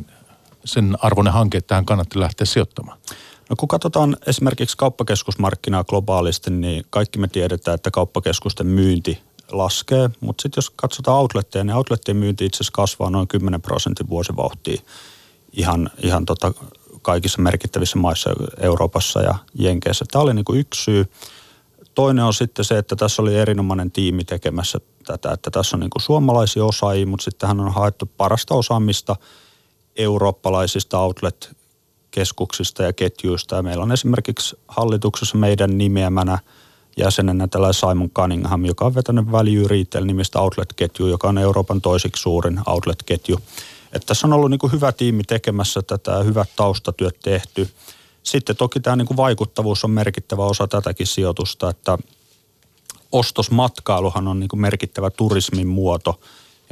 sen 0.65 0.97
arvoinen 1.03 1.33
hanke, 1.33 1.59
että 1.59 1.69
tähän 1.69 1.85
kannatti 1.85 2.21
lähteä 2.21 2.45
sijoittamaan? 2.45 2.99
No 3.51 3.57
kun 3.57 3.69
katsotaan 3.69 4.17
esimerkiksi 4.27 4.77
kauppakeskusmarkkinaa 4.77 5.85
globaalisti, 5.85 6.51
niin 6.51 6.85
kaikki 6.91 7.19
me 7.19 7.29
tiedetään, 7.29 7.75
että 7.75 7.91
kauppakeskusten 7.91 8.67
myynti 8.67 9.19
laskee, 9.53 10.11
mutta 10.21 10.43
sitten 10.43 10.59
jos 10.59 10.71
katsotaan 10.71 11.19
outletteja, 11.19 11.65
niin 11.65 11.77
outlettien 11.77 12.17
myynti 12.17 12.45
itse 12.45 12.57
asiassa 12.57 12.73
kasvaa 12.73 13.11
noin 13.11 13.29
10 13.29 13.63
prosentin 13.63 14.09
vuosivauhtia 14.09 14.83
ihan, 15.53 15.91
ihan 16.03 16.27
tota 16.27 16.53
kaikissa 17.03 17.43
merkittävissä 17.43 17.99
maissa 17.99 18.31
Euroopassa 18.61 19.23
ja 19.23 19.35
Jenkeissä. 19.55 20.05
Tämä 20.11 20.23
oli 20.23 20.35
niin 20.35 20.45
kuin 20.45 20.61
yksi 20.61 20.83
syy. 20.83 21.05
Toinen 21.95 22.25
on 22.25 22.35
sitten 22.35 22.65
se, 22.65 22.79
että 22.79 22.97
tässä 22.97 23.23
oli 23.23 23.37
erinomainen 23.37 23.91
tiimi 23.91 24.25
tekemässä 24.25 24.79
tätä, 25.07 25.33
että 25.33 25.51
tässä 25.51 25.77
on 25.77 25.81
niin 25.81 25.91
kuin 25.91 26.03
suomalaisia 26.03 26.65
osaajia, 26.65 27.07
mutta 27.07 27.25
sittenhän 27.25 27.61
on 27.61 27.73
haettu 27.73 28.11
parasta 28.17 28.55
osaamista 28.55 29.17
eurooppalaisista 29.97 30.99
outlet-keskuksista 30.99 32.83
ja 32.83 32.93
ketjuista. 32.93 33.57
Ja 33.57 33.63
meillä 33.63 33.83
on 33.83 33.93
esimerkiksi 33.93 34.57
hallituksessa 34.69 35.37
meidän 35.37 35.79
nimeämänä 35.79 36.39
jäsenenä 36.97 37.49
tällä 37.49 37.73
Simon 37.73 38.11
Cunningham, 38.11 38.65
joka 38.65 38.85
on 38.85 38.95
vetänyt 38.95 39.33
Value 39.33 39.69
Retail-nimistä 39.69 40.41
outlet-ketju, 40.41 41.07
joka 41.07 41.29
on 41.29 41.39
Euroopan 41.39 41.81
toisiksi 41.81 42.23
suurin 42.23 42.61
outlet-ketju. 42.67 43.39
Että 43.93 44.07
tässä 44.07 44.27
on 44.27 44.33
ollut 44.33 44.51
niin 44.51 44.59
kuin 44.59 44.73
hyvä 44.73 44.93
tiimi 44.93 45.25
tekemässä 45.25 45.83
tätä 45.83 46.19
hyvät 46.19 46.49
taustatyöt 46.57 47.17
tehty. 47.23 47.69
Sitten 48.23 48.57
toki 48.57 48.81
tämä 48.81 48.97
niin 48.97 49.07
kuin 49.07 49.17
vaikuttavuus 49.17 49.85
on 49.85 49.91
merkittävä 49.91 50.45
osa 50.45 50.69
tätäkin 50.69 51.07
sijoitusta, 51.07 51.71
että 51.71 51.99
ostosmatkailuhan 53.13 54.29
on 54.29 54.41
niin 54.41 54.49
kuin 54.49 54.61
merkittävä 54.61 55.11
turismin 55.11 55.69
muoto 55.69 56.21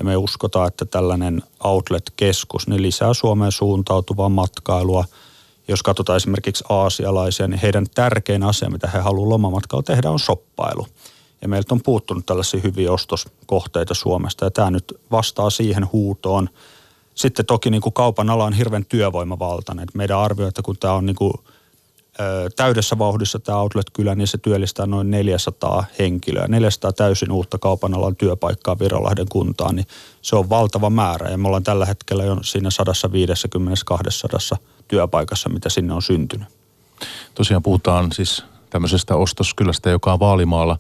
ja 0.01 0.05
me 0.05 0.17
uskotaan, 0.17 0.69
että 0.69 0.85
tällainen 0.85 1.43
outlet-keskus 1.65 2.69
niin 2.69 2.83
lisää 2.83 3.15
Suomeen 3.15 3.53
suuntautuvaa 3.53 4.29
matkailua. 4.29 5.05
Jos 5.69 5.83
katsotaan 5.83 6.17
esimerkiksi 6.17 6.65
aasialaisia, 6.69 7.49
niin 7.49 7.61
heidän 7.61 7.87
tärkein 7.95 8.43
asia, 8.43 8.71
mitä 8.71 8.87
he 8.87 8.99
haluavat 8.99 9.29
lomamatkalla 9.29 9.83
tehdä, 9.83 10.11
on 10.11 10.19
soppailu. 10.19 10.87
Ja 11.43 11.49
meiltä 11.49 11.75
on 11.75 11.83
puuttunut 11.83 12.27
tällaisia 12.27 12.61
hyviä 12.61 12.93
ostoskohteita 12.93 13.95
Suomesta 13.95 14.45
ja 14.45 14.51
tämä 14.51 14.71
nyt 14.71 15.01
vastaa 15.11 15.51
siihen 15.51 15.93
huutoon– 15.93 16.49
sitten 17.21 17.47
toki 17.47 17.71
niin 17.71 17.81
kuin 17.81 17.93
kaupan 17.93 18.31
ala 18.31 18.45
on 18.45 18.53
hirveän 18.53 18.85
työvoimavaltainen. 18.85 19.87
meidän 19.95 20.19
arvio, 20.19 20.49
että 20.49 20.63
kun 20.63 20.77
tämä 20.77 20.95
on 20.95 21.07
niin 21.07 21.17
kuin, 21.17 21.33
täydessä 22.57 22.99
vauhdissa 22.99 23.39
tämä 23.39 23.59
outlet-kylä, 23.59 24.15
niin 24.15 24.27
se 24.27 24.39
työllistää 24.39 24.87
noin 24.87 25.11
400 25.11 25.85
henkilöä. 25.99 26.49
400 26.49 26.93
täysin 26.93 27.33
uutta 27.33 27.59
kaupan 27.59 27.95
alan 27.95 28.17
työpaikkaa 28.17 28.79
Virolahden 28.79 29.29
kuntaan, 29.29 29.77
niin 29.77 29.87
se 30.23 30.37
on 30.37 30.49
valtava 30.49 30.91
määrä. 30.91 31.31
Ja 31.31 31.39
me 31.39 31.47
ollaan 31.47 31.65
tällä 31.65 31.87
hetkellä 31.87 32.25
jo 32.25 32.37
siinä 32.43 32.69
150-200 34.55 34.59
työpaikassa, 34.89 35.49
mitä 35.49 35.69
sinne 35.69 35.95
on 35.95 36.03
syntynyt. 36.03 36.49
Tosiaan 37.35 37.63
puhutaan 37.63 38.13
siis 38.13 38.45
tämmöisestä 38.71 39.17
ostoskylästä, 39.17 39.91
joka 39.91 40.13
on 40.13 40.21
Vaalimaalla. 40.21 40.79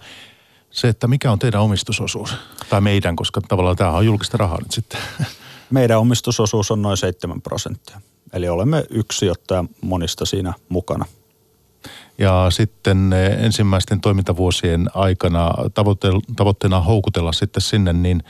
Se, 0.71 0.89
että 0.89 1.07
mikä 1.07 1.33
on 1.33 1.39
teidän 1.39 1.61
omistusosuus? 1.61 2.35
Tai 2.71 2.81
meidän, 2.81 3.17
koska 3.17 3.41
tavallaan 3.41 3.77
tämä 3.77 3.91
on 3.91 4.07
julkista 4.07 4.37
rahaa 4.37 4.59
nyt 4.63 4.73
sitten. 4.73 5.01
Meidän 5.71 5.99
omistusosuus 5.99 6.71
on 6.71 6.83
noin 6.83 6.97
7 6.97 7.43
prosenttia. 7.43 8.01
Eli 8.33 8.49
olemme 8.49 8.85
yksi 8.91 9.19
sijoittaja 9.19 9.65
monista 9.81 10.27
siinä 10.27 10.53
mukana. 10.69 11.05
Ja 12.21 12.47
sitten 12.51 13.13
eh, 13.13 13.45
ensimmäisten 13.45 14.01
toimintavuosien 14.01 14.91
aikana 14.95 15.55
tavoitteena 16.37 16.81
houkutella 16.81 17.33
sitten 17.33 17.61
sinne 17.61 17.93
niin 17.93 18.23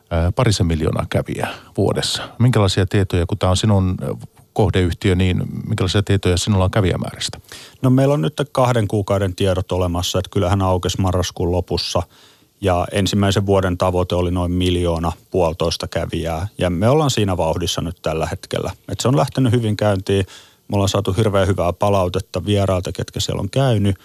eh, 0.00 0.34
parisen 0.34 0.66
miljoonaa 0.66 1.06
kävijää 1.10 1.54
vuodessa. 1.76 2.28
Minkälaisia 2.38 2.86
tietoja, 2.86 3.26
kun 3.26 3.38
tämä 3.38 3.50
on 3.50 3.56
sinun 3.56 3.96
eh, 4.02 4.28
kohdeyhtiö, 4.52 5.14
niin 5.14 5.42
minkälaisia 5.66 6.02
tietoja 6.02 6.36
sinulla 6.36 6.64
on 6.64 6.70
kävijämäärästä? 6.70 7.40
No 7.82 7.90
meillä 7.90 8.14
on 8.14 8.22
nyt 8.22 8.40
kahden 8.52 8.88
kuukauden 8.88 9.34
tiedot 9.34 9.72
olemassa, 9.72 10.18
että 10.18 10.30
kyllähän 10.30 10.62
aukesi 10.62 11.00
marraskuun 11.00 11.52
lopussa– 11.52 12.02
ja 12.60 12.86
ensimmäisen 12.92 13.46
vuoden 13.46 13.78
tavoite 13.78 14.14
oli 14.14 14.30
noin 14.30 14.52
miljoona 14.52 15.12
puolitoista 15.30 15.88
kävijää. 15.88 16.48
Ja 16.58 16.70
me 16.70 16.88
ollaan 16.88 17.10
siinä 17.10 17.36
vauhdissa 17.36 17.80
nyt 17.80 17.96
tällä 18.02 18.26
hetkellä. 18.26 18.72
Et 18.88 19.00
se 19.00 19.08
on 19.08 19.16
lähtenyt 19.16 19.52
hyvin 19.52 19.76
käyntiin. 19.76 20.26
Me 20.68 20.74
ollaan 20.74 20.88
saatu 20.88 21.12
hirveän 21.12 21.48
hyvää 21.48 21.72
palautetta 21.72 22.44
vierailta, 22.44 22.92
ketkä 22.92 23.20
siellä 23.20 23.40
on 23.40 23.50
käynyt. 23.50 23.96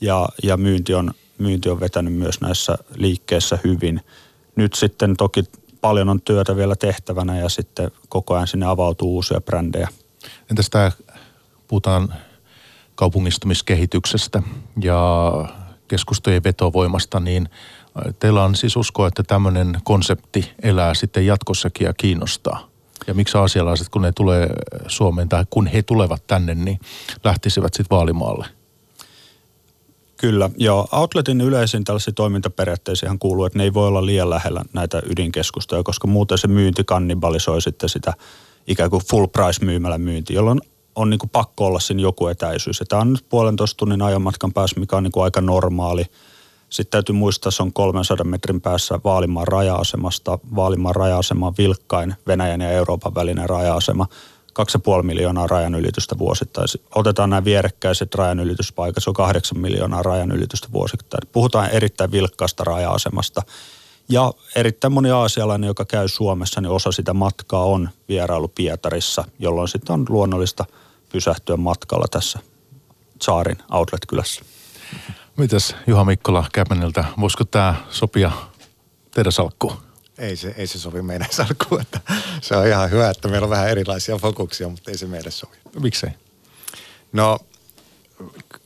Ja, 0.00 0.28
ja 0.42 0.56
myynti, 0.56 0.94
on, 0.94 1.10
myynti 1.38 1.68
on 1.68 1.80
vetänyt 1.80 2.14
myös 2.14 2.40
näissä 2.40 2.78
liikkeissä 2.96 3.58
hyvin. 3.64 4.00
Nyt 4.56 4.74
sitten 4.74 5.16
toki 5.16 5.44
paljon 5.80 6.08
on 6.08 6.20
työtä 6.20 6.56
vielä 6.56 6.76
tehtävänä 6.76 7.38
ja 7.38 7.48
sitten 7.48 7.90
koko 8.08 8.34
ajan 8.34 8.46
sinne 8.46 8.66
avautuu 8.66 9.14
uusia 9.14 9.40
brändejä. 9.40 9.88
Entäs 10.50 10.70
tämä, 10.70 10.92
puhutaan 11.68 12.14
kaupungistumiskehityksestä 12.94 14.42
ja 14.82 15.32
keskustojen 15.88 16.44
vetovoimasta, 16.44 17.20
niin– 17.20 17.48
Teillä 18.18 18.44
on 18.44 18.54
siis 18.54 18.76
uskoa, 18.76 19.08
että 19.08 19.22
tämmöinen 19.22 19.78
konsepti 19.84 20.52
elää 20.62 20.94
sitten 20.94 21.26
jatkossakin 21.26 21.84
ja 21.84 21.94
kiinnostaa. 21.94 22.68
Ja 23.06 23.14
miksi 23.14 23.38
asialaiset, 23.38 23.88
kun 23.88 24.02
ne 24.02 24.12
tulee 24.12 24.48
Suomeen 24.86 25.28
tai 25.28 25.44
kun 25.50 25.66
he 25.66 25.82
tulevat 25.82 26.26
tänne, 26.26 26.54
niin 26.54 26.80
lähtisivät 27.24 27.74
sitten 27.74 27.96
vaalimaalle? 27.96 28.46
Kyllä, 30.16 30.50
joo. 30.56 30.88
Outletin 30.92 31.40
yleisin 31.40 31.84
tällaisiin 31.84 32.14
toimintaperiaatteisiin 32.14 33.18
kuuluu, 33.18 33.44
että 33.44 33.58
ne 33.58 33.64
ei 33.64 33.74
voi 33.74 33.88
olla 33.88 34.06
liian 34.06 34.30
lähellä 34.30 34.62
näitä 34.72 35.02
ydinkeskustoja, 35.06 35.82
koska 35.82 36.06
muuten 36.06 36.38
se 36.38 36.48
myynti 36.48 36.84
kannibalisoi 36.84 37.62
sitten 37.62 37.88
sitä 37.88 38.12
ikään 38.66 38.90
kuin 38.90 39.02
full 39.10 39.26
price 39.26 39.64
myymälä 39.64 39.98
myynti, 39.98 40.34
jolloin 40.34 40.60
on 40.94 41.10
niin 41.10 41.18
kuin 41.18 41.30
pakko 41.30 41.66
olla 41.66 41.80
siinä 41.80 42.02
joku 42.02 42.26
etäisyys. 42.26 42.80
Ja 42.80 42.86
tämä 42.86 43.02
on 43.02 43.12
nyt 43.12 43.26
puolentoista 43.28 43.76
tunnin 43.76 44.02
ajomatkan 44.02 44.52
päässä, 44.52 44.80
mikä 44.80 44.96
on 44.96 45.02
niin 45.02 45.12
kuin 45.12 45.24
aika 45.24 45.40
normaali– 45.40 46.04
sitten 46.72 46.90
täytyy 46.90 47.14
muistaa, 47.14 47.52
se 47.52 47.62
on 47.62 47.72
300 47.72 48.24
metrin 48.24 48.60
päässä 48.60 49.00
Vaalimaan 49.04 49.48
raja-asemasta. 49.48 50.38
Vaalimaan 50.56 50.94
raja-asema 50.94 51.52
vilkkain 51.58 52.14
Venäjän 52.26 52.60
ja 52.60 52.70
Euroopan 52.70 53.14
välinen 53.14 53.48
raja-asema. 53.48 54.06
2,5 54.98 55.02
miljoonaa 55.02 55.46
rajanylitystä 55.46 56.18
vuosittain. 56.18 56.68
Otetaan 56.94 57.30
nämä 57.30 57.44
vierekkäiset 57.44 58.14
rajanylityspaikat, 58.14 59.04
se 59.04 59.10
on 59.10 59.14
8 59.14 59.58
miljoonaa 59.58 60.02
rajanylitystä 60.02 60.68
vuosittain. 60.72 61.28
Puhutaan 61.32 61.70
erittäin 61.70 62.12
vilkkaasta 62.12 62.64
raja-asemasta. 62.64 63.42
Ja 64.08 64.32
erittäin 64.56 64.92
moni 64.92 65.10
aasialainen, 65.10 65.68
joka 65.68 65.84
käy 65.84 66.08
Suomessa, 66.08 66.60
niin 66.60 66.70
osa 66.70 66.92
sitä 66.92 67.14
matkaa 67.14 67.64
on 67.64 67.88
vierailu 68.08 68.48
Pietarissa, 68.48 69.24
jolloin 69.38 69.68
sitten 69.68 69.94
on 69.94 70.06
luonnollista 70.08 70.64
pysähtyä 71.12 71.56
matkalla 71.56 72.06
tässä 72.10 72.38
Saarin 73.22 73.58
outlet-kylässä. 73.70 74.42
Mitäs 75.36 75.76
Juha 75.86 76.04
Mikkola 76.04 76.46
Käpäniltä, 76.52 77.04
voisiko 77.20 77.44
tämä 77.44 77.74
sopia 77.90 78.32
teidän 79.14 79.32
salkkuun? 79.32 79.76
Ei 80.18 80.36
se, 80.36 80.54
ei 80.56 80.66
se 80.66 80.78
sovi 80.78 81.02
meidän 81.02 81.28
salkkuun. 81.30 81.80
Että 81.80 82.00
se 82.40 82.56
on 82.56 82.66
ihan 82.66 82.90
hyvä, 82.90 83.10
että 83.10 83.28
meillä 83.28 83.44
on 83.44 83.50
vähän 83.50 83.68
erilaisia 83.68 84.16
fokuksia, 84.18 84.68
mutta 84.68 84.90
ei 84.90 84.98
se 84.98 85.06
meidän 85.06 85.32
sovi. 85.32 85.56
Miksei? 85.80 86.10
No, 87.12 87.38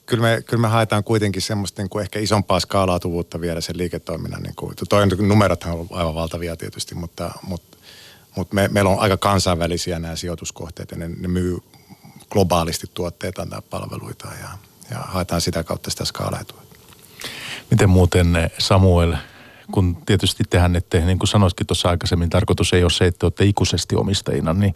kyllä 0.06 0.22
me, 0.22 0.42
kyllä 0.46 0.60
me 0.60 0.68
haetaan 0.68 1.04
kuitenkin 1.04 1.42
semmoista 1.42 1.82
niin 1.82 1.90
kuin 1.90 2.02
ehkä 2.02 2.18
isompaa 2.18 2.60
skaalautuvuutta 2.60 3.40
vielä 3.40 3.60
sen 3.60 3.78
liiketoiminnan. 3.78 4.42
Niin 4.42 4.56
kuin, 4.56 4.74
toi 4.88 5.06
numerothan 5.06 5.72
on 5.72 5.88
aivan 5.90 6.14
valtavia 6.14 6.56
tietysti, 6.56 6.94
mutta, 6.94 7.30
mutta, 7.42 7.76
mutta 8.36 8.54
me, 8.54 8.68
meillä 8.68 8.90
on 8.90 9.00
aika 9.00 9.16
kansainvälisiä 9.16 9.98
nämä 9.98 10.16
sijoituskohteet 10.16 10.90
ja 10.90 10.96
ne, 10.96 11.08
ne 11.08 11.28
myy 11.28 11.58
globaalisti 12.30 12.86
tuotteita 12.94 13.46
tai 13.46 13.62
palveluita 13.70 14.28
ja, 14.40 14.48
ja 14.90 14.98
haetaan 14.98 15.40
sitä 15.40 15.64
kautta 15.64 15.90
sitä 15.90 16.04
skaalautua. 16.04 16.62
Miten 17.70 17.90
muuten 17.90 18.36
eh, 18.36 18.50
Samuel, 18.58 19.14
kun 19.72 19.96
tietysti 20.06 20.44
tehän 20.50 20.76
ette, 20.76 21.00
niin 21.00 21.18
kuin 21.18 21.28
sanoitkin 21.28 21.66
tuossa 21.66 21.88
aikaisemmin, 21.88 22.30
tarkoitus 22.30 22.72
ei 22.72 22.82
ole 22.82 22.90
se, 22.90 23.06
että 23.06 23.26
olette 23.26 23.44
ikuisesti 23.44 23.96
omistajina, 23.96 24.52
niin, 24.52 24.74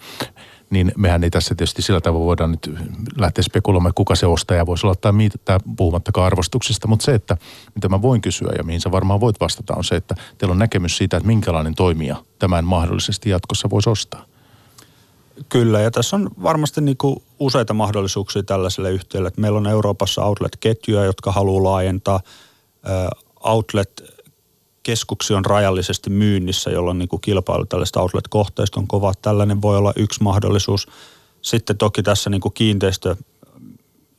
niin 0.71 0.93
mehän 0.97 1.25
ei 1.25 1.31
tässä 1.31 1.55
tietysti 1.55 1.83
sillä 1.83 2.01
tavalla 2.01 2.27
voida 2.27 2.47
nyt 2.47 2.71
lähteä 3.19 3.43
spekuloimaan, 3.43 3.95
kuka 3.95 4.15
se 4.15 4.27
ostaja 4.27 4.67
voisi 4.67 4.87
olla 4.87 4.95
tai 4.95 5.13
mitä, 5.13 5.61
puhumattakaan 5.77 6.27
arvostuksista, 6.27 6.89
mutta 6.89 7.05
se, 7.05 7.15
että 7.15 7.37
mitä 7.75 7.89
mä 7.89 8.03
voin 8.03 8.21
kysyä 8.21 8.53
ja 8.59 8.65
mihin 8.65 8.81
sä 8.81 8.91
varmaan 8.91 9.21
voit 9.21 9.41
vastata, 9.41 9.75
on 9.77 9.85
se, 9.85 9.97
että 9.97 10.15
teillä 10.39 10.53
on 10.53 10.59
näkemys 10.59 10.97
siitä, 10.97 11.17
että 11.17 11.27
minkälainen 11.27 11.75
toimija 11.75 12.25
tämän 12.39 12.65
mahdollisesti 12.65 13.31
jatkossa 13.31 13.71
voisi 13.71 13.91
ostaa. 13.91 14.30
Kyllä, 15.49 15.81
ja 15.81 15.91
tässä 15.91 16.17
on 16.17 16.31
varmasti 16.43 16.81
niin 16.81 16.97
kuin 16.97 17.23
useita 17.39 17.75
mahdollisuuksia 17.75 18.43
tällaiselle 18.43 18.91
yhtiölle. 18.91 19.29
Että 19.29 19.41
meillä 19.41 19.59
on 19.59 19.67
Euroopassa 19.67 20.25
outlet-ketjuja, 20.25 21.05
jotka 21.05 21.33
haluaa 21.33 21.65
laajentaa. 21.65 22.21
Outlet-keskuksia 23.41 25.37
on 25.37 25.45
rajallisesti 25.45 26.11
myynnissä, 26.11 26.71
jolloin 26.71 26.99
niin 26.99 27.09
kuin 27.09 27.21
kilpailu 27.21 27.67
tällaista 27.67 28.01
outlet-kohteista 28.01 28.81
on 28.81 28.87
kova. 28.87 29.13
Tällainen 29.23 29.63
voi 29.63 29.77
olla 29.77 29.93
yksi 29.97 30.23
mahdollisuus. 30.23 30.89
Sitten 31.43 31.79
toki 31.79 32.03
tässä 32.03 32.31
niin 32.31 32.41
kuin 32.41 32.55
kiinteistö 32.55 33.17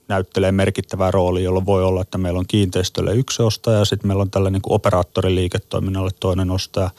näyttelee 0.07 0.51
merkittävää 0.51 1.11
roolia, 1.11 1.43
jolloin 1.43 1.65
voi 1.65 1.83
olla, 1.83 2.01
että 2.01 2.17
meillä 2.17 2.39
on 2.39 2.47
kiinteistölle 2.47 3.13
yksi 3.13 3.41
ostaja 3.43 3.77
ja 3.77 3.85
sitten 3.85 4.07
meillä 4.07 4.21
on 4.21 4.31
tällä 4.31 4.49
niin 4.49 4.61
kuin 4.61 4.73
operaattoriliiketoiminnalle 4.73 6.11
toinen 6.19 6.51
ostaja. 6.51 6.89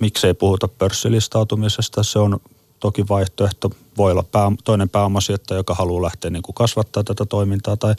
Miksei 0.00 0.34
puhuta 0.34 0.68
pörssilistautumisesta, 0.68 2.02
se 2.02 2.18
on 2.18 2.40
toki 2.80 3.08
vaihtoehto. 3.08 3.70
Voi 3.96 4.12
olla 4.12 4.22
pää, 4.22 4.52
toinen 4.64 4.88
pääomasijoittaja, 4.88 5.58
joka 5.58 5.74
haluaa 5.74 6.02
lähteä 6.02 6.30
niin 6.30 6.42
kuin 6.42 6.54
kasvattaa 6.54 7.04
tätä 7.04 7.26
toimintaa 7.26 7.76
tai 7.76 7.94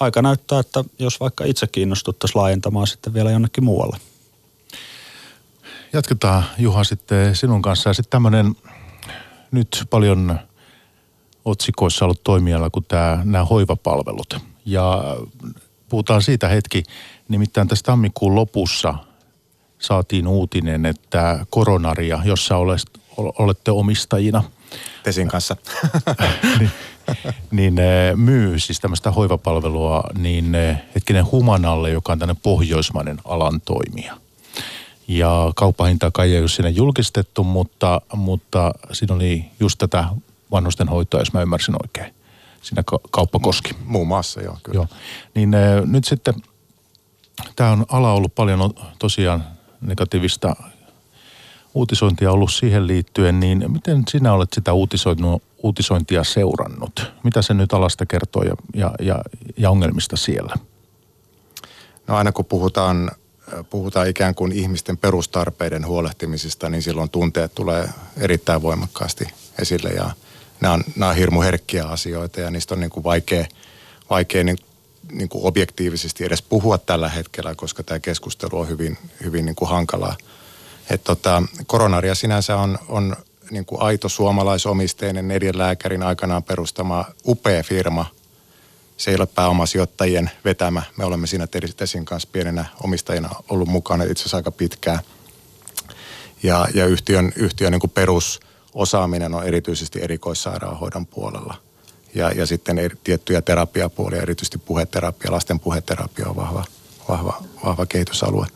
aika 0.00 0.22
näyttää, 0.22 0.60
että 0.60 0.84
jos 0.98 1.20
vaikka 1.20 1.44
itse 1.44 1.66
kiinnostuttaisiin 1.66 2.40
laajentamaan 2.40 2.86
sitten 2.86 3.14
vielä 3.14 3.30
jonnekin 3.30 3.64
muualle. 3.64 3.96
Jatketaan 5.92 6.44
Juha 6.58 6.84
sitten 6.84 7.36
sinun 7.36 7.62
kanssa 7.62 7.94
sitten 7.94 8.10
tämmöinen 8.10 8.56
nyt 9.50 9.84
paljon 9.90 10.38
otsikoissa 11.44 12.04
ollut 12.04 12.24
toimiala 12.24 12.70
kuin 12.70 12.84
tämä, 12.88 13.20
nämä 13.24 13.44
hoivapalvelut. 13.44 14.36
Ja 14.64 15.16
puhutaan 15.88 16.22
siitä 16.22 16.48
hetki, 16.48 16.82
nimittäin 17.28 17.68
tässä 17.68 17.82
tammikuun 17.82 18.34
lopussa 18.34 18.94
saatiin 19.78 20.26
uutinen, 20.26 20.86
että 20.86 21.46
koronaria, 21.50 22.20
jossa 22.24 22.56
olette 23.16 23.70
omistajina. 23.70 24.42
Tesin 25.02 25.28
kanssa. 25.28 25.56
niin, 26.58 26.70
niin 27.50 27.78
eh, 27.78 28.16
myy 28.16 28.58
siis 28.58 28.80
tämmöistä 28.80 29.10
hoivapalvelua 29.10 30.04
niin 30.18 30.54
eh, 30.54 30.82
hetkinen 30.94 31.30
Humanalle, 31.30 31.90
joka 31.90 32.12
on 32.12 32.18
tämmöinen 32.18 32.42
pohjoismainen 32.42 33.18
alan 33.24 33.60
toimija. 33.60 34.16
Ja 35.08 35.52
kauppahintaa 35.56 36.10
kai 36.10 36.32
ei 36.34 36.40
ole 36.40 36.48
siinä 36.48 36.68
julkistettu, 36.68 37.44
mutta, 37.44 38.00
mutta 38.14 38.72
siinä 38.92 39.14
oli 39.14 39.44
just 39.60 39.78
tätä 39.78 40.04
vanhusten 40.50 40.88
hoitoa, 40.88 41.20
jos 41.20 41.32
mä 41.32 41.42
ymmärsin 41.42 41.74
oikein. 41.82 42.14
Siinä 42.62 42.82
kauppa 43.10 43.38
koski. 43.38 43.70
Muun 43.84 44.08
muassa, 44.08 44.42
joo, 44.42 44.58
kyllä. 44.62 44.76
Joo. 44.76 44.86
Niin 45.34 45.54
äh, 45.54 45.84
nyt 45.84 46.04
sitten, 46.04 46.34
tämä 47.56 47.70
on 47.70 47.86
ala 47.88 48.12
ollut 48.12 48.34
paljon 48.34 48.74
tosiaan 48.98 49.44
negatiivista 49.80 50.56
uutisointia 51.74 52.32
ollut 52.32 52.52
siihen 52.52 52.86
liittyen, 52.86 53.40
niin 53.40 53.72
miten 53.72 54.02
sinä 54.08 54.32
olet 54.32 54.52
sitä 54.52 54.72
uutisointia 55.62 56.24
seurannut? 56.24 57.12
Mitä 57.24 57.42
se 57.42 57.54
nyt 57.54 57.72
alasta 57.72 58.06
kertoo 58.06 58.42
ja, 58.42 58.54
ja, 58.74 58.94
ja, 59.00 59.22
ja 59.56 59.70
ongelmista 59.70 60.16
siellä? 60.16 60.54
No 62.06 62.16
aina 62.16 62.32
kun 62.32 62.44
puhutaan 62.44 63.10
puhutaan 63.70 64.08
ikään 64.08 64.34
kuin 64.34 64.52
ihmisten 64.52 64.96
perustarpeiden 64.96 65.86
huolehtimisesta, 65.86 66.68
niin 66.68 66.82
silloin 66.82 67.10
tunteet 67.10 67.54
tulee 67.54 67.88
erittäin 68.16 68.62
voimakkaasti 68.62 69.24
esille 69.58 69.88
ja 69.88 70.10
nämä 70.60 70.74
on, 70.74 70.84
nämä 70.96 71.10
on 71.10 71.16
hirmu 71.16 71.40
herkkiä 71.40 71.84
asioita 71.84 72.40
ja 72.40 72.50
niistä 72.50 72.74
on 72.74 72.80
niin 72.80 72.90
kuin 72.90 73.04
vaikea, 73.04 73.46
vaikea 74.10 74.44
niin, 74.44 74.58
niin 75.12 75.28
kuin 75.28 75.44
objektiivisesti 75.44 76.24
edes 76.24 76.42
puhua 76.42 76.78
tällä 76.78 77.08
hetkellä, 77.08 77.54
koska 77.54 77.82
tämä 77.82 77.98
keskustelu 77.98 78.58
on 78.58 78.68
hyvin, 78.68 78.98
hyvin 79.24 79.44
niin 79.44 79.56
kuin 79.56 79.68
hankalaa. 79.68 80.16
Et 80.90 81.04
tota, 81.04 81.42
koronaria 81.66 82.14
sinänsä 82.14 82.56
on, 82.56 82.78
on 82.88 83.16
niin 83.50 83.64
kuin 83.64 83.82
aito 83.82 84.08
suomalaisomisteinen 84.08 85.28
neljän 85.28 85.58
lääkärin 85.58 86.02
aikanaan 86.02 86.42
perustama 86.42 87.04
upea 87.26 87.62
firma– 87.62 88.06
se 89.00 89.10
ei 89.10 89.16
ole 89.16 89.26
pääomasijoittajien 89.26 90.30
vetämä. 90.44 90.82
Me 90.96 91.04
olemme 91.04 91.26
siinä 91.26 91.46
Tesin 91.76 92.04
kanssa 92.04 92.28
pienenä 92.32 92.64
omistajina 92.82 93.30
ollut 93.48 93.68
mukana 93.68 94.04
itse 94.04 94.22
asiassa 94.22 94.36
aika 94.36 94.50
pitkään. 94.50 94.98
Ja, 96.42 96.68
ja 96.74 96.86
yhtiön, 96.86 97.32
yhtiön 97.36 97.72
niin 97.72 97.80
kuin 97.80 97.90
perusosaaminen 97.90 99.34
on 99.34 99.44
erityisesti 99.44 100.02
erikoissairaanhoidon 100.02 101.06
puolella. 101.06 101.54
Ja, 102.14 102.30
ja 102.30 102.46
sitten 102.46 102.78
eri, 102.78 102.96
tiettyjä 103.04 103.42
terapiapuolia, 103.42 104.22
erityisesti 104.22 104.58
puheterapia, 104.58 105.32
lasten 105.32 105.60
puheterapia 105.60 106.28
on 106.28 106.36
vahva, 106.36 106.64
vahva, 107.08 107.42
vahva 107.64 107.86
kehitysalue. 107.86 108.46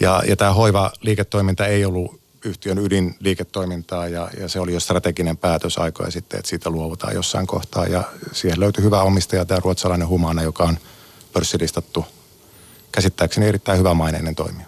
Ja, 0.00 0.22
ja 0.28 0.36
tämä 0.36 0.52
hoiva-liiketoiminta 0.52 1.66
ei 1.66 1.84
ollut 1.84 2.20
yhtiön 2.44 2.78
ydinliiketoimintaa 2.78 4.08
ja, 4.08 4.30
ja 4.40 4.48
se 4.48 4.60
oli 4.60 4.72
jo 4.72 4.80
strateginen 4.80 5.36
päätös 5.36 5.78
aikoja 5.78 6.10
sitten, 6.10 6.38
että 6.38 6.48
siitä 6.48 6.70
luovutaan 6.70 7.14
jossain 7.14 7.46
kohtaa. 7.46 7.86
Ja 7.86 8.04
siihen 8.32 8.60
löytyi 8.60 8.84
hyvä 8.84 9.02
omistaja, 9.02 9.44
tämä 9.44 9.60
ruotsalainen 9.60 10.08
Humana, 10.08 10.42
joka 10.42 10.64
on 10.64 10.78
pörssilistattu 11.32 12.06
käsittääkseni 12.92 13.46
erittäin 13.46 13.78
hyvämaineinen 13.78 14.34
toimija. 14.34 14.66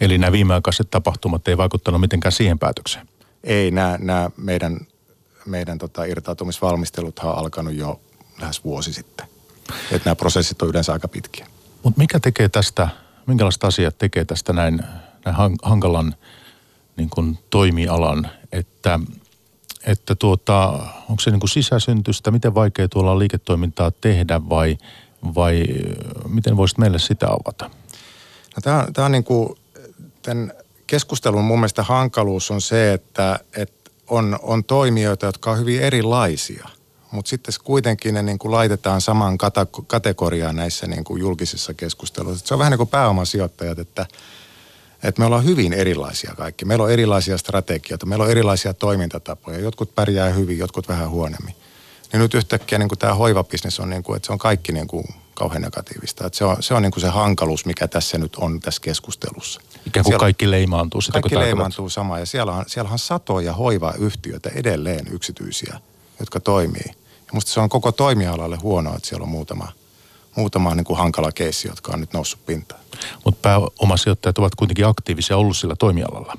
Eli 0.00 0.18
nämä 0.18 0.32
viimeaikaiset 0.32 0.90
tapahtumat 0.90 1.48
ei 1.48 1.56
vaikuttanut 1.56 2.00
mitenkään 2.00 2.32
siihen 2.32 2.58
päätökseen? 2.58 3.08
Ei, 3.44 3.70
nämä, 3.70 3.98
nämä 4.00 4.30
meidän, 4.36 4.80
meidän 5.46 5.78
tota 5.78 6.04
irtautumisvalmisteluthan 6.04 7.30
on 7.30 7.38
alkanut 7.38 7.74
jo 7.74 8.00
lähes 8.40 8.64
vuosi 8.64 8.92
sitten. 8.92 9.26
Että 9.90 10.08
nämä 10.08 10.16
prosessit 10.16 10.62
on 10.62 10.68
yleensä 10.68 10.92
aika 10.92 11.08
pitkiä. 11.08 11.46
Mutta 11.82 11.98
mikä 11.98 12.20
tekee 12.20 12.48
tästä, 12.48 12.88
minkälaiset 13.26 13.64
asiat 13.64 13.98
tekee 13.98 14.24
tästä 14.24 14.52
näin, 14.52 14.82
näin 15.24 15.36
hankalan 15.62 16.14
niin 16.96 17.10
kuin 17.10 17.38
toimialan, 17.50 18.30
että, 18.52 19.00
että 19.86 20.14
tuota, 20.14 20.68
onko 21.08 21.20
se 21.20 21.30
niin 21.30 21.40
kuin 21.40 21.50
sisäsyntystä, 21.50 22.30
miten 22.30 22.54
vaikea 22.54 22.88
tuolla 22.88 23.18
liiketoimintaa 23.18 23.90
tehdä 23.90 24.48
vai, 24.48 24.78
vai 25.34 25.64
miten 26.28 26.56
voisit 26.56 26.78
meille 26.78 26.98
sitä 26.98 27.26
avata? 27.26 27.70
No 28.56 28.60
tämä, 28.62 28.86
tämä 28.92 29.06
on 29.06 29.12
niin 29.12 29.24
kuin, 29.24 29.48
tämän 30.22 30.52
keskustelun 30.86 31.44
mun 31.44 31.58
mielestä 31.58 31.82
hankaluus 31.82 32.50
on 32.50 32.60
se, 32.60 32.92
että, 32.92 33.40
että 33.56 33.90
on, 34.08 34.38
on 34.42 34.64
toimijoita, 34.64 35.26
jotka 35.26 35.50
on 35.50 35.58
hyvin 35.58 35.80
erilaisia, 35.80 36.68
mutta 37.10 37.28
sitten 37.28 37.54
kuitenkin 37.64 38.14
ne 38.14 38.22
niin 38.22 38.38
kuin 38.38 38.52
laitetaan 38.52 39.00
samaan 39.00 39.38
kategoriaan 39.86 40.56
näissä 40.56 40.86
niin 40.86 41.04
kuin 41.04 41.20
julkisissa 41.20 41.74
keskusteluissa. 41.74 42.46
Se 42.46 42.54
on 42.54 42.58
vähän 42.58 42.70
niin 42.70 42.78
kuin 42.78 42.88
pääomasijoittajat, 42.88 43.78
että– 43.78 44.06
että 45.02 45.20
me 45.20 45.26
ollaan 45.26 45.44
hyvin 45.44 45.72
erilaisia 45.72 46.34
kaikki. 46.36 46.64
Meillä 46.64 46.84
on 46.84 46.90
erilaisia 46.90 47.38
strategioita, 47.38 48.06
meillä 48.06 48.24
on 48.24 48.30
erilaisia 48.30 48.74
toimintatapoja. 48.74 49.58
Jotkut 49.58 49.94
pärjää 49.94 50.30
hyvin, 50.30 50.58
jotkut 50.58 50.88
vähän 50.88 51.10
huonommin. 51.10 51.54
Niin 52.12 52.20
nyt 52.20 52.34
yhtäkkiä 52.34 52.78
niin 52.78 52.88
tämä 52.98 53.14
hoivabisnes 53.14 53.80
on, 53.80 53.90
niin 53.90 54.02
kuin, 54.02 54.16
että 54.16 54.26
se 54.26 54.32
on 54.32 54.38
kaikki 54.38 54.72
niin 54.72 54.86
kuin 54.86 55.04
kauhean 55.34 55.62
negatiivista. 55.62 56.26
Että 56.26 56.38
se 56.38 56.44
on 56.44 56.56
se, 56.60 56.74
on 56.74 56.82
niin 56.82 56.92
kuin 56.92 57.00
se 57.00 57.08
hankaluus, 57.08 57.66
mikä 57.66 57.88
tässä 57.88 58.18
nyt 58.18 58.36
on 58.36 58.60
tässä 58.60 58.80
keskustelussa. 58.82 59.60
Ikään 59.86 60.04
kuin 60.04 60.04
siellä, 60.04 60.20
kaikki 60.20 60.50
leimaantuu 60.50 61.00
sitä, 61.00 61.12
Kaikki 61.12 61.38
leimaantuu 61.38 61.88
sama. 61.88 62.18
Ja 62.18 62.26
siellä 62.26 62.52
on, 62.52 62.64
siellä 62.66 62.90
on 62.90 62.98
satoja 62.98 63.52
hoivayhtiöitä 63.52 64.50
edelleen 64.54 65.06
yksityisiä, 65.10 65.80
jotka 66.20 66.40
toimii. 66.40 66.90
Ja 67.26 67.32
musta 67.32 67.50
se 67.50 67.60
on 67.60 67.68
koko 67.68 67.92
toimialalle 67.92 68.56
huonoa, 68.56 68.96
että 68.96 69.08
siellä 69.08 69.22
on 69.22 69.28
muutama– 69.28 69.72
muutama 70.36 70.74
niin 70.74 70.84
kuin 70.84 70.98
hankala 70.98 71.32
keissi, 71.32 71.68
jotka 71.68 71.92
on 71.92 72.00
nyt 72.00 72.12
noussut 72.12 72.46
pintaan. 72.46 72.80
Mutta 73.24 73.40
pääomasijoittajat 73.42 74.38
ovat 74.38 74.54
kuitenkin 74.54 74.86
aktiivisia 74.86 75.36
ollut 75.36 75.56
sillä 75.56 75.76
toimialalla. 75.76 76.38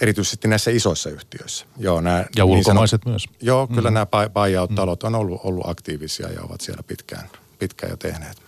Erityisesti 0.00 0.48
näissä 0.48 0.70
isoissa 0.70 1.10
yhtiöissä. 1.10 1.66
Joo, 1.76 2.00
nämä, 2.00 2.16
ja 2.16 2.44
niin 2.44 2.56
ulkomaiset 2.56 3.00
sanot, 3.04 3.12
myös. 3.12 3.24
Joo, 3.40 3.66
kyllä 3.66 3.90
mm. 3.90 3.94
nämä 3.94 4.06
buyout-talot 4.06 5.02
on 5.02 5.14
ollut, 5.14 5.40
ollut 5.44 5.68
aktiivisia 5.68 6.28
ja 6.28 6.42
ovat 6.42 6.60
siellä 6.60 6.82
pitkään, 6.82 7.28
pitkään 7.58 7.90
jo 7.90 7.96
tehneet. 7.96 8.42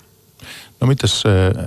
No 0.81 0.87
mites 0.87 1.23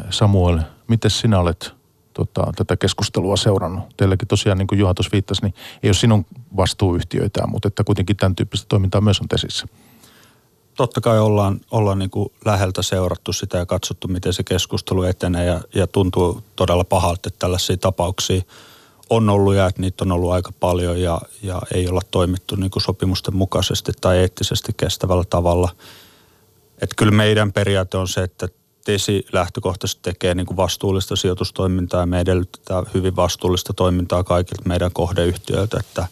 Samuel, 0.09 0.59
miten 0.87 1.11
sinä 1.11 1.39
olet 1.39 1.71
tota, 2.13 2.51
tätä 2.55 2.77
keskustelua 2.77 3.37
seurannut? 3.37 3.97
Teilläkin 3.97 4.27
tosiaan, 4.27 4.57
niin 4.57 4.67
kuin 4.67 4.79
Juha 4.79 4.93
tuossa 4.93 5.11
viittasi, 5.11 5.41
niin 5.41 5.53
ei 5.83 5.87
ole 5.87 5.93
sinun 5.93 6.25
vastuuyhtiöitään, 6.57 7.49
mutta 7.49 7.67
että 7.67 7.83
kuitenkin 7.83 8.17
tämän 8.17 8.35
tyyppistä 8.35 8.65
toimintaa 8.69 9.01
myös 9.01 9.21
on 9.21 9.27
tesissä 9.27 9.67
totta 10.77 11.01
kai 11.01 11.19
ollaan, 11.19 11.61
ollaan 11.71 11.99
niin 11.99 12.09
kuin 12.09 12.31
läheltä 12.45 12.81
seurattu 12.81 13.33
sitä 13.33 13.57
ja 13.57 13.65
katsottu, 13.65 14.07
miten 14.07 14.33
se 14.33 14.43
keskustelu 14.43 15.03
etenee 15.03 15.45
ja, 15.45 15.61
ja 15.75 15.87
tuntuu 15.87 16.43
todella 16.55 16.83
pahalta, 16.83 17.27
että 17.27 17.39
tällaisia 17.39 17.77
tapauksia 17.77 18.41
on 19.09 19.29
ollut 19.29 19.55
ja 19.55 19.65
että 19.65 19.81
niitä 19.81 20.03
on 20.03 20.11
ollut 20.11 20.31
aika 20.31 20.51
paljon 20.59 21.01
ja, 21.01 21.21
ja 21.43 21.61
ei 21.73 21.87
olla 21.87 22.01
toimittu 22.11 22.55
niin 22.55 22.71
kuin 22.71 22.83
sopimusten 22.83 23.35
mukaisesti 23.35 23.91
tai 24.01 24.17
eettisesti 24.17 24.73
kestävällä 24.77 25.23
tavalla. 25.29 25.69
Että 26.81 26.95
kyllä 26.97 27.11
meidän 27.11 27.53
periaate 27.53 27.97
on 27.97 28.07
se, 28.07 28.23
että 28.23 28.47
TESI 28.83 29.25
lähtökohtaisesti 29.31 30.01
tekee 30.01 30.35
niin 30.35 30.45
kuin 30.45 30.57
vastuullista 30.57 31.15
sijoitustoimintaa 31.15 31.99
ja 31.99 32.05
me 32.05 32.19
edellytetään 32.19 32.85
hyvin 32.93 33.15
vastuullista 33.15 33.73
toimintaa 33.73 34.23
kaikilta 34.23 34.63
meidän 34.65 34.91
kohdeyhtiöiltä, 34.91 35.77
että 35.79 36.07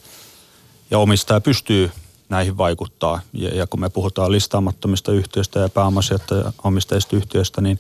ja 0.92 1.00
omistaja 1.00 1.42
pystyy 1.42 1.92
näihin 2.30 2.58
vaikuttaa. 2.58 3.22
Ja, 3.34 3.50
ja 3.50 3.68
kun 3.68 3.80
me 3.80 3.90
puhutaan 3.90 4.32
listaamattomista 4.32 5.12
yhtiöistä 5.12 5.60
ja 5.60 5.70
pääomasijoittajista 5.70 7.16
yhtiöistä, 7.16 7.62
niin 7.62 7.80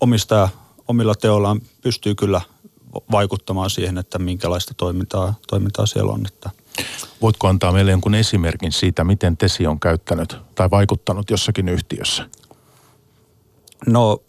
omistaja 0.00 0.48
omilla 0.88 1.14
teollaan 1.14 1.60
pystyy 1.82 2.14
kyllä 2.14 2.40
vaikuttamaan 3.10 3.70
siihen, 3.70 3.98
että 3.98 4.18
minkälaista 4.18 4.74
toimintaa, 4.74 5.34
toimintaa 5.48 5.86
siellä 5.86 6.12
on. 6.12 6.26
Että. 6.26 6.50
Voitko 7.22 7.48
antaa 7.48 7.72
meille 7.72 7.90
jonkun 7.90 8.14
esimerkin 8.14 8.72
siitä, 8.72 9.04
miten 9.04 9.36
Tesi 9.36 9.66
on 9.66 9.80
käyttänyt 9.80 10.36
tai 10.54 10.70
vaikuttanut 10.70 11.30
jossakin 11.30 11.68
yhtiössä? 11.68 12.28
No 13.86 14.22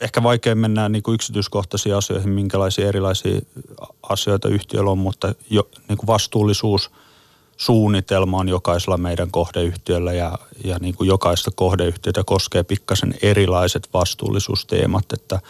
ehkä 0.00 0.22
vaikea 0.22 0.54
mennä 0.54 0.88
niin 0.88 1.02
kuin 1.02 1.14
yksityiskohtaisiin 1.14 1.96
asioihin, 1.96 2.30
minkälaisia 2.30 2.88
erilaisia 2.88 3.40
asioita 4.02 4.48
yhtiöllä 4.48 4.90
on, 4.90 4.98
mutta 4.98 5.34
jo, 5.50 5.68
niin 5.88 5.98
kuin 5.98 6.06
vastuullisuus– 6.06 6.90
suunnitelma 7.58 8.38
on 8.38 8.48
jokaisella 8.48 8.96
meidän 8.96 9.30
kohdeyhtiöllä 9.30 10.12
ja, 10.12 10.38
ja 10.64 10.76
niin 10.80 10.94
kuin 10.94 11.08
jokaista 11.08 11.50
kohdeyhtiötä 11.54 12.24
koskee 12.26 12.62
pikkasen 12.62 13.14
erilaiset 13.22 13.88
vastuullisuusteemat, 13.94 15.12
että 15.12 15.40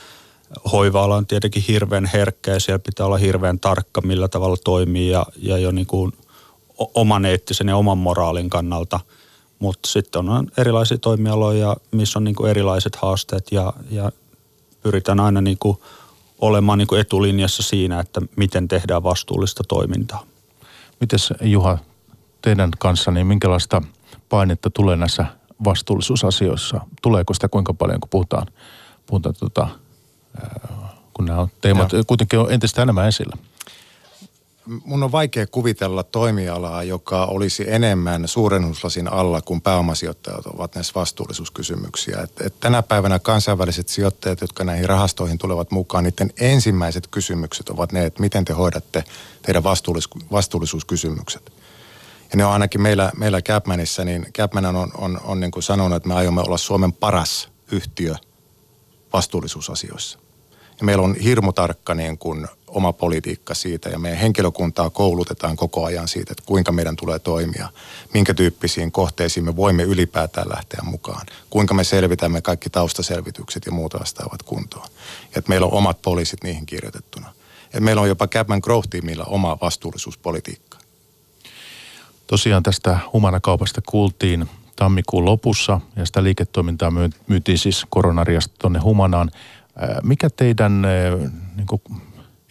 hoiva 0.73 1.17
on 1.17 1.27
tietenkin 1.27 1.65
hirveän 1.69 2.11
herkkä 2.13 2.51
ja 2.51 2.61
siellä 2.61 2.79
pitää 2.79 3.07
olla 3.07 3.17
hirveän 3.17 3.61
tarkka, 3.61 4.01
millä 4.01 4.29
tavalla 4.29 4.57
toimii 4.65 5.11
ja, 5.11 5.27
ja 5.37 5.59
jo 5.59 5.71
niin 5.71 5.87
kuin 5.87 6.13
oman 6.95 7.25
eettisen 7.25 7.69
ja 7.69 7.77
oman 7.77 7.99
moraalin 7.99 8.51
kannalta. 8.51 9.01
Mutta 9.59 9.89
sitten 9.89 10.29
on 10.29 10.49
erilaisia 10.57 10.99
toimialoja, 10.99 11.77
missä 11.91 12.19
on 12.19 12.25
niin 12.25 12.35
kuin 12.35 12.51
erilaiset 12.51 12.97
haasteet 12.97 13.53
ja, 13.53 13.73
ja 13.91 14.13
pyritään 14.89 15.21
aina 15.21 15.41
niin 15.41 15.57
kuin 15.61 15.79
olemaan 16.41 16.79
niin 16.79 16.87
kuin 16.87 17.01
etulinjassa 17.01 17.63
siinä, 17.63 18.01
että 18.01 18.21
miten 18.37 18.69
tehdään 18.69 19.03
vastuullista 19.03 19.65
toimintaa. 19.69 20.23
Mites 21.01 21.33
Juha, 21.41 21.79
teidän 22.43 22.71
kanssa, 22.79 23.11
niin 23.11 23.27
minkälaista 23.27 23.83
painetta 24.29 24.71
tulee 24.71 24.97
näissä 24.97 25.27
vastuullisuusasioissa? 25.65 26.81
Tuleeko 27.03 27.35
sitä 27.35 27.49
kuinka 27.49 27.75
paljon, 27.75 28.01
kun 28.01 28.09
puhutaan, 28.11 28.47
puhutaan 29.07 29.35
tota, 29.41 29.69
kun 31.15 31.25
nämä 31.25 31.41
on 31.41 31.49
teemat 31.61 31.93
ja. 31.93 32.05
kuitenkin 32.07 32.39
on 32.39 32.53
entistä 32.53 32.83
enemmän 32.83 33.09
esillä? 33.09 33.37
Mun 34.85 35.03
on 35.03 35.13
vaikea 35.13 35.47
kuvitella 35.47 36.03
toimialaa, 36.03 36.83
joka 36.83 37.27
olisi 37.27 37.65
enemmän 37.67 38.29
suurennuslasin 38.29 39.13
alla 39.13 39.41
kuin 39.41 39.61
pääomasijoittajat 39.61 40.47
ovat 40.47 40.75
näissä 40.75 40.93
vastuullisuuskysymyksiä. 40.95 42.21
Et, 42.23 42.41
et 42.41 42.61
tänä 42.61 42.83
päivänä 42.83 43.19
kansainväliset 43.19 43.89
sijoittajat, 43.89 44.41
jotka 44.41 44.65
näihin 44.65 44.89
rahastoihin 44.89 45.39
tulevat 45.39 45.71
mukaan, 45.71 46.05
niiden 46.05 46.31
ensimmäiset 46.41 47.07
kysymykset 47.07 47.69
ovat 47.69 47.93
ne, 47.93 48.07
että 48.07 48.21
miten 48.21 48.45
te 48.45 48.53
hoidatte 48.53 49.05
teidän 49.43 49.63
vastuullis- 49.63 50.27
vastuullisuuskysymykset. 50.33 51.53
Ja 52.31 52.37
ne 52.37 52.45
on 52.45 52.53
ainakin 52.53 52.83
meillä, 52.83 53.13
meillä 53.17 53.43
Capmanissa, 53.43 54.05
niin 54.05 54.27
Capman 54.33 54.67
on, 54.67 54.77
on, 54.77 54.91
on, 54.95 55.21
on 55.25 55.41
niin 55.41 55.51
kuin 55.51 55.63
sanonut, 55.63 55.97
että 55.97 56.09
me 56.09 56.15
aiomme 56.15 56.41
olla 56.41 56.59
Suomen 56.59 56.93
paras 56.93 57.49
yhtiö 57.73 58.15
vastuullisuusasioissa. 59.13 60.19
Ja 60.79 60.85
meillä 60.85 61.05
on 61.05 61.15
hirmu 61.15 61.53
tarkka 61.53 61.95
niin 61.95 62.19
kuin 62.19 62.49
oma 62.69 62.93
politiikka 62.93 63.55
siitä 63.55 63.89
ja 63.89 63.99
meidän 63.99 64.19
henkilökuntaa 64.19 64.91
koulutetaan 64.91 65.57
koko 65.57 65.85
ajan 65.85 66.09
siitä, 66.09 66.33
että 66.33 66.43
kuinka 66.47 66.73
meidän 66.73 66.97
tulee 66.97 67.19
toimia, 67.19 67.69
minkä 68.15 68.35
tyyppisiin 68.35 68.93
kohteisiin 68.93 69.45
me 69.45 69.57
voimme 69.57 69.83
ylipäätään 69.83 70.49
lähteä 70.49 70.81
mukaan, 70.83 71.27
kuinka 71.51 71.75
me 71.75 71.85
selvitämme 71.85 72.41
kaikki 72.41 72.71
taustaselvitykset 72.71 73.67
ja 73.67 73.73
muuta 73.73 73.99
vastaavat 74.01 74.43
kuntoon. 74.43 74.87
Ja 75.23 75.39
että 75.39 75.49
meillä 75.49 75.67
on 75.67 75.73
omat 75.73 76.03
poliisit 76.03 76.45
niihin 76.45 76.67
kirjoitettuna. 76.67 77.33
Ja 77.73 77.81
meillä 77.81 78.03
on 78.03 78.09
jopa 78.09 78.27
Capman 78.27 78.61
Growth-tiimillä 78.65 79.25
oma 79.25 79.59
vastuullisuuspolitiikka. 79.61 80.79
Tosiaan 82.27 82.63
tästä 82.63 82.99
humanakaupasta 83.13 83.81
kuultiin 83.89 84.49
tammikuun 84.77 85.25
lopussa 85.25 85.81
ja 85.97 86.07
sitä 86.07 86.23
liiketoimintaa 86.23 86.93
myytiin 87.27 87.59
siis 87.59 87.87
koronariasta 87.89 88.55
tuonne 88.59 88.79
Humanaan. 88.79 89.31
Mikä 90.03 90.31
teidän 90.31 90.83
niin 91.57 91.67
kuin 91.67 91.83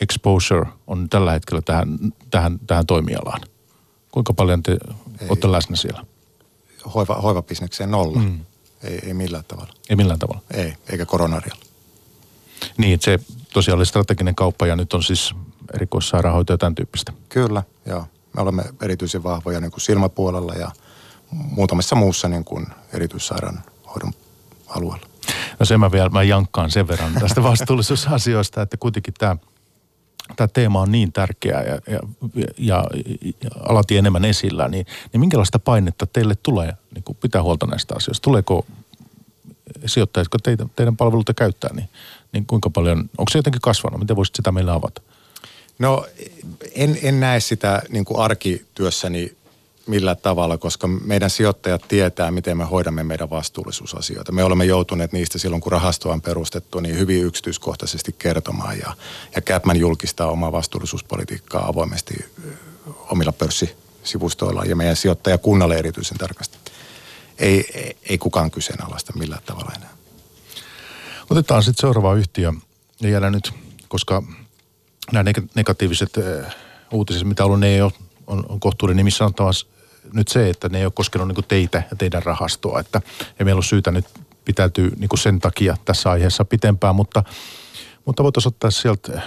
exposure 0.02 0.66
on 0.88 1.10
tällä 1.10 1.32
hetkellä 1.32 1.62
tähän, 1.62 1.88
tähän, 2.32 2.60
tähän 2.68 2.86
toimialaan? 2.86 3.42
Kuinka 4.12 4.34
paljon 4.34 4.64
te 4.64 4.72
ei, 4.72 5.28
olette 5.30 5.52
läsnä 5.52 5.76
siellä? 5.76 6.06
Hoiva, 6.96 7.16
hoivabisnekseen 7.16 7.92
nolla. 7.92 8.20
Mm. 8.20 8.40
Ei, 8.84 9.00
ei 9.04 9.14
millään 9.14 9.44
tavalla. 9.48 9.74
Ei 9.90 9.96
millään 9.96 10.20
tavalla? 10.20 10.42
Ei, 10.54 10.74
eikä 10.90 11.06
koronarialla. 11.06 11.62
Niin, 12.78 12.94
että 12.94 13.06
se 13.06 13.20
tosiaan 13.54 13.78
oli 13.78 13.86
strateginen 13.86 14.36
kauppa 14.36 14.68
ja 14.68 14.76
nyt 14.76 14.94
on 14.94 15.04
siis 15.04 15.36
erikoissairaanhoito 15.74 16.54
ja 16.54 16.58
tämän 16.58 16.76
tyyppistä. 16.76 17.14
Kyllä, 17.30 17.64
joo. 17.86 18.08
Me 18.36 18.42
olemme 18.42 18.64
erityisen 18.82 19.24
vahvoja 19.24 19.62
niin 19.62 19.72
kuin 19.72 19.82
silmäpuolella 19.82 20.54
ja 20.54 20.72
muutamassa 21.32 21.96
muussa 21.96 22.28
niin 22.28 22.46
kuin 22.46 22.68
erityissairaanhoidon 22.94 24.14
alueella. 24.68 25.08
No 25.60 25.66
sen 25.66 25.80
mä 25.80 25.92
vielä, 25.92 26.10
mä 26.10 26.24
jankkaan 26.24 26.72
sen 26.72 26.88
verran 26.88 27.14
tästä 27.14 27.44
vastuullisuusasioista, 27.52 28.62
että 28.62 28.78
kuitenkin 28.78 29.14
tämä 29.14 29.38
tämä 30.36 30.48
teema 30.48 30.82
on 30.82 30.92
niin 30.92 31.12
tärkeä 31.14 31.62
ja, 31.62 31.94
ja, 31.94 32.00
ja, 32.58 32.84
ja 33.44 33.50
alati 33.70 33.98
enemmän 33.98 34.26
esillä, 34.26 34.68
niin, 34.68 34.86
niin 35.14 35.20
minkälaista 35.20 35.60
painetta 35.60 36.06
teille 36.06 36.36
tulee 36.44 36.74
niin 36.96 37.04
kuin 37.04 37.18
pitää 37.22 37.44
huolta 37.44 37.66
näistä 37.66 37.96
asioista? 37.96 38.24
Tuleeko 38.24 38.66
sijoittajat, 39.86 40.26
jotka 40.26 40.40
teitä, 40.44 40.66
teidän 40.76 40.98
palveluita 40.98 41.34
käyttää, 41.34 41.74
niin, 41.74 41.90
niin 42.32 42.46
kuinka 42.46 42.70
paljon, 42.70 43.00
onko 43.18 43.30
se 43.32 43.40
jotenkin 43.40 43.62
kasvanut? 43.62 44.00
Miten 44.00 44.16
voisit 44.16 44.36
sitä 44.36 44.52
meille 44.52 44.72
avata? 44.72 45.02
No 45.80 46.06
en, 46.76 47.00
en 47.02 47.20
näe 47.20 47.40
sitä 47.40 47.82
niin 47.90 48.06
kuin 48.06 48.20
arkityössäni 48.20 49.38
millä 49.88 50.16
tavalla, 50.16 50.58
koska 50.58 50.88
meidän 50.88 51.30
sijoittajat 51.30 51.88
tietää, 51.88 52.32
miten 52.32 52.58
me 52.58 52.66
hoidamme 52.66 53.04
meidän 53.04 53.30
vastuullisuusasioita. 53.30 54.32
Me 54.32 54.44
olemme 54.44 54.66
joutuneet 54.66 55.12
niistä 55.12 55.38
silloin, 55.38 55.62
kun 55.62 55.72
rahasto 55.72 56.10
on 56.10 56.22
perustettu, 56.22 56.80
niin 56.80 56.98
hyvin 56.98 57.24
yksityiskohtaisesti 57.24 58.16
kertomaan. 58.20 58.80
Ja, 58.80 58.94
ja 59.36 59.42
Capman 59.42 59.78
julkistaa 59.78 60.32
omaa 60.32 60.52
vastuullisuuspolitiikkaa 60.52 61.68
avoimesti 61.68 62.26
omilla 63.10 63.32
pörssisivustoillaan 63.32 64.70
ja 64.70 64.76
meidän 64.76 64.96
sijoittajakunnalle 64.96 65.76
erityisen 65.76 66.18
tarkasti. 66.18 66.58
Ei, 67.38 67.94
ei, 68.10 68.18
kukaan 68.18 68.52
kyseenalaista 68.52 69.14
millään 69.16 69.44
tavalla 69.46 69.72
enää. 69.76 69.94
Otetaan 71.30 71.64
sitten 71.64 71.82
seuraava 71.82 72.16
yhtiö 72.16 72.54
ja 73.02 73.10
jäädään 73.10 73.34
nyt, 73.34 73.52
koska 73.88 74.24
nämä 75.12 75.32
negatiiviset 75.56 76.14
uutiset, 76.92 77.28
mitä 77.28 77.46
on 77.46 77.60
ne 77.60 77.68
ei 77.68 77.82
ole 77.82 77.92
on, 78.28 78.46
on 78.50 78.60
kohtuullinen 78.60 78.98
nimissä 78.98 79.18
sanottava 79.18 79.52
nyt 80.14 80.28
se, 80.28 80.50
että 80.50 80.70
ne 80.70 80.78
ei 80.78 80.86
ole 80.86 80.92
koskenut 80.96 81.28
niin 81.28 81.46
teitä 81.48 81.84
ja 81.92 81.98
teidän 81.98 82.24
rahastoa. 82.24 82.80
Että 82.80 83.02
ei 83.40 83.46
meillä 83.46 83.60
ole 83.60 83.66
syytä 83.66 83.92
nyt 83.92 84.06
pitäytyy 84.46 84.92
niin 84.98 85.10
sen 85.16 85.40
takia 85.40 85.78
tässä 85.86 86.12
aiheessa 86.12 86.46
pitempään, 86.46 86.96
mutta, 86.96 87.24
mutta 88.06 88.24
voitaisiin 88.24 88.54
ottaa 88.54 88.72
sieltä 88.72 89.22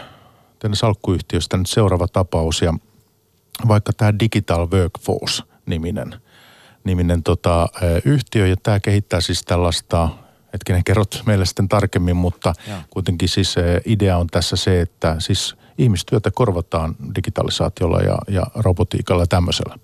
teidän 0.59 0.76
salkkuyhtiöstä 0.76 1.57
nyt 1.57 1.66
seuraava 1.66 2.09
tapaus 2.09 2.62
ja 2.62 2.74
vaikka 3.68 3.93
tämä 3.93 4.18
Digital 4.18 4.68
Workforce-niminen 4.70 6.20
niminen 6.85 7.22
tota, 7.22 7.68
yhtiö 8.05 8.47
ja 8.47 8.57
tämä 8.62 8.81
kehittää 8.81 9.20
siis 9.20 9.43
tällaista 9.43 10.09
hetkinen, 10.53 10.85
kerrot 10.85 11.22
meille 11.26 11.47
sitten 11.47 11.68
tarkemmin, 11.68 12.16
mutta 12.16 12.53
ja. 12.68 12.83
kuitenkin 12.91 13.28
siis 13.28 13.55
idea 13.85 14.16
on 14.18 14.26
tässä 14.26 14.57
se, 14.57 14.81
että 14.81 15.16
siis 15.18 15.57
ihmistyötä 15.78 16.31
korvataan 16.31 16.97
digitalisaatiolla 17.14 18.01
ja, 18.01 18.18
ja 18.28 18.47
robotiikalla 18.55 19.22
ja 19.22 19.26
tämmöisellä. 19.26 19.78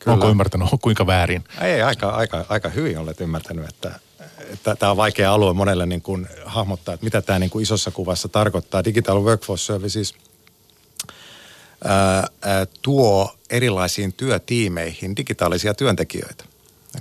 Kyllä. 0.00 0.14
Onko 0.14 0.30
ymmärtänyt, 0.30 0.68
kuinka 0.80 1.06
väärin? 1.06 1.44
Ei, 1.60 1.82
aika, 1.82 2.10
aika, 2.10 2.44
aika 2.48 2.68
hyvin 2.68 2.98
olet 2.98 3.20
ymmärtänyt, 3.20 3.68
että, 3.68 4.00
tämä 4.78 4.90
on 4.90 4.96
vaikea 4.96 5.32
alue 5.32 5.52
monelle 5.52 5.86
niin 5.86 6.02
kuin 6.02 6.28
hahmottaa, 6.44 6.94
että 6.94 7.04
mitä 7.04 7.22
tämä 7.22 7.38
niin 7.38 7.50
kuin 7.50 7.62
isossa 7.62 7.90
kuvassa 7.90 8.28
tarkoittaa. 8.28 8.84
Digital 8.84 9.22
Workforce 9.22 9.64
Services 9.64 10.14
ää, 11.84 12.26
ää, 12.42 12.66
tuo 12.82 13.34
erilaisiin 13.50 14.12
työtiimeihin 14.12 15.16
digitaalisia 15.16 15.74
työntekijöitä. 15.74 16.44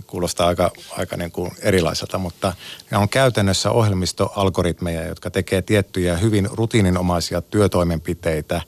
Kuulostaa 0.08 0.48
aika, 0.48 0.72
aika 0.98 1.18
niin 1.18 1.32
kuin 1.32 1.52
erilaiselta, 1.62 2.18
mutta 2.18 2.54
ne 2.92 2.98
on 2.98 3.10
käytännössä 3.10 3.72
ohjelmistoalgoritmeja, 3.72 5.08
jotka 5.08 5.30
tekee 5.32 5.62
tiettyjä 5.62 6.18
hyvin 6.18 6.50
rutiininomaisia 6.52 7.42
työtoimenpiteitä 7.42 8.62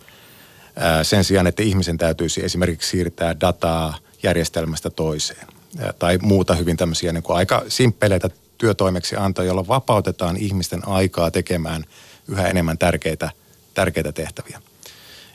sen 1.04 1.24
sijaan, 1.24 1.48
että 1.48 1.64
ihmisen 1.64 1.98
täytyisi 1.98 2.46
esimerkiksi 2.46 2.90
siirtää 2.90 3.40
dataa 3.40 3.98
järjestelmästä 4.24 4.90
toiseen. 4.90 5.48
Tai 6.00 6.18
muuta 6.22 6.56
hyvin 6.56 6.78
tämmöisiä 6.78 7.14
niin 7.14 7.24
kuin 7.24 7.38
aika 7.38 7.64
simppeleitä 7.68 8.30
työtoimeksiantoja, 8.58 9.46
joilla 9.46 9.68
vapautetaan 9.68 10.38
ihmisten 10.38 10.88
aikaa 10.88 11.32
tekemään 11.32 11.86
yhä 12.28 12.48
enemmän 12.48 12.78
tärkeitä, 12.78 13.30
tärkeitä 13.74 14.12
tehtäviä. 14.12 14.62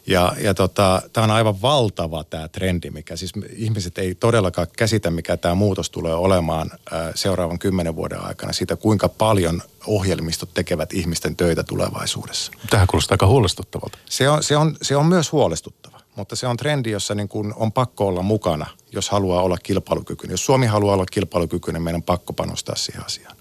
Ja, 0.06 0.32
ja 0.40 0.54
tota, 0.54 1.02
tämä 1.12 1.24
on 1.24 1.30
aivan 1.30 1.62
valtava 1.62 2.24
tämä 2.24 2.48
trendi, 2.48 2.90
mikä 2.90 3.16
siis 3.16 3.32
ihmiset 3.56 3.98
ei 3.98 4.14
todellakaan 4.14 4.66
käsitä, 4.76 5.10
mikä 5.10 5.36
tämä 5.36 5.54
muutos 5.54 5.90
tulee 5.90 6.14
olemaan 6.14 6.70
ää, 6.90 7.12
seuraavan 7.14 7.58
kymmenen 7.58 7.96
vuoden 7.96 8.20
aikana. 8.24 8.52
Siitä, 8.52 8.76
kuinka 8.76 9.08
paljon 9.08 9.62
ohjelmistot 9.86 10.54
tekevät 10.54 10.92
ihmisten 10.92 11.36
töitä 11.36 11.62
tulevaisuudessa. 11.62 12.52
Tähän 12.70 12.86
kuulostaa 12.86 13.14
aika 13.14 13.26
huolestuttavalta. 13.26 13.98
Se 14.04 14.28
on, 14.28 14.42
se 14.42 14.56
on, 14.56 14.76
se 14.82 14.96
on 14.96 15.06
myös 15.06 15.32
huolestuttava, 15.32 15.95
mutta 16.16 16.36
se 16.36 16.46
on 16.46 16.56
trendi, 16.56 16.90
jossa 16.90 17.14
niin 17.14 17.28
kuin 17.28 17.54
on 17.56 17.72
pakko 17.72 18.06
olla 18.06 18.22
mukana, 18.22 18.66
jos 18.92 19.10
haluaa 19.10 19.42
olla 19.42 19.58
kilpailukykyinen. 19.62 20.32
Jos 20.32 20.44
Suomi 20.44 20.66
haluaa 20.66 20.94
olla 20.94 21.06
kilpailukykyinen, 21.06 21.82
meidän 21.82 21.98
on 21.98 22.02
pakko 22.02 22.32
panostaa 22.32 22.76
siihen 22.76 23.04
asiaan. 23.06 23.36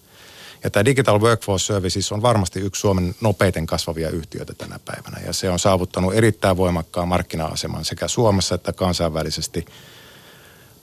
Ja 0.63 0.69
tämä 0.69 0.85
Digital 0.85 1.21
Workforce 1.21 1.65
Services 1.65 2.11
on 2.11 2.21
varmasti 2.21 2.59
yksi 2.59 2.79
Suomen 2.79 3.15
nopeiten 3.21 3.65
kasvavia 3.65 4.09
yhtiöitä 4.09 4.53
tänä 4.53 4.79
päivänä. 4.85 5.17
Ja 5.25 5.33
se 5.33 5.49
on 5.49 5.59
saavuttanut 5.59 6.13
erittäin 6.13 6.57
voimakkaan 6.57 7.07
markkina-aseman 7.07 7.85
sekä 7.85 8.07
Suomessa 8.07 8.55
että 8.55 8.73
kansainvälisesti. 8.73 9.65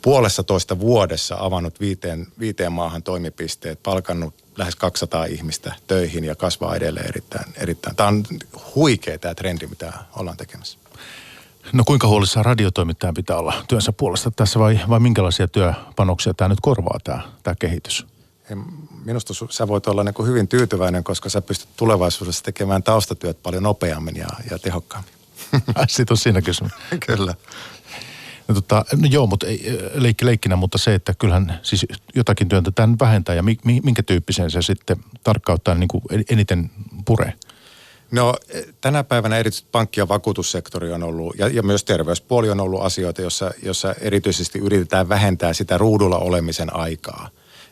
Puolessa 0.02 0.42
toista 0.42 0.78
vuodessa 0.78 1.36
avannut 1.38 1.80
viiteen, 1.80 2.26
viiteen 2.38 2.72
maahan 2.72 3.02
toimipisteet, 3.02 3.82
palkannut 3.82 4.34
lähes 4.56 4.76
200 4.76 5.24
ihmistä 5.24 5.74
töihin 5.86 6.24
ja 6.24 6.36
kasvaa 6.36 6.76
edelleen 6.76 7.08
erittäin. 7.08 7.54
erittäin. 7.56 7.96
Tämä 7.96 8.08
on 8.08 8.24
huikea 8.74 9.18
tämä 9.18 9.34
trendi, 9.34 9.66
mitä 9.66 9.92
ollaan 10.16 10.36
tekemässä. 10.36 10.81
No 11.72 11.84
kuinka 11.86 12.08
huolissaan 12.08 12.44
radiotoimittajan 12.44 13.14
pitää 13.14 13.36
olla 13.36 13.64
työnsä 13.68 13.92
puolesta 13.92 14.30
tässä 14.30 14.58
vai, 14.58 14.80
vai 14.88 15.00
minkälaisia 15.00 15.48
työpanoksia 15.48 16.34
tämä 16.34 16.48
nyt 16.48 16.60
korvaa 16.60 16.98
tämä, 17.04 17.22
tämä 17.42 17.54
kehitys? 17.54 18.06
Minusta 19.04 19.34
sä 19.50 19.68
voit 19.68 19.86
olla 19.86 20.04
niin 20.04 20.14
kuin 20.14 20.28
hyvin 20.28 20.48
tyytyväinen, 20.48 21.04
koska 21.04 21.28
sä 21.28 21.42
pystyt 21.42 21.68
tulevaisuudessa 21.76 22.44
tekemään 22.44 22.82
taustatyöt 22.82 23.42
paljon 23.42 23.62
nopeammin 23.62 24.16
ja, 24.16 24.26
ja 24.50 24.58
tehokkaammin. 24.58 25.12
Sitten 25.88 26.12
on 26.12 26.18
siinä 26.18 26.42
kysymys. 26.42 26.72
Kyllä. 27.06 27.34
No, 28.48 28.54
tota, 28.54 28.84
no 28.96 29.08
joo, 29.10 29.26
mutta 29.26 29.46
ei, 29.46 29.78
leikki 29.94 30.26
leikkinä, 30.26 30.56
mutta 30.56 30.78
se, 30.78 30.94
että 30.94 31.14
kyllähän 31.18 31.60
siis 31.62 31.86
jotakin 32.14 32.48
työntä 32.48 32.70
tämän 32.70 32.96
vähentää 33.00 33.34
ja 33.34 33.42
mi, 33.42 33.58
minkä 33.64 34.02
tyyppiseen 34.02 34.50
se 34.50 34.62
sitten 34.62 34.96
tarkkauttaa 35.24 35.74
niin 35.74 35.88
kuin 35.88 36.02
eniten 36.30 36.70
pure? 37.04 37.32
No 38.12 38.34
tänä 38.80 39.04
päivänä 39.04 39.38
erityisesti 39.38 39.68
pankki- 39.72 40.00
ja 40.00 40.08
vakuutussektori 40.08 40.92
on 40.92 41.02
ollut, 41.02 41.34
ja, 41.38 41.48
ja 41.48 41.62
myös 41.62 41.84
terveyspuoli 41.84 42.50
on 42.50 42.60
ollut 42.60 42.82
asioita, 42.82 43.22
jossa, 43.22 43.50
jossa 43.62 43.94
erityisesti 44.00 44.58
yritetään 44.58 45.08
vähentää 45.08 45.52
sitä 45.52 45.78
ruudulla 45.78 46.18
olemisen 46.18 46.76
aikaa. 46.76 47.28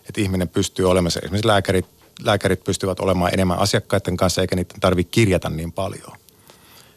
Että 0.09 0.21
ihminen 0.21 0.49
pystyy 0.49 0.91
olemaan, 0.91 1.13
esimerkiksi 1.25 1.47
lääkärit, 1.47 1.87
lääkärit 2.23 2.65
pystyvät 2.65 3.01
olemaan 3.01 3.35
enemmän 3.35 3.59
asiakkaiden 3.59 4.17
kanssa, 4.17 4.41
eikä 4.41 4.57
niiden 4.57 4.81
tarvitse 4.81 5.11
kirjata 5.11 5.51
niin 5.51 5.73
paljon. 5.73 6.13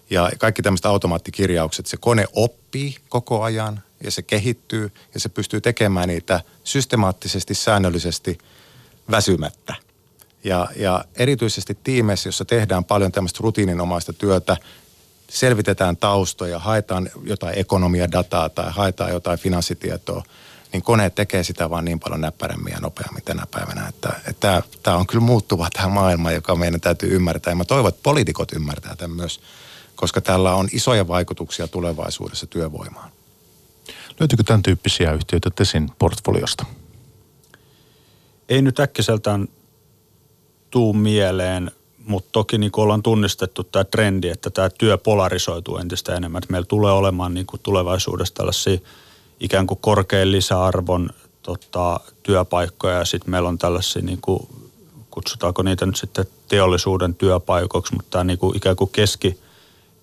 Ja 0.10 0.32
kaikki 0.38 0.62
tämmöiset 0.62 0.86
automaattikirjaukset, 0.86 1.86
se 1.86 1.98
kone 1.98 2.26
oppii 2.34 2.96
koko 3.10 3.44
ajan 3.44 3.84
ja 4.04 4.12
se 4.12 4.22
kehittyy 4.22 4.92
ja 5.14 5.20
se 5.20 5.30
pystyy 5.30 5.62
tekemään 5.62 6.08
niitä 6.08 6.42
systemaattisesti, 6.64 7.54
säännöllisesti 7.54 8.38
väsymättä. 9.12 9.76
Ja, 10.44 10.68
ja 10.76 11.06
erityisesti 11.16 11.78
tiimeissä, 11.84 12.28
jossa 12.28 12.46
tehdään 12.46 12.84
paljon 12.84 13.12
tämmöistä 13.12 13.40
rutiininomaista 13.42 14.14
työtä, 14.14 14.58
selvitetään 15.30 15.98
taustoja, 15.98 16.60
haetaan 16.60 17.10
jotain 17.24 17.58
ekonomiadataa 17.58 18.50
tai 18.50 18.72
haetaan 18.72 19.12
jotain 19.12 19.40
finanssitietoa, 19.40 20.24
niin 20.74 20.84
koneet 20.84 21.16
tekee 21.16 21.44
sitä 21.44 21.70
vaan 21.70 21.86
niin 21.86 22.00
paljon 22.00 22.22
näppärämmin 22.22 22.74
ja 22.74 22.80
nopeammin 22.80 23.24
tänä 23.24 23.48
päivänä, 23.52 23.88
että, 23.88 24.14
että 24.28 24.64
tämä 24.84 24.98
on 24.98 25.08
kyllä 25.08 25.24
muuttuva 25.24 25.70
tämä 25.74 25.88
maailma, 25.88 26.32
joka 26.32 26.56
meidän 26.56 26.82
täytyy 26.82 27.16
ymmärtää. 27.16 27.52
Ja 27.52 27.56
mä 27.56 27.66
toivon, 27.66 27.90
että 27.90 28.04
poliitikot 28.04 28.52
ymmärtää 28.52 28.96
tämän 28.96 29.16
myös, 29.18 29.40
koska 29.96 30.22
tällä 30.22 30.56
on 30.56 30.68
isoja 30.72 31.08
vaikutuksia 31.08 31.68
tulevaisuudessa 31.68 32.48
työvoimaan. 32.48 33.12
Löytyykö 34.20 34.44
tämän 34.44 34.64
tyyppisiä 34.64 35.14
yhtiöitä 35.14 35.50
Tesin 35.50 35.92
portfoliosta? 36.00 36.66
Ei 38.50 38.62
nyt 38.62 38.80
äkkiseltään 38.80 39.48
tuu 40.74 40.94
mieleen, 40.94 41.72
mutta 42.06 42.30
toki 42.32 42.58
niin 42.58 42.72
ollaan 42.78 43.04
tunnistettu 43.04 43.64
tämä 43.64 43.84
trendi, 43.84 44.30
että 44.30 44.50
tämä 44.50 44.70
työ 44.70 44.98
polarisoituu 44.98 45.78
entistä 45.78 46.16
enemmän. 46.16 46.40
Että 46.40 46.52
meillä 46.52 46.66
tulee 46.66 46.92
olemaan 46.92 47.34
niin 47.34 47.46
kuin 47.46 47.60
tulevaisuudessa 47.64 48.34
tällaisia 48.34 48.78
ikään 49.40 49.68
kuin 49.68 49.80
korkean 49.82 50.32
lisäarvon 50.32 51.10
tota, 51.44 52.00
työpaikkoja 52.24 52.98
ja 52.98 53.06
sitten 53.06 53.32
meillä 53.32 53.50
on 53.50 53.58
tällaisia, 53.58 54.02
niin 54.02 54.22
kuin, 54.22 54.48
kutsutaanko 55.12 55.64
niitä 55.64 55.86
nyt 55.86 55.96
sitten 55.96 56.26
teollisuuden 56.48 57.16
työpaikoiksi, 57.16 57.96
mutta 57.96 58.10
tämä 58.10 58.24
niin 58.24 58.40
kuin 58.40 58.58
ikään 58.58 58.76
kuin 58.76 58.90
keski, 58.92 59.40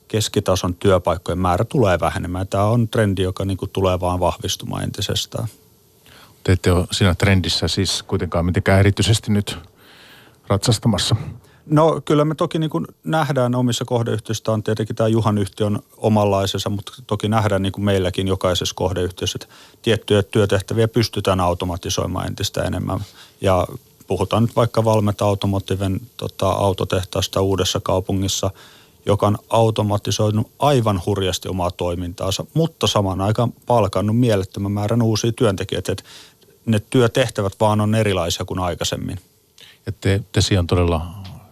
keskitason 0.08 0.74
työpaikkojen 0.74 1.38
määrä 1.38 1.64
tulee 1.64 2.00
vähenemään. 2.00 2.48
Tämä 2.48 2.64
on 2.64 2.88
trendi, 2.88 3.22
joka 3.22 3.44
niin 3.44 3.56
kuin 3.56 3.70
tulee 3.70 4.00
vaan 4.00 4.20
vahvistumaan 4.20 4.82
entisestään. 4.82 5.48
Te 6.44 6.52
ette 6.52 6.72
ole 6.72 6.86
siinä 6.92 7.14
trendissä 7.14 7.68
siis 7.68 8.02
kuitenkaan 8.02 8.46
mitenkään 8.46 8.80
erityisesti 8.80 9.32
nyt 9.32 9.69
ratsastamassa? 10.50 11.16
No 11.66 12.00
kyllä 12.04 12.24
me 12.24 12.34
toki 12.34 12.58
niin 12.58 12.70
kuin 12.70 12.86
nähdään 13.04 13.54
omissa 13.54 13.84
kohdeyhtiöissä, 13.84 14.52
on 14.52 14.62
tietenkin 14.62 14.96
tämä 14.96 15.08
Juhan 15.08 15.38
yhtiö 15.38 15.66
on 15.66 15.82
omanlaisensa, 15.96 16.70
mutta 16.70 16.92
toki 17.06 17.28
nähdään 17.28 17.62
niin 17.62 17.72
kuin 17.72 17.84
meilläkin 17.84 18.28
jokaisessa 18.28 18.74
kohdeyhtiössä, 18.74 19.38
että 19.42 19.54
tiettyjä 19.82 20.22
työtehtäviä 20.22 20.88
pystytään 20.88 21.40
automatisoimaan 21.40 22.26
entistä 22.26 22.62
enemmän. 22.62 23.00
Ja 23.40 23.66
puhutaan 24.06 24.42
nyt 24.42 24.56
vaikka 24.56 24.84
Valmet 24.84 25.22
Automotiven 25.22 26.00
tota, 26.16 26.48
autotehtaasta 26.48 27.40
uudessa 27.40 27.80
kaupungissa, 27.80 28.50
joka 29.06 29.26
on 29.26 29.38
automatisoinut 29.50 30.50
aivan 30.58 31.02
hurjasti 31.06 31.48
omaa 31.48 31.70
toimintaansa, 31.70 32.44
mutta 32.54 32.86
samaan 32.86 33.20
aikaan 33.20 33.52
palkannut 33.66 34.18
mielettömän 34.18 34.72
määrän 34.72 35.02
uusia 35.02 35.32
työntekijöitä. 35.32 35.92
Että 35.92 36.04
ne 36.66 36.80
työtehtävät 36.90 37.52
vaan 37.60 37.80
on 37.80 37.94
erilaisia 37.94 38.44
kuin 38.44 38.60
aikaisemmin. 38.60 39.18
Ja 39.86 39.92
te, 40.00 40.20
Tesi 40.32 40.58
on 40.58 40.66
todella 40.66 41.06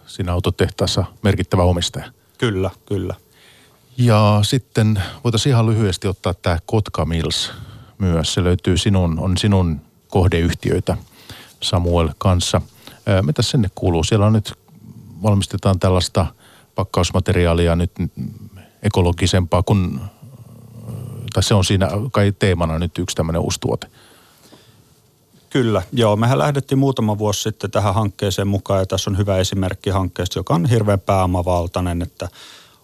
siinä 0.07 0.33
autotehtaassa 0.33 1.05
merkittävä 1.21 1.63
omistaja. 1.63 2.11
Kyllä, 2.37 2.69
kyllä. 2.85 3.15
Ja 3.97 4.39
sitten 4.43 5.03
voitaisiin 5.23 5.51
ihan 5.53 5.65
lyhyesti 5.65 6.07
ottaa 6.07 6.33
tämä 6.33 6.57
Kotka 6.65 7.05
Mills 7.05 7.51
myös. 7.97 8.33
Se 8.33 8.43
löytyy 8.43 8.77
sinun, 8.77 9.19
on 9.19 9.37
sinun 9.37 9.81
kohdeyhtiöitä 10.07 10.97
Samuel 11.61 12.09
kanssa. 12.17 12.61
Mitä 13.21 13.41
sinne 13.41 13.69
kuuluu? 13.75 14.03
Siellä 14.03 14.25
on 14.25 14.33
nyt, 14.33 14.53
valmistetaan 15.23 15.79
tällaista 15.79 16.25
pakkausmateriaalia 16.75 17.75
nyt 17.75 17.91
ekologisempaa 18.83 19.63
kuin, 19.63 19.99
tai 21.33 21.43
se 21.43 21.53
on 21.53 21.65
siinä 21.65 21.89
kai 22.11 22.33
teemana 22.39 22.79
nyt 22.79 22.97
yksi 22.97 23.15
tämmöinen 23.15 23.41
uusi 23.41 23.59
tuote. 23.59 23.87
Kyllä, 25.49 25.81
joo. 25.93 26.15
Mehän 26.15 26.37
lähdettiin 26.37 26.79
muutama 26.79 27.17
vuosi 27.17 27.41
sitten 27.41 27.71
tähän 27.71 27.93
hankkeeseen 27.93 28.47
mukaan 28.47 28.79
ja 28.79 28.85
tässä 28.85 29.09
on 29.09 29.17
hyvä 29.17 29.37
esimerkki 29.37 29.89
hankkeesta, 29.89 30.39
joka 30.39 30.53
on 30.53 30.65
hirveän 30.65 30.99
pääomavaltainen, 30.99 32.01
että 32.01 32.29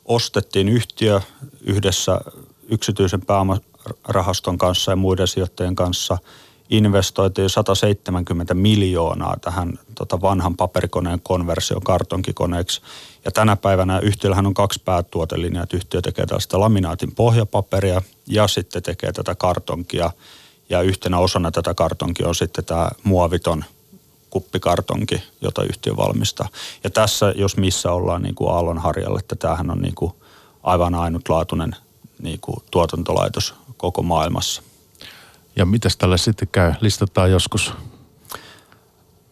ostettiin 0.05 0.69
yhtiö 0.69 1.21
yhdessä 1.61 2.21
yksityisen 2.69 3.21
pääomarahaston 3.21 4.57
kanssa 4.57 4.91
ja 4.91 4.95
muiden 4.95 5.27
sijoittajien 5.27 5.75
kanssa 5.75 6.17
investoitiin 6.69 7.49
170 7.49 8.53
miljoonaa 8.53 9.37
tähän 9.41 9.79
tota 9.95 10.21
vanhan 10.21 10.57
paperikoneen 10.57 11.21
konversion 11.23 11.81
kartonkikoneeksi. 11.83 12.81
Ja 13.25 13.31
tänä 13.31 13.55
päivänä 13.55 13.99
yhtiöllähän 13.99 14.45
on 14.45 14.53
kaksi 14.53 14.81
päätuotelinjaa, 14.85 15.63
että 15.63 15.77
yhtiö 15.77 16.01
tekee 16.01 16.25
tällaista 16.25 16.59
laminaatin 16.59 17.15
pohjapaperia 17.15 18.01
ja 18.27 18.47
sitten 18.47 18.83
tekee 18.83 19.11
tätä 19.11 19.35
kartonkia– 19.35 20.11
ja 20.69 20.81
yhtenä 20.81 21.19
osana 21.19 21.51
tätä 21.51 21.73
kartonkia 21.73 22.27
on 22.27 22.35
sitten 22.35 22.65
tämä 22.65 22.89
muoviton 23.03 23.65
kuppikartonki, 24.29 25.23
jota 25.41 25.63
yhtiö 25.63 25.95
valmistaa. 25.97 26.47
Ja 26.83 26.89
tässä, 26.89 27.33
jos 27.37 27.57
missä 27.57 27.91
ollaan 27.91 28.21
niin 28.21 28.35
kuin 28.35 28.51
aallonharjalla, 28.51 29.19
että 29.19 29.35
tämähän 29.35 29.69
on 29.69 29.79
niin 29.79 29.95
kuin 29.95 30.11
aivan 30.63 30.95
ainutlaatuinen 30.95 31.75
niin 32.19 32.39
kuin 32.41 32.57
tuotantolaitos 32.71 33.55
koko 33.77 34.03
maailmassa. 34.03 34.63
Ja 35.55 35.65
mitäs 35.65 35.97
tälle 35.97 36.17
sitten 36.17 36.47
käy? 36.51 36.73
Listataan 36.81 37.31
joskus. 37.31 37.73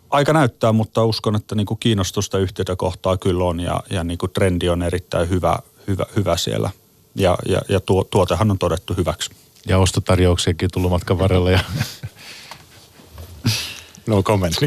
Aika 0.10 0.34
näyttää, 0.34 0.72
mutta 0.72 1.06
uskon, 1.06 1.36
että 1.36 1.56
niin 1.56 1.66
kuin 1.66 1.80
kiinnostusta 1.80 2.38
yhtiötä 2.38 2.76
kohtaa 2.76 3.18
kyllä 3.18 3.44
on 3.44 3.60
ja, 3.60 3.84
ja 3.90 4.04
niin 4.04 4.18
kuin 4.18 4.32
trendi 4.32 4.70
on 4.70 4.84
erittäin 4.84 5.30
hyvä, 5.30 5.60
hyvä, 5.88 6.06
hyvä 6.16 6.38
siellä. 6.38 6.70
Ja, 7.16 7.38
ja, 7.46 7.62
ja 7.70 7.80
tuo, 7.80 8.04
tuotehan 8.04 8.52
on 8.52 8.60
todettu 8.60 8.94
hyväksi. 8.94 9.32
Ja 9.68 9.78
ostotarjouksiakin 9.78 10.70
tullut 10.74 10.92
matkan 10.92 11.20
varrella. 11.20 11.52
Ja... 11.52 11.60
No 14.08 14.24
comments. 14.24 14.60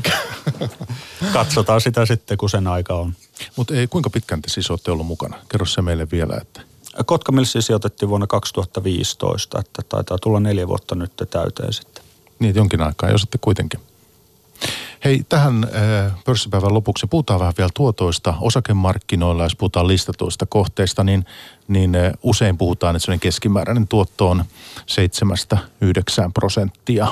Katsotaan 1.33 1.81
sitä 1.81 2.07
sitten, 2.07 2.39
kun 2.39 2.51
sen 2.51 2.67
aika 2.67 2.95
on. 2.95 3.13
Mutta 3.57 3.75
kuinka 3.91 4.11
pitkään 4.11 4.43
te 4.43 4.51
siis 4.51 4.71
olette 4.71 4.91
ollut 4.91 5.07
mukana? 5.07 5.37
Kerro 5.49 5.67
se 5.67 5.83
meille 5.83 6.11
vielä, 6.13 6.39
että... 6.43 6.61
Kotka 7.07 7.33
Millsi 7.33 7.63
sijoitettiin 7.63 8.09
vuonna 8.09 8.27
2015, 8.27 9.61
että 9.61 9.83
taitaa 9.89 10.19
tulla 10.19 10.41
neljä 10.41 10.69
vuotta 10.69 10.95
nyt 10.95 11.13
täyteen 11.31 11.73
sitten. 11.73 12.05
Niin, 12.39 12.55
jonkin 12.55 12.83
aikaa, 12.83 13.11
jos 13.11 13.23
olette 13.23 13.39
kuitenkin. 13.41 13.81
Hei, 15.05 15.25
tähän 15.29 15.65
äh, 15.65 16.13
pörssipäivän 16.25 16.75
lopuksi 16.75 17.07
puhutaan 17.07 17.41
vähän 17.41 17.55
vielä 17.59 17.71
tuotoista 17.75 18.35
osakemarkkinoilla. 18.41 19.43
Jos 19.43 19.57
puhutaan 19.57 19.87
listatuista 19.87 20.47
kohteista, 20.47 21.05
niin, 21.05 21.25
niin 21.69 21.95
äh, 21.95 22.13
usein 22.23 22.59
puhutaan, 22.59 22.97
että 22.97 23.19
keskimääräinen 23.19 23.89
tuotto 23.89 24.31
on 24.31 24.45
7-9 24.81 26.33
prosenttia 26.35 27.07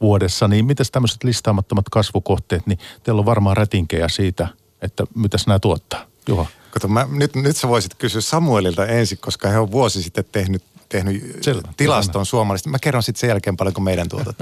vuodessa. 0.00 0.48
Niin 0.48 0.64
mitäs 0.64 0.90
tämmöiset 0.90 1.24
listaamattomat 1.24 1.88
kasvukohteet, 1.88 2.66
niin 2.66 2.78
teillä 3.02 3.18
on 3.18 3.26
varmaan 3.26 3.56
rätinkejä 3.56 4.08
siitä, 4.08 4.48
että 4.82 5.04
mitäs 5.14 5.46
nämä 5.46 5.58
tuottaa. 5.58 6.04
Juha. 6.28 6.46
Kato, 6.70 6.88
mä, 6.88 7.06
nyt, 7.10 7.34
nyt 7.34 7.56
sä 7.56 7.68
voisit 7.68 7.94
kysyä 7.94 8.20
Samuelilta 8.20 8.86
ensin, 8.86 9.18
koska 9.18 9.48
he 9.48 9.58
on 9.58 9.70
vuosi 9.70 10.02
sitten 10.02 10.24
tehnyt 10.32 10.62
tehnyt 10.90 11.38
Selvä. 11.40 11.68
tilaston 11.76 12.26
suomalaisista. 12.26 12.70
Mä 12.70 12.78
kerron 12.78 13.02
sitten 13.02 13.20
sen 13.20 13.28
jälkeen 13.28 13.56
paljonko 13.56 13.80
meidän 13.80 14.08
tuotat. 14.08 14.36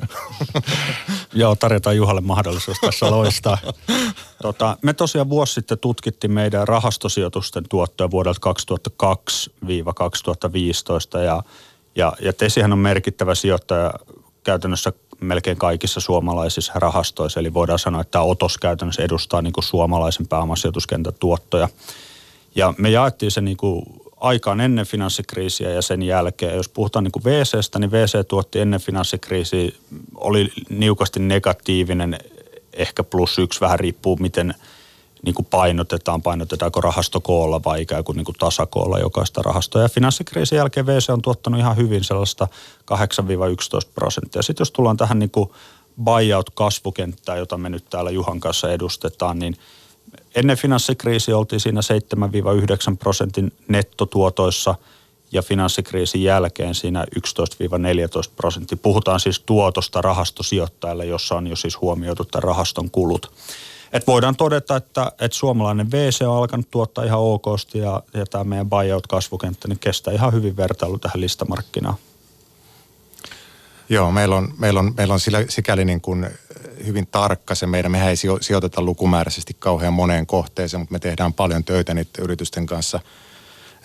Joo, 1.33 1.57
tarjotaan 1.57 1.97
Juhalle 1.97 2.21
mahdollisuus 2.21 2.77
tässä 2.81 3.11
loistaa. 3.11 3.59
Tota, 4.43 4.77
me 4.83 4.93
tosiaan 4.93 5.29
vuosi 5.29 5.53
sitten 5.53 5.79
tutkittiin 5.79 6.33
meidän 6.33 6.69
rahastosijoitusten 6.69 7.65
tuottoja 7.69 8.11
vuodelta 8.11 8.55
2002-2015 11.19 11.19
ja, 11.25 11.43
ja, 11.95 12.13
ja 12.21 12.33
Tesihän 12.33 12.73
on 12.73 12.79
merkittävä 12.79 13.35
sijoittaja 13.35 13.95
käytännössä 14.45 14.93
melkein 15.21 15.57
kaikissa 15.57 16.01
suomalaisissa 16.01 16.73
rahastoissa, 16.75 17.41
eli 17.41 17.55
voidaan 17.55 17.79
sanoa, 17.79 18.01
että 18.01 18.11
tämä 18.11 18.25
otos 18.25 18.59
käytännössä 18.59 19.03
edustaa 19.03 19.43
niin 19.43 19.53
kuin 19.53 19.65
suomalaisen 19.65 20.29
pääomasijoituskentän 20.29 21.15
tuottoja. 21.21 21.69
Ja 22.55 22.75
me 22.79 22.91
jaettiin 22.91 23.31
se 23.31 23.41
niin 23.41 23.57
kuin 23.57 23.83
aikaan 24.21 24.61
ennen 24.61 24.87
finanssikriisiä 24.87 25.71
ja 25.71 25.83
sen 25.83 26.03
jälkeen. 26.03 26.57
Jos 26.57 26.69
puhutaan 26.69 27.05
niin 27.05 27.13
kuin 27.13 27.25
VCstä, 27.25 27.79
niin 27.79 27.93
VC 27.93 28.29
tuotti 28.29 28.61
ennen 28.61 28.81
finanssikriisiä, 28.81 29.71
oli 30.15 30.53
niukasti 30.69 31.21
negatiivinen, 31.21 32.19
ehkä 32.73 33.05
plus 33.05 33.39
yksi, 33.39 33.61
vähän 33.61 33.79
riippuu 33.79 34.17
miten 34.17 34.55
niin 35.23 35.35
kuin 35.35 35.47
painotetaan, 35.51 36.23
painotetaanko 36.23 36.81
rahastokoolla 36.81 37.61
vai 37.65 37.83
ikään 37.83 38.05
kuin, 38.05 38.17
niin 38.17 38.25
kuin 38.25 38.37
tasakoolla 38.39 38.99
jokaista 38.99 39.43
rahastoa. 39.43 39.83
Ja 39.83 39.89
finanssikriisin 39.89 40.57
jälkeen 40.57 40.87
VC 40.87 41.11
on 41.11 41.23
tuottanut 41.23 41.61
ihan 41.61 41.77
hyvin 41.77 42.05
sellaista 42.05 42.49
8-11 42.93 42.95
prosenttia. 43.95 44.43
Sitten 44.43 44.61
jos 44.61 44.71
tullaan 44.71 44.97
tähän 44.97 45.19
niin 45.19 45.31
kuin 45.31 45.51
buyout-kasvukenttään, 46.05 47.39
jota 47.39 47.59
me 47.59 47.69
nyt 47.69 47.85
täällä 47.91 48.11
Juhan 48.11 48.41
kanssa 48.41 48.73
edustetaan, 48.73 49.39
niin 49.39 49.57
ennen 50.39 50.57
finanssikriisiä 50.57 51.39
oltiin 51.39 51.61
siinä 51.61 51.81
7-9 52.93 52.97
prosentin 52.97 53.53
nettotuotoissa 53.69 54.75
ja 55.33 55.43
finanssikriisin 55.43 56.23
jälkeen 56.23 56.75
siinä 56.75 57.07
11-14 57.19 57.21
prosenttia. 58.37 58.79
Puhutaan 58.83 59.21
siis 59.21 59.41
tuotosta 59.41 60.03
rahastosijoittajalle, 60.03 61.07
jossa 61.07 61.35
on 61.35 61.47
jo 61.47 61.57
siis 61.57 61.81
huomioitu 61.81 62.25
tämän 62.25 62.43
rahaston 62.43 62.91
kulut. 62.91 63.33
Et 63.93 64.07
voidaan 64.07 64.37
todeta, 64.37 64.77
että, 64.77 65.13
että 65.21 65.39
suomalainen 65.39 65.91
VC 65.91 66.23
on 66.23 66.37
alkanut 66.37 66.71
tuottaa 66.71 67.05
ihan 67.05 67.21
okosti 67.21 67.79
ja, 67.79 68.03
ja 68.15 68.27
tämä 68.27 68.45
meidän 68.45 68.71
buyout-kasvukenttä 68.71 69.69
niin 69.69 69.79
kestää 69.79 70.15
ihan 70.15 70.33
hyvin 70.33 70.57
vertailu 70.57 70.99
tähän 70.99 71.21
listamarkkinaan. 71.21 71.97
Joo, 73.89 74.13
meillä 74.13 74.37
on, 74.37 74.55
meillä 74.59 74.81
on, 74.81 74.95
meillä 74.97 75.15
on 75.15 75.21
sillä, 75.21 75.45
sikäli 75.49 75.85
niin 75.85 76.01
kuin 76.01 76.27
hyvin 76.87 77.07
tarkka 77.07 77.55
se 77.55 77.67
meidän. 77.67 77.93
Mehän 77.93 78.09
ei 78.09 78.17
sijoiteta 78.41 78.83
lukumääräisesti 78.83 79.57
kauhean 79.59 79.93
moneen 79.93 80.27
kohteeseen, 80.27 80.81
mutta 80.81 80.93
me 80.93 80.99
tehdään 80.99 81.33
paljon 81.33 81.65
töitä 81.65 81.95
niiden 81.95 82.25
yritysten 82.25 82.67
kanssa. 82.67 83.01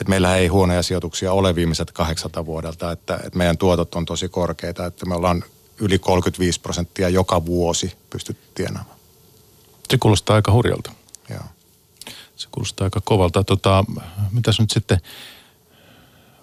Et 0.02 0.08
meillä 0.08 0.36
ei 0.36 0.48
huonoja 0.48 0.84
sijoituksia 0.84 1.34
ole 1.34 1.56
viimeiset 1.56 1.92
kahdeksalta 1.92 2.46
vuodelta, 2.46 2.92
että, 2.92 3.16
että 3.16 3.38
meidän 3.38 3.58
tuotot 3.58 3.96
on 3.96 4.06
tosi 4.06 4.30
korkeita, 4.30 4.86
että 4.86 5.06
me 5.06 5.16
ollaan 5.16 5.44
yli 5.80 6.00
35 6.00 6.62
prosenttia 6.62 7.10
joka 7.10 7.46
vuosi 7.46 7.94
pystytty 8.10 8.48
tienaamaan. 8.56 8.98
Se 9.90 9.98
kuulostaa 9.98 10.36
aika 10.36 10.52
hurjalta. 10.52 10.92
Joo. 11.30 11.44
Se 12.36 12.48
kuulostaa 12.52 12.86
aika 12.86 13.02
kovalta. 13.04 13.44
Tota, 13.44 13.86
mitäs 14.32 14.60
nyt 14.60 14.72
sitten, 14.72 15.02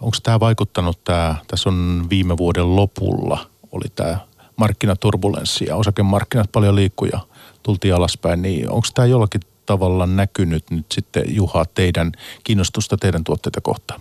onko 0.00 0.16
tämä 0.22 0.40
vaikuttanut, 0.40 1.04
tää, 1.04 1.36
tässä 1.46 1.68
on 1.68 2.06
viime 2.10 2.36
vuoden 2.36 2.76
lopulla 2.76 3.46
oli 3.72 3.86
tämä 3.94 4.18
markkinaturbulenssi 4.56 5.64
ja 5.64 5.76
osakemarkkinat 5.76 6.52
paljon 6.52 6.76
liikkuja, 6.76 7.20
tultiin 7.62 7.94
alaspäin, 7.94 8.42
niin 8.42 8.70
onko 8.70 8.88
tämä 8.94 9.06
jollakin 9.06 9.40
tavalla 9.66 10.06
näkynyt 10.06 10.70
nyt 10.70 10.86
sitten 10.92 11.24
Juha 11.34 11.64
teidän 11.74 12.12
kiinnostusta 12.44 12.96
teidän 12.96 13.24
tuotteita 13.24 13.60
kohtaan? 13.60 14.00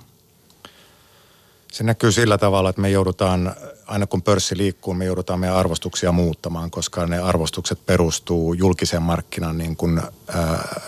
Se 1.71 1.83
näkyy 1.83 2.11
sillä 2.11 2.37
tavalla, 2.37 2.69
että 2.69 2.81
me 2.81 2.89
joudutaan, 2.89 3.55
aina 3.87 4.07
kun 4.07 4.21
pörssi 4.21 4.57
liikkuu, 4.57 4.93
me 4.93 5.05
joudutaan 5.05 5.39
meidän 5.39 5.57
arvostuksia 5.57 6.11
muuttamaan, 6.11 6.71
koska 6.71 7.05
ne 7.05 7.19
arvostukset 7.19 7.85
perustuu 7.85 8.53
julkisen 8.53 9.01
markkinan 9.01 9.57
niin 9.57 9.75
kuin, 9.75 10.01
ää, 10.27 10.79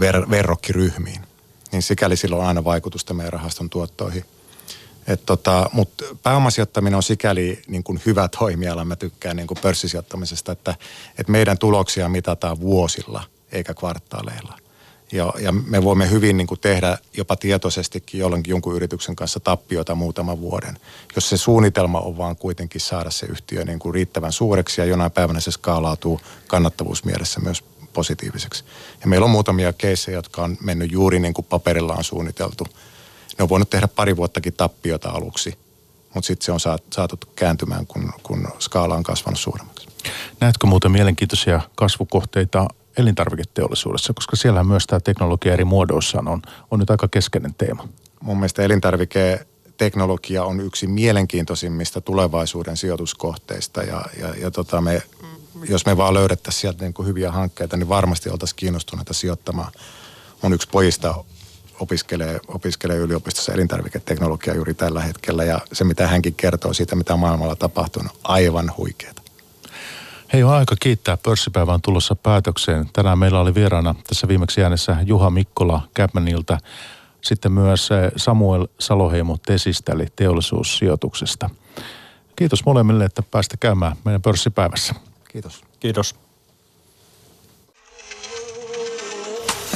ver, 0.00 0.30
verrokkiryhmiin. 0.30 1.20
Niin 1.72 1.82
sikäli 1.82 2.16
sillä 2.16 2.36
on 2.36 2.44
aina 2.44 2.64
vaikutusta 2.64 3.14
meidän 3.14 3.32
rahaston 3.32 3.70
tuottoihin. 3.70 4.24
Et 5.06 5.26
tota, 5.26 5.70
Mutta 5.72 6.04
pääomasijoittaminen 6.22 6.96
on 6.96 7.02
sikäli 7.02 7.62
niin 7.66 7.82
kuin 7.82 8.02
hyvä 8.06 8.28
toimiala, 8.38 8.84
mä 8.84 8.96
tykkään 8.96 9.36
niin 9.36 9.46
kuin 9.46 9.58
pörssisijoittamisesta, 9.62 10.52
että, 10.52 10.74
että 11.18 11.32
meidän 11.32 11.58
tuloksia 11.58 12.08
mitataan 12.08 12.60
vuosilla 12.60 13.24
eikä 13.52 13.74
kvartaaleilla– 13.74 14.58
ja, 15.12 15.32
ja 15.38 15.52
me 15.52 15.84
voimme 15.84 16.10
hyvin 16.10 16.36
niin 16.36 16.46
kuin 16.46 16.60
tehdä 16.60 16.98
jopa 17.16 17.36
tietoisestikin 17.36 18.20
jollekin 18.20 18.50
jonkun 18.50 18.76
yrityksen 18.76 19.16
kanssa 19.16 19.40
tappiota 19.40 19.94
muutaman 19.94 20.40
vuoden. 20.40 20.76
Jos 21.14 21.28
se 21.28 21.36
suunnitelma 21.36 22.00
on 22.00 22.16
vaan 22.16 22.36
kuitenkin 22.36 22.80
saada 22.80 23.10
se 23.10 23.26
yhtiö 23.26 23.64
niin 23.64 23.78
kuin 23.78 23.94
riittävän 23.94 24.32
suureksi 24.32 24.80
ja 24.80 24.84
jonain 24.84 25.10
päivänä 25.10 25.40
se 25.40 25.50
skaalautuu 25.50 26.20
kannattavuusmielessä 26.46 27.40
myös 27.40 27.64
positiiviseksi. 27.92 28.64
Ja 29.00 29.06
meillä 29.06 29.24
on 29.24 29.30
muutamia 29.30 29.72
keissejä, 29.72 30.18
jotka 30.18 30.42
on 30.42 30.56
mennyt 30.60 30.92
juuri 30.92 31.20
niin 31.20 31.34
kuin 31.34 31.46
paperilla 31.48 31.94
on 31.94 32.04
suunniteltu. 32.04 32.66
Ne 33.40 33.44
on 33.44 33.48
voinut 33.48 33.70
tehdä 33.70 33.88
pari 33.88 34.16
vuottakin 34.16 34.52
tappiota 34.52 35.10
aluksi, 35.10 35.58
mutta 36.14 36.26
sitten 36.26 36.44
se 36.44 36.52
on 36.52 36.60
saatu 36.90 37.18
kääntymään, 37.36 37.86
kun, 37.86 38.12
kun 38.22 38.48
skaala 38.58 38.94
on 38.94 39.02
kasvanut 39.02 39.40
suuremmaksi. 39.40 39.88
Näetkö 40.40 40.66
muuten 40.66 40.92
mielenkiintoisia 40.92 41.60
kasvukohteita 41.74 42.68
elintarviketeollisuudessa, 42.96 44.12
koska 44.12 44.36
siellä 44.36 44.64
myös 44.64 44.86
tämä 44.86 45.00
teknologia 45.00 45.52
eri 45.52 45.64
muodoissaan 45.64 46.28
on, 46.28 46.42
on 46.70 46.78
nyt 46.78 46.90
aika 46.90 47.08
keskeinen 47.08 47.54
teema. 47.54 47.88
Mun 48.20 48.36
mielestä 48.36 48.62
elintarviketeknologia 48.62 50.44
on 50.44 50.60
yksi 50.60 50.86
mielenkiintoisimmista 50.86 52.00
tulevaisuuden 52.00 52.76
sijoituskohteista 52.76 53.82
ja, 53.82 54.04
ja, 54.18 54.34
ja 54.34 54.50
tota 54.50 54.80
me, 54.80 55.02
jos 55.68 55.86
me 55.86 55.96
vaan 55.96 56.14
löydettäisiin 56.14 56.60
sieltä 56.60 56.84
niin 56.84 56.94
kuin 56.94 57.08
hyviä 57.08 57.32
hankkeita, 57.32 57.76
niin 57.76 57.88
varmasti 57.88 58.30
oltaisiin 58.30 58.56
kiinnostuneita 58.56 59.12
sijoittamaan. 59.12 59.72
Mun 60.42 60.52
yksi 60.52 60.68
pojista 60.68 61.24
opiskelee, 61.80 62.40
opiskelee 62.48 62.96
yliopistossa 62.96 63.52
elintarviketeknologiaa 63.52 64.56
juuri 64.56 64.74
tällä 64.74 65.02
hetkellä 65.02 65.44
ja 65.44 65.58
se 65.72 65.84
mitä 65.84 66.06
hänkin 66.06 66.34
kertoo 66.34 66.72
siitä, 66.72 66.96
mitä 66.96 67.16
maailmalla 67.16 67.56
tapahtuu, 67.56 68.02
on 68.02 68.10
aivan 68.24 68.72
huikeeta. 68.76 69.22
Hei, 70.32 70.42
on 70.42 70.52
aika 70.52 70.74
kiittää. 70.80 71.16
Pörssipäivä 71.16 71.74
on 71.74 71.82
tulossa 71.82 72.16
päätökseen. 72.16 72.88
Tänään 72.92 73.18
meillä 73.18 73.40
oli 73.40 73.54
vieraana 73.54 73.94
tässä 74.08 74.28
viimeksi 74.28 74.62
äänessä 74.62 74.96
Juha 75.04 75.30
Mikkola 75.30 75.88
Capmanilta. 75.96 76.58
Sitten 77.20 77.52
myös 77.52 77.90
eh, 77.90 78.12
Samuel 78.16 78.66
Saloheimo 78.78 79.36
Tesistä, 79.46 79.92
eli 79.92 80.06
teollisuussijoituksesta. 80.16 81.50
Kiitos 82.36 82.64
molemmille, 82.64 83.04
että 83.04 83.22
päästä 83.22 83.56
käymään 83.56 83.96
meidän 84.04 84.22
pörssipäivässä. 84.22 84.94
Kiitos. 85.28 85.62
Kiitos. 85.80 86.14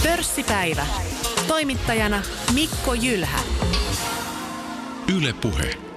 Pörssipäivä. 0.03 0.87
Toimittajana 1.49 2.23
Mikko 2.55 2.95
Jylhä. 2.95 3.39
Yle 5.17 5.33
Puhe. 5.33 5.94